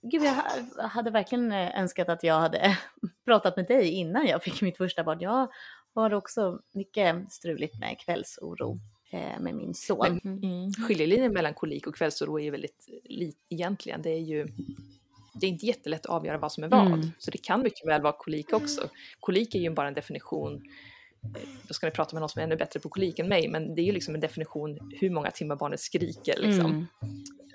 Gud, 0.03 0.23
jag 0.23 0.89
hade 0.89 1.11
verkligen 1.11 1.53
eh, 1.53 1.81
önskat 1.81 2.09
att 2.09 2.23
jag 2.23 2.41
hade 2.41 2.79
pratat 3.25 3.57
med 3.57 3.67
dig 3.67 3.91
innan 3.91 4.27
jag 4.27 4.43
fick 4.43 4.63
mitt 4.63 4.77
första 4.77 5.05
barn. 5.05 5.21
Jag 5.21 5.49
har 5.95 6.15
också 6.15 6.61
mycket 6.73 7.33
struligt 7.33 7.79
med 7.79 7.99
kvällsoro 7.99 8.79
eh, 9.13 9.41
med 9.41 9.55
min 9.55 9.75
son. 9.75 10.21
Men, 10.23 10.39
mm, 10.45 10.73
skiljelinjen 10.73 11.33
mellan 11.33 11.55
kolik 11.55 11.87
och 11.87 11.95
kvällsoro 11.95 12.39
är 12.39 12.45
ju 12.45 12.51
väldigt 12.51 12.87
lite 13.05 13.39
egentligen. 13.49 14.03
Det 14.03 14.11
är 14.11 14.21
ju 14.21 14.47
det 15.35 15.47
är 15.47 15.51
inte 15.51 15.67
jättelätt 15.67 16.07
att 16.07 16.13
avgöra 16.13 16.39
vad 16.39 16.53
som 16.53 16.65
är 16.65 16.69
vad. 16.69 16.87
Mm. 16.87 17.11
Så 17.19 17.31
det 17.31 17.39
kan 17.39 17.63
mycket 17.63 17.89
väl 17.89 18.03
vara 18.03 18.15
kolik 18.19 18.53
också. 18.53 18.89
Kolik 19.21 19.55
är 19.55 19.59
ju 19.59 19.71
bara 19.71 19.89
en 19.89 19.95
definition, 19.95 20.63
eh, 21.37 21.49
då 21.69 21.75
ska 21.75 21.87
ni 21.87 21.91
prata 21.93 22.15
med 22.15 22.21
någon 22.21 22.29
som 22.29 22.41
är 22.41 22.45
ännu 22.45 22.57
bättre 22.57 22.81
på 22.81 22.89
kolik 22.89 23.19
än 23.19 23.29
mig, 23.29 23.49
men 23.49 23.75
det 23.75 23.83
är 23.83 23.85
ju 23.85 23.93
liksom 23.93 24.15
en 24.15 24.21
definition 24.21 24.79
hur 25.01 25.11
många 25.11 25.31
timmar 25.31 25.57
barnet 25.57 25.81
skriker 25.81 26.41
liksom, 26.41 26.67
Mm. 26.71 26.87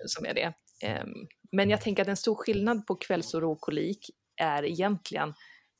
som 0.06 0.26
är 0.26 0.34
det. 0.34 0.54
Ehm, 0.86 1.28
men 1.52 1.70
jag 1.70 1.82
tänker 1.82 2.02
att 2.02 2.08
en 2.08 2.18
stor 2.18 2.36
skillnad 2.36 2.88
på 2.88 2.96
kvällsoro 2.96 3.52
och 3.52 3.62
kolik 3.62 4.10
är 4.36 4.66
egentligen, 4.66 5.34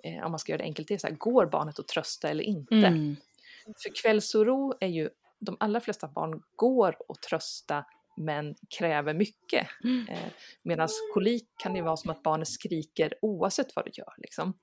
eh, 0.04 0.26
om 0.26 0.32
man 0.32 0.40
ska 0.40 0.52
göra 0.52 0.58
det 0.58 0.64
enkelt, 0.64 0.88
det 0.88 0.94
är 0.94 0.98
så 0.98 1.08
här, 1.08 1.16
går 1.16 1.46
barnet 1.46 1.80
att 1.80 1.88
trösta 1.88 2.30
eller 2.30 2.44
inte? 2.44 2.76
Mm. 2.76 3.16
För 3.66 4.02
kvällsoro 4.02 4.74
är 4.80 4.88
ju, 4.88 5.10
de 5.40 5.58
allra 5.60 5.80
flesta 5.80 6.08
barn 6.08 6.44
går 6.56 6.98
att 7.10 7.22
trösta 7.22 7.86
men 8.18 8.56
kräver 8.78 9.14
mycket. 9.14 9.68
Mm. 9.84 10.08
Eh, 10.10 10.30
Medan 10.64 10.90
kolik 11.14 11.48
kan 11.58 11.74
det 11.74 11.82
vara 11.82 11.98
som 11.98 12.12
att 12.12 12.24
barnet 12.24 12.48
skriker 12.48 13.14
oavsett 13.22 13.76
vad 13.76 13.86
du 13.86 13.92
gör. 13.94 14.14
Liksom. 14.18 14.54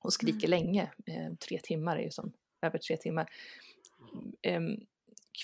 Och 0.00 0.12
skriker 0.12 0.48
länge. 0.48 0.82
Eh, 1.06 1.34
tre 1.48 1.58
timmar 1.62 1.96
är 1.96 2.02
ju 2.02 2.10
som 2.10 2.32
över 2.62 2.78
tre 2.78 2.96
timmar. 2.96 3.30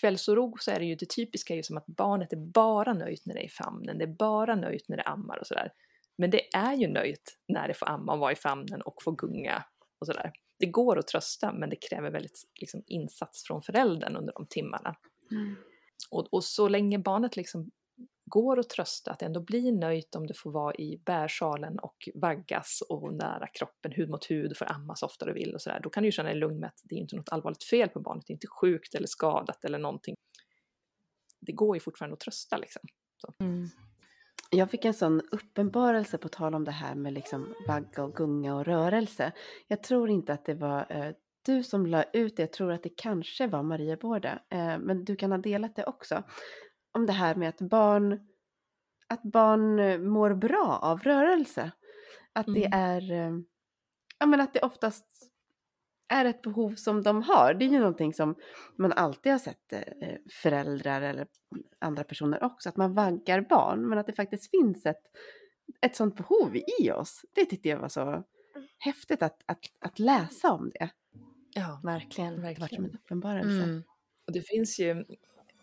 Kvällsoro 0.01 0.57
så 0.61 0.71
är 0.71 0.79
det 0.79 0.85
ju 0.85 0.95
det 0.95 1.09
typiska 1.11 1.53
är 1.53 1.57
ju 1.57 1.63
som 1.63 1.77
att 1.77 1.87
barnet 1.87 2.33
är 2.33 2.37
bara 2.37 2.93
nöjt 2.93 3.27
när 3.27 3.35
det 3.35 3.41
är 3.41 3.47
i 3.47 3.49
famnen. 3.49 3.99
Det 3.99 4.05
är 4.05 4.17
bara 4.19 4.55
nöjt 4.55 4.89
när 4.89 4.97
det 4.97 5.03
ammar 5.03 5.39
och 5.39 5.47
sådär. 5.47 5.73
Men 6.19 6.31
det 6.31 6.55
är 6.57 6.75
ju 6.75 6.89
nöjt 6.89 7.39
när 7.49 7.69
det 7.69 7.75
får 7.75 7.89
amma 7.89 8.13
och 8.13 8.19
vara 8.19 8.33
i 8.33 8.37
famnen 8.37 8.83
och 8.83 9.03
få 9.03 9.11
gunga 9.11 9.65
och 9.99 10.07
sådär. 10.07 10.33
Det 10.59 10.67
går 10.67 10.99
att 10.99 11.07
trösta 11.07 11.53
men 11.53 11.71
det 11.71 11.77
kräver 11.77 12.11
väldigt 12.11 12.43
liksom, 12.61 12.83
insats 12.87 13.45
från 13.47 13.63
föräldern 13.63 14.17
under 14.17 14.33
de 14.33 14.47
timmarna. 14.47 14.97
Mm. 15.31 15.57
Och, 16.11 16.35
och 16.35 16.45
så 16.45 16.69
länge 16.69 16.99
barnet 16.99 17.37
liksom 17.37 17.71
går 18.27 18.59
att 18.59 18.69
trösta, 18.69 19.11
att 19.11 19.19
det 19.19 19.27
ändå 19.27 19.41
blir 19.41 19.73
nöjt 19.73 20.15
om 20.15 20.27
det 20.27 20.35
får 20.35 20.51
vara 20.51 20.75
i 20.75 21.03
bärsalen 21.07 21.79
och 21.79 22.09
vaggas 22.15 22.83
och 22.89 23.15
nära 23.15 23.47
kroppen, 23.47 23.93
hud 23.93 24.11
mot 24.11 24.31
hud, 24.31 24.57
får 24.57 24.73
ammas 24.73 25.03
ofta 25.03 25.27
du 25.27 25.33
vill 25.33 25.55
och 25.55 25.63
sådär, 25.63 25.81
då 25.83 25.91
kan 25.91 26.03
du 26.03 26.09
ju 26.09 26.13
känna 26.13 26.29
dig 26.29 26.39
lugn 26.39 26.61
med 26.61 26.67
att 26.67 26.81
det 26.85 26.95
är 26.95 26.99
inte 26.99 27.17
något 27.17 27.29
allvarligt 27.29 27.65
fel 27.65 27.89
på 27.89 28.01
barnet, 28.01 28.25
det 28.27 28.31
är 28.31 28.35
inte 28.35 28.47
sjukt 28.61 28.95
eller 28.95 29.07
skadat 29.07 29.65
eller 29.65 29.79
någonting. 29.79 30.15
Det 31.41 31.53
går 31.53 31.77
ju 31.77 31.81
fortfarande 31.81 32.15
att 32.15 32.21
trösta 32.21 32.57
liksom. 32.57 32.83
Mm. 33.41 33.69
Jag 34.51 34.71
fick 34.71 34.85
en 34.85 34.95
sån 34.95 35.21
uppenbarelse 35.31 36.19
på 36.19 36.29
tal 36.29 36.55
om 36.55 36.65
det 36.65 36.71
här 36.71 36.95
med 36.95 37.13
liksom 37.13 37.55
vagga 37.69 38.05
och 38.05 38.15
gunga 38.15 38.55
och 38.55 38.65
rörelse. 38.65 39.33
Jag 39.69 39.83
tror 39.83 40.11
inte 40.11 40.33
att 40.33 40.45
det 40.45 40.55
var 40.55 40.87
eh, 40.93 41.15
du 41.45 41.63
som 41.63 41.87
la 41.87 42.03
ut 42.03 42.37
det, 42.37 42.43
jag 42.43 42.53
tror 42.53 42.73
att 42.73 42.83
det 42.83 42.97
kanske 42.97 43.47
var 43.47 43.63
Maria 43.63 43.97
Bårda, 43.97 44.43
eh, 44.51 44.79
men 44.79 45.05
du 45.05 45.17
kan 45.17 45.31
ha 45.31 45.39
delat 45.39 45.77
det 45.77 45.85
också. 45.85 46.23
Om 46.95 47.07
det 47.07 47.13
här 47.13 47.35
med 47.35 47.49
att 47.49 47.61
barn, 47.61 48.21
att 49.09 49.23
barn 49.23 49.79
eh, 49.79 49.99
mår 49.99 50.35
bra 50.35 50.79
av 50.83 51.01
rörelse. 51.01 51.73
Att 52.33 52.47
det 52.47 52.65
Mm. 52.67 52.73
är, 52.81 53.13
eh, 53.13 53.39
ja 54.19 54.27
men 54.27 54.41
att 54.41 54.53
det 54.55 54.61
oftast 54.61 55.07
är 56.09 56.25
ett 56.25 56.43
behov 56.43 56.75
som 56.75 57.03
de 57.03 57.23
har. 57.23 57.55
Det 57.55 57.65
är 57.65 57.69
ju 57.69 57.79
någonting 57.79 58.15
som 58.15 58.35
man 58.77 58.93
alltid 58.93 59.33
har 59.33 59.39
sett 59.39 59.73
eh, 59.73 59.81
föräldrar 60.43 61.03
eller 61.03 61.27
andra 61.79 62.05
personer 62.05 62.45
också, 62.45 62.69
att 62.69 62.77
man 62.77 62.95
vaggar 62.95 63.41
barn, 63.41 63.89
men 63.89 63.99
att 63.99 64.07
det 64.07 64.13
faktiskt 64.13 64.51
finns 64.51 64.87
ett, 64.87 65.03
ett 65.81 65.97
sånt 65.97 66.17
behov 66.17 66.57
i 66.81 66.91
oss. 66.91 67.25
Det 67.35 67.45
tyckte 67.45 67.69
jag 67.69 67.79
var 67.79 67.89
så 67.89 68.25
häftigt 68.79 69.23
att, 69.23 69.43
att, 69.47 69.59
att 69.81 69.99
läsa 69.99 70.53
om 70.53 70.71
det. 70.75 70.91
Ja, 71.55 71.81
Verkligen. 71.85 72.37
Det 72.37 72.43
var 72.43 72.55
som 72.55 72.61
verkligen. 72.61 72.85
en 72.85 72.95
uppenbarelse. 72.95 73.63
Mm. 73.63 73.83
Och 74.27 74.33
det 74.33 74.41
finns 74.49 74.79
ju 74.81 75.05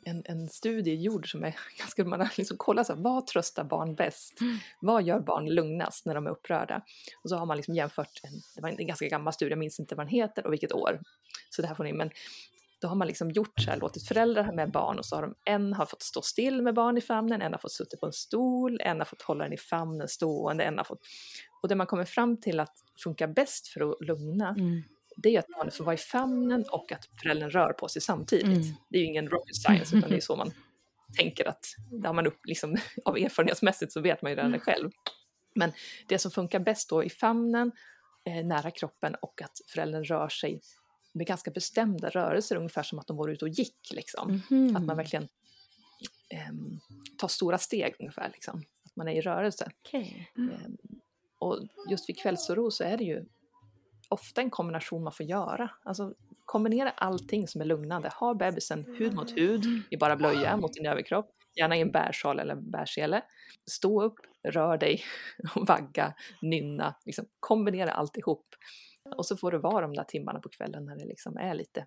en, 0.06 0.24
en 0.26 0.50
studie 0.50 0.96
gjord 0.96 1.32
som 1.32 1.44
är 1.44 1.56
ganska, 1.78 2.06
man 2.06 2.20
har 2.20 2.34
liksom 2.38 2.58
kollat 2.58 2.88
så 2.88 2.96
här, 2.96 3.02
vad 3.02 3.28
tröstar 3.28 3.64
barn 3.64 3.96
bäst? 3.96 4.42
Mm. 4.42 4.58
Vad 4.80 5.04
gör 5.04 5.20
barn 5.20 5.46
lugnast 5.46 6.06
när 6.06 6.16
de 6.16 6.28
är 6.28 6.32
upprörda? 6.32 6.82
Och 7.24 7.30
så 7.30 7.36
har 7.36 7.46
man 7.46 7.58
liksom 7.58 7.76
jämfört, 7.76 8.20
en, 8.24 8.42
det 8.56 8.62
var 8.62 8.70
en 8.70 8.88
ganska 8.88 9.08
gammal 9.08 9.34
studie, 9.34 9.52
jag 9.52 9.60
minns 9.60 9.80
inte 9.80 9.96
vad 9.96 10.06
den 10.06 10.12
heter 10.12 10.46
och 10.46 10.54
vilket 10.54 10.74
år. 10.74 11.00
Så 11.50 11.62
det 11.62 11.68
här 11.68 11.76
får 11.76 11.84
ni, 11.84 11.94
men 11.94 12.10
då 12.82 12.88
har 12.88 12.96
man 12.96 13.08
liksom 13.08 13.32
gjort 13.32 13.60
så 13.60 13.70
här, 13.70 13.78
låtit 13.78 14.08
föräldrar 14.08 14.52
med 14.52 14.72
barn 14.72 15.00
och 15.00 15.06
så 15.06 15.16
har 15.16 15.22
de, 15.22 15.36
en 15.46 15.74
har 15.74 15.86
fått 15.86 16.02
stå 16.02 16.22
still 16.22 16.62
med 16.62 16.74
barn 16.74 16.98
i 16.98 17.02
famnen, 17.02 17.42
en 17.42 17.52
har 17.52 17.60
fått 17.60 17.72
sitta 17.72 17.98
på 17.98 18.06
en 18.06 18.14
stol, 18.14 18.82
en 18.82 18.98
har 18.98 19.06
fått 19.06 19.22
hålla 19.22 19.44
den 19.44 19.54
i 19.54 19.58
famnen 19.58 20.08
stående, 20.08 20.64
en 20.64 20.78
har 20.78 20.84
fått... 20.86 21.00
Och 21.62 21.70
det 21.70 21.76
man 21.76 21.88
kommer 21.88 22.06
fram 22.06 22.42
till 22.42 22.60
att 22.60 22.74
funkar 23.04 23.28
bäst 23.28 23.68
för 23.68 23.92
att 23.92 24.08
lugna, 24.08 24.50
Mm. 24.50 24.84
Det 25.18 25.36
är 25.36 25.40
att 25.40 25.48
barnet 25.48 25.76
får 25.76 25.84
vara 25.84 25.94
i 25.94 25.98
famnen 25.98 26.66
och 26.72 26.92
att 26.92 27.10
föräldern 27.22 27.50
rör 27.50 27.74
på 27.74 27.88
sig 27.88 28.02
samtidigt. 28.02 28.46
Mm. 28.46 28.76
Det 28.90 28.98
är 28.98 29.02
ju 29.02 29.08
ingen 29.08 29.30
rocket 29.30 29.56
science, 29.56 29.98
utan 29.98 30.10
det 30.10 30.16
är 30.16 30.22
så 30.22 30.36
man 30.36 30.52
tänker 31.18 31.48
att, 31.48 31.66
har 32.06 32.14
man 32.14 32.28
upp, 32.28 32.46
liksom, 32.46 32.78
av 33.06 33.18
erfarenhetsmässigt 33.18 33.92
så 33.92 34.02
vet 34.02 34.22
man 34.22 34.32
ju 34.32 34.38
redan 34.38 34.52
det 34.52 34.60
själv. 34.60 34.92
Men 35.56 35.72
det 36.08 36.20
som 36.20 36.32
funkar 36.32 36.60
bäst 36.60 36.90
då 36.90 37.04
i 37.04 37.10
famnen, 37.10 37.72
eh, 38.26 38.46
nära 38.46 38.72
kroppen 38.72 39.16
och 39.22 39.42
att 39.42 39.62
föräldern 39.68 40.04
rör 40.04 40.30
sig 40.30 40.62
med 41.14 41.28
ganska 41.28 41.52
bestämda 41.52 42.10
rörelser, 42.10 42.56
ungefär 42.56 42.84
som 42.84 43.00
att 43.00 43.08
de 43.08 43.18
vore 43.18 43.34
ute 43.34 43.46
och 43.46 43.50
gick. 43.50 43.92
Liksom. 43.94 44.42
Mhm. 44.50 44.76
Att 44.76 44.84
man 44.84 44.98
verkligen 44.98 45.28
ehm, 46.30 46.80
tar 47.18 47.28
stora 47.28 47.58
steg 47.58 47.96
ungefär, 48.00 48.30
liksom. 48.34 48.64
att 48.86 48.96
man 48.96 49.08
är 49.08 49.14
i 49.14 49.22
rörelse. 49.22 49.72
Okej. 49.86 50.32
Ehm, 50.38 50.78
och 51.40 51.60
just 51.90 52.10
vid 52.10 52.20
kvällsoro 52.20 52.72
så 52.72 52.84
är 52.84 52.98
det 52.98 53.04
ju 53.04 53.26
ofta 54.12 54.42
en 54.42 54.50
kombination 54.50 55.04
man 55.04 55.14
får 55.14 55.26
göra. 55.26 55.72
Alltså 55.84 56.14
kombinera 56.46 56.90
allting 56.90 57.48
som 57.48 57.62
är 57.62 57.66
lugnande. 57.66 58.12
Ha 58.20 58.34
bebisen 58.34 58.96
hud 58.98 59.14
mot 59.14 59.38
hud 59.38 59.66
i 59.90 59.98
bara 59.98 60.16
blöja 60.16 60.58
mot 60.58 60.74
din 60.74 60.86
överkropp. 60.86 61.30
Gärna 61.56 61.78
i 61.78 61.82
en 61.82 61.92
bärsal 61.92 62.40
eller 62.40 62.56
bärsele. 62.56 63.22
Stå 63.72 64.04
upp, 64.04 64.20
rör 64.44 64.78
dig, 64.78 65.04
vagga, 65.56 66.14
nynna. 66.42 66.96
Liksom, 67.06 67.26
kombinera 67.40 67.92
alltihop. 67.92 68.46
Och 69.16 69.26
så 69.26 69.38
får 69.38 69.52
det 69.52 69.58
vara 69.58 69.82
de 69.82 69.94
där 69.94 70.04
timmarna 70.04 70.40
på 70.40 70.50
kvällen 70.50 70.86
när 70.86 70.96
det 70.96 71.06
liksom 71.06 71.38
är 71.38 71.54
lite 71.54 71.86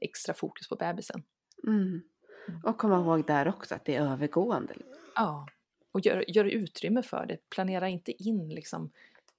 extra 0.00 0.34
fokus 0.34 0.68
på 0.68 0.76
bebisen. 0.76 1.22
Mm. 1.66 2.02
Och 2.64 2.78
komma 2.78 3.00
ihåg 3.00 3.26
där 3.26 3.48
också 3.48 3.74
att 3.74 3.84
det 3.84 3.96
är 3.96 4.12
övergående. 4.12 4.74
Ja, 5.14 5.46
och 5.92 6.06
gör, 6.06 6.24
gör 6.28 6.44
utrymme 6.44 7.02
för 7.02 7.26
det. 7.26 7.38
Planera 7.50 7.88
inte 7.88 8.22
in 8.22 8.48
liksom. 8.48 8.90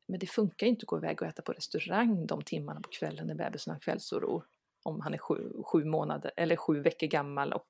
Men 0.08 0.20
det 0.20 0.28
funkar 0.28 0.67
ju 0.67 0.70
inte 0.70 0.84
att 0.84 0.88
gå 0.88 0.98
iväg 0.98 1.22
och 1.22 1.28
äta 1.28 1.41
på 1.41 1.52
restaurang 1.54 2.28
de 2.28 2.41
timmarna 2.41 2.82
på 2.82 2.89
kvällen 2.89 3.28
när 3.28 3.36
bebisen 3.36 3.74
har 3.74 3.80
kvällsoro. 3.80 4.43
Om 4.84 5.02
han 5.02 5.13
är 5.13 5.17
sju, 5.17 5.54
sju 5.65 5.86
månader 5.86 6.32
eller 6.38 6.56
sju 6.56 6.82
veckor 6.82 7.08
gammal 7.08 7.54
och 7.54 7.67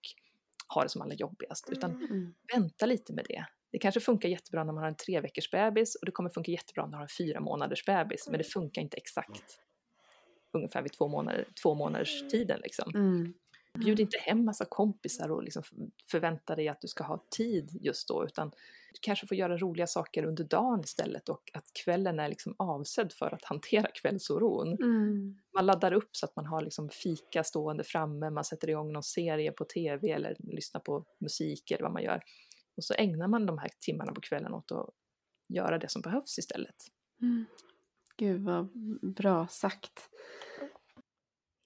har 0.67 0.83
det 0.83 0.89
som 0.89 1.01
allra 1.01 1.15
jobbigast. 1.15 1.69
Utan 1.69 1.91
Mm. 1.91 2.33
vänta 2.53 2.85
lite 2.85 3.13
med 3.13 3.25
det. 3.29 3.45
Det 3.71 3.79
kanske 3.79 3.99
funkar 3.99 4.29
jättebra 4.29 4.63
när 4.63 4.73
man 4.73 4.81
har 4.83 4.89
en 4.89 4.95
tre 4.95 5.21
veckors 5.21 5.51
bebis 5.51 5.95
och 5.95 6.05
det 6.05 6.11
kommer 6.11 6.29
funka 6.29 6.51
jättebra 6.51 6.83
när 6.83 6.91
man 6.91 6.97
har 6.97 7.03
en 7.03 7.09
fyra 7.17 7.39
månaders 7.39 7.85
bebis. 7.85 8.27
Men 8.29 8.37
det 8.37 8.43
funkar 8.43 8.81
inte 8.81 8.97
exakt 8.97 9.59
ungefär 10.51 10.81
vid 10.81 10.93
två, 10.93 11.07
månader, 11.07 11.47
två 11.63 11.75
månaders 11.75 12.29
tiden 12.31 12.59
liksom. 12.63 12.91
Mm. 12.95 13.33
Bjud 13.79 13.99
inte 13.99 14.17
hem 14.17 14.45
massa 14.45 14.65
kompisar 14.65 15.31
och 15.31 15.43
liksom 15.43 15.63
förvänta 16.11 16.55
dig 16.55 16.67
att 16.67 16.81
du 16.81 16.87
ska 16.87 17.03
ha 17.03 17.23
tid 17.29 17.77
just 17.81 18.07
då, 18.07 18.25
utan 18.25 18.49
du 18.93 18.99
kanske 19.01 19.27
får 19.27 19.37
göra 19.37 19.57
roliga 19.57 19.87
saker 19.87 20.23
under 20.23 20.43
dagen 20.43 20.81
istället 20.83 21.29
och 21.29 21.51
att 21.53 21.73
kvällen 21.83 22.19
är 22.19 22.29
liksom 22.29 22.55
avsedd 22.57 23.13
för 23.13 23.33
att 23.33 23.45
hantera 23.45 23.87
kvällsoron. 24.01 24.67
Mm. 24.67 25.37
Man 25.53 25.65
laddar 25.65 25.93
upp 25.93 26.09
så 26.11 26.25
att 26.25 26.35
man 26.35 26.45
har 26.45 26.61
liksom 26.61 26.89
fika 26.89 27.43
stående 27.43 27.83
framme, 27.83 28.29
man 28.29 28.43
sätter 28.43 28.69
igång 28.69 28.93
någon 28.93 29.03
serie 29.03 29.51
på 29.51 29.65
tv 29.65 30.11
eller 30.11 30.35
lyssnar 30.39 30.81
på 30.81 31.05
musik 31.19 31.71
eller 31.71 31.83
vad 31.83 31.93
man 31.93 32.03
gör. 32.03 32.21
Och 32.77 32.83
så 32.83 32.93
ägnar 32.93 33.27
man 33.27 33.45
de 33.45 33.57
här 33.57 33.69
timmarna 33.79 34.13
på 34.13 34.21
kvällen 34.21 34.53
åt 34.53 34.71
att 34.71 34.89
göra 35.49 35.77
det 35.77 35.89
som 35.89 36.01
behövs 36.01 36.37
istället. 36.37 36.75
Mm. 37.21 37.45
Gud 38.17 38.41
vad 38.41 38.69
bra 39.01 39.47
sagt. 39.47 40.09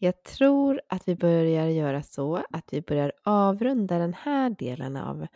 Jag 0.04 0.24
tror 0.24 0.82
att 0.88 1.08
vi 1.08 1.16
börjar 1.16 1.68
göra 1.68 2.04
så 2.04 2.36
att 2.50 2.74
vi 2.74 2.82
börjar 2.82 3.12
avrunda 3.24 3.98
den 3.98 4.14
här 4.14 4.50
delen 4.50 4.98
av 4.98 5.28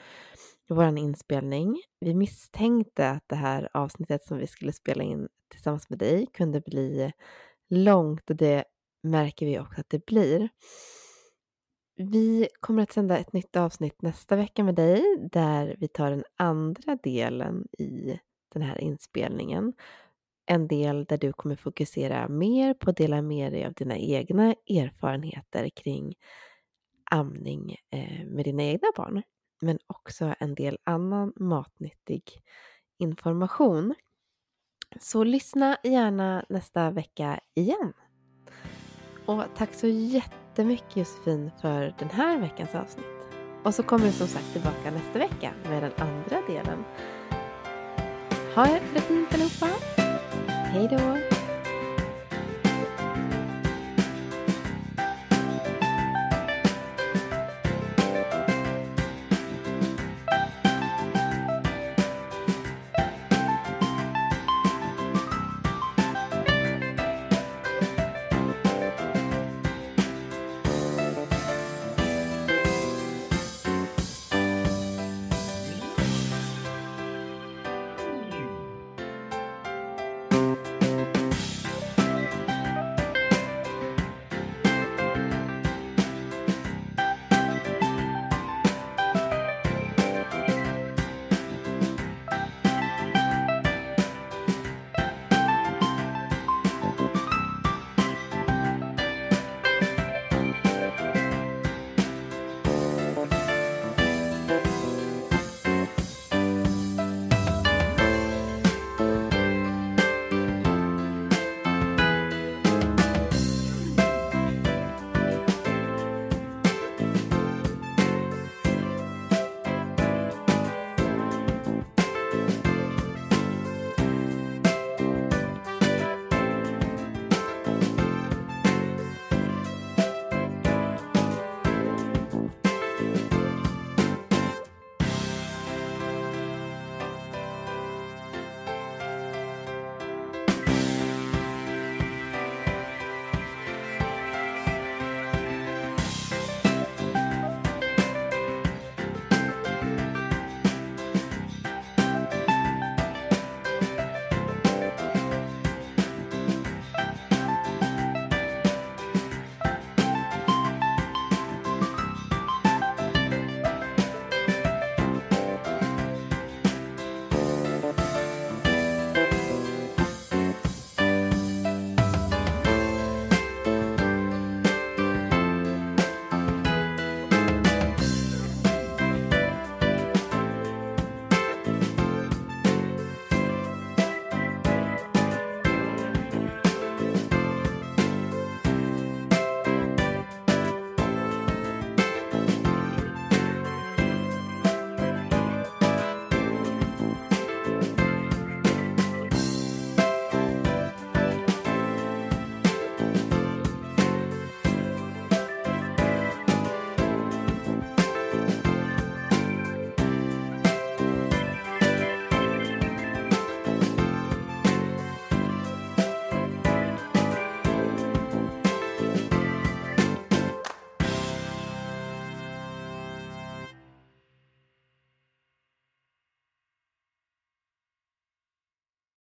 vår 0.69 0.97
inspelning. 0.97 1.81
Vi 1.99 2.13
misstänkte 2.13 3.09
att 3.09 3.23
det 3.27 3.35
här 3.35 3.69
avsnittet 3.73 4.25
som 4.25 4.37
vi 4.37 4.47
skulle 4.47 4.71
spela 4.71 5.03
in 5.03 5.27
tillsammans 5.51 5.89
med 5.89 5.99
dig 5.99 6.27
kunde 6.33 6.61
bli 6.61 7.11
långt 7.69 8.29
och 8.29 8.35
det 8.35 8.63
märker 9.03 9.45
vi 9.45 9.59
också 9.59 9.81
att 9.81 9.89
det 9.89 10.05
blir. 10.05 10.49
Vi 11.95 12.47
kommer 12.59 12.83
att 12.83 12.91
sända 12.91 13.17
ett 13.17 13.33
nytt 13.33 13.55
avsnitt 13.55 14.01
nästa 14.01 14.35
vecka 14.35 14.63
med 14.63 14.75
dig 14.75 15.03
där 15.31 15.75
vi 15.79 15.87
tar 15.87 16.09
den 16.09 16.23
andra 16.35 16.95
delen 17.03 17.67
i 17.77 18.19
den 18.53 18.61
här 18.61 18.77
inspelningen. 18.81 19.73
En 20.45 20.67
del 20.67 21.05
där 21.05 21.17
du 21.17 21.33
kommer 21.33 21.55
fokusera 21.55 22.27
mer 22.27 22.73
på 22.73 22.89
att 22.89 22.97
dela 22.97 23.21
med 23.21 23.51
dig 23.51 23.65
av 23.65 23.73
dina 23.73 23.97
egna 23.97 24.55
erfarenheter 24.69 25.69
kring 25.69 26.15
amning 27.11 27.75
med 28.25 28.45
dina 28.45 28.63
egna 28.63 28.87
barn. 28.95 29.21
Men 29.61 29.79
också 29.87 30.35
en 30.39 30.55
del 30.55 30.77
annan 30.83 31.33
matnyttig 31.35 32.23
information. 32.99 33.95
Så 34.99 35.23
lyssna 35.23 35.77
gärna 35.83 36.45
nästa 36.49 36.91
vecka 36.91 37.39
igen. 37.53 37.93
Och 39.25 39.43
tack 39.55 39.73
så 39.73 39.87
jättemycket 39.87 40.97
Josefin 40.97 41.51
för 41.61 41.95
den 41.99 42.09
här 42.09 42.39
veckans 42.39 42.75
avsnitt. 42.75 43.05
Och 43.63 43.75
så 43.75 43.83
kommer 43.83 44.05
du 44.05 44.11
som 44.11 44.27
sagt 44.27 44.53
tillbaka 44.53 44.91
nästa 44.91 45.19
vecka 45.19 45.53
med 45.63 45.83
den 45.83 45.93
andra 45.97 46.41
delen. 46.47 46.83
Ha 48.55 48.65
det 48.65 49.01
fint 49.01 49.33
allihopa. 49.33 50.04
Hej 50.75 50.87
då. 50.87 51.34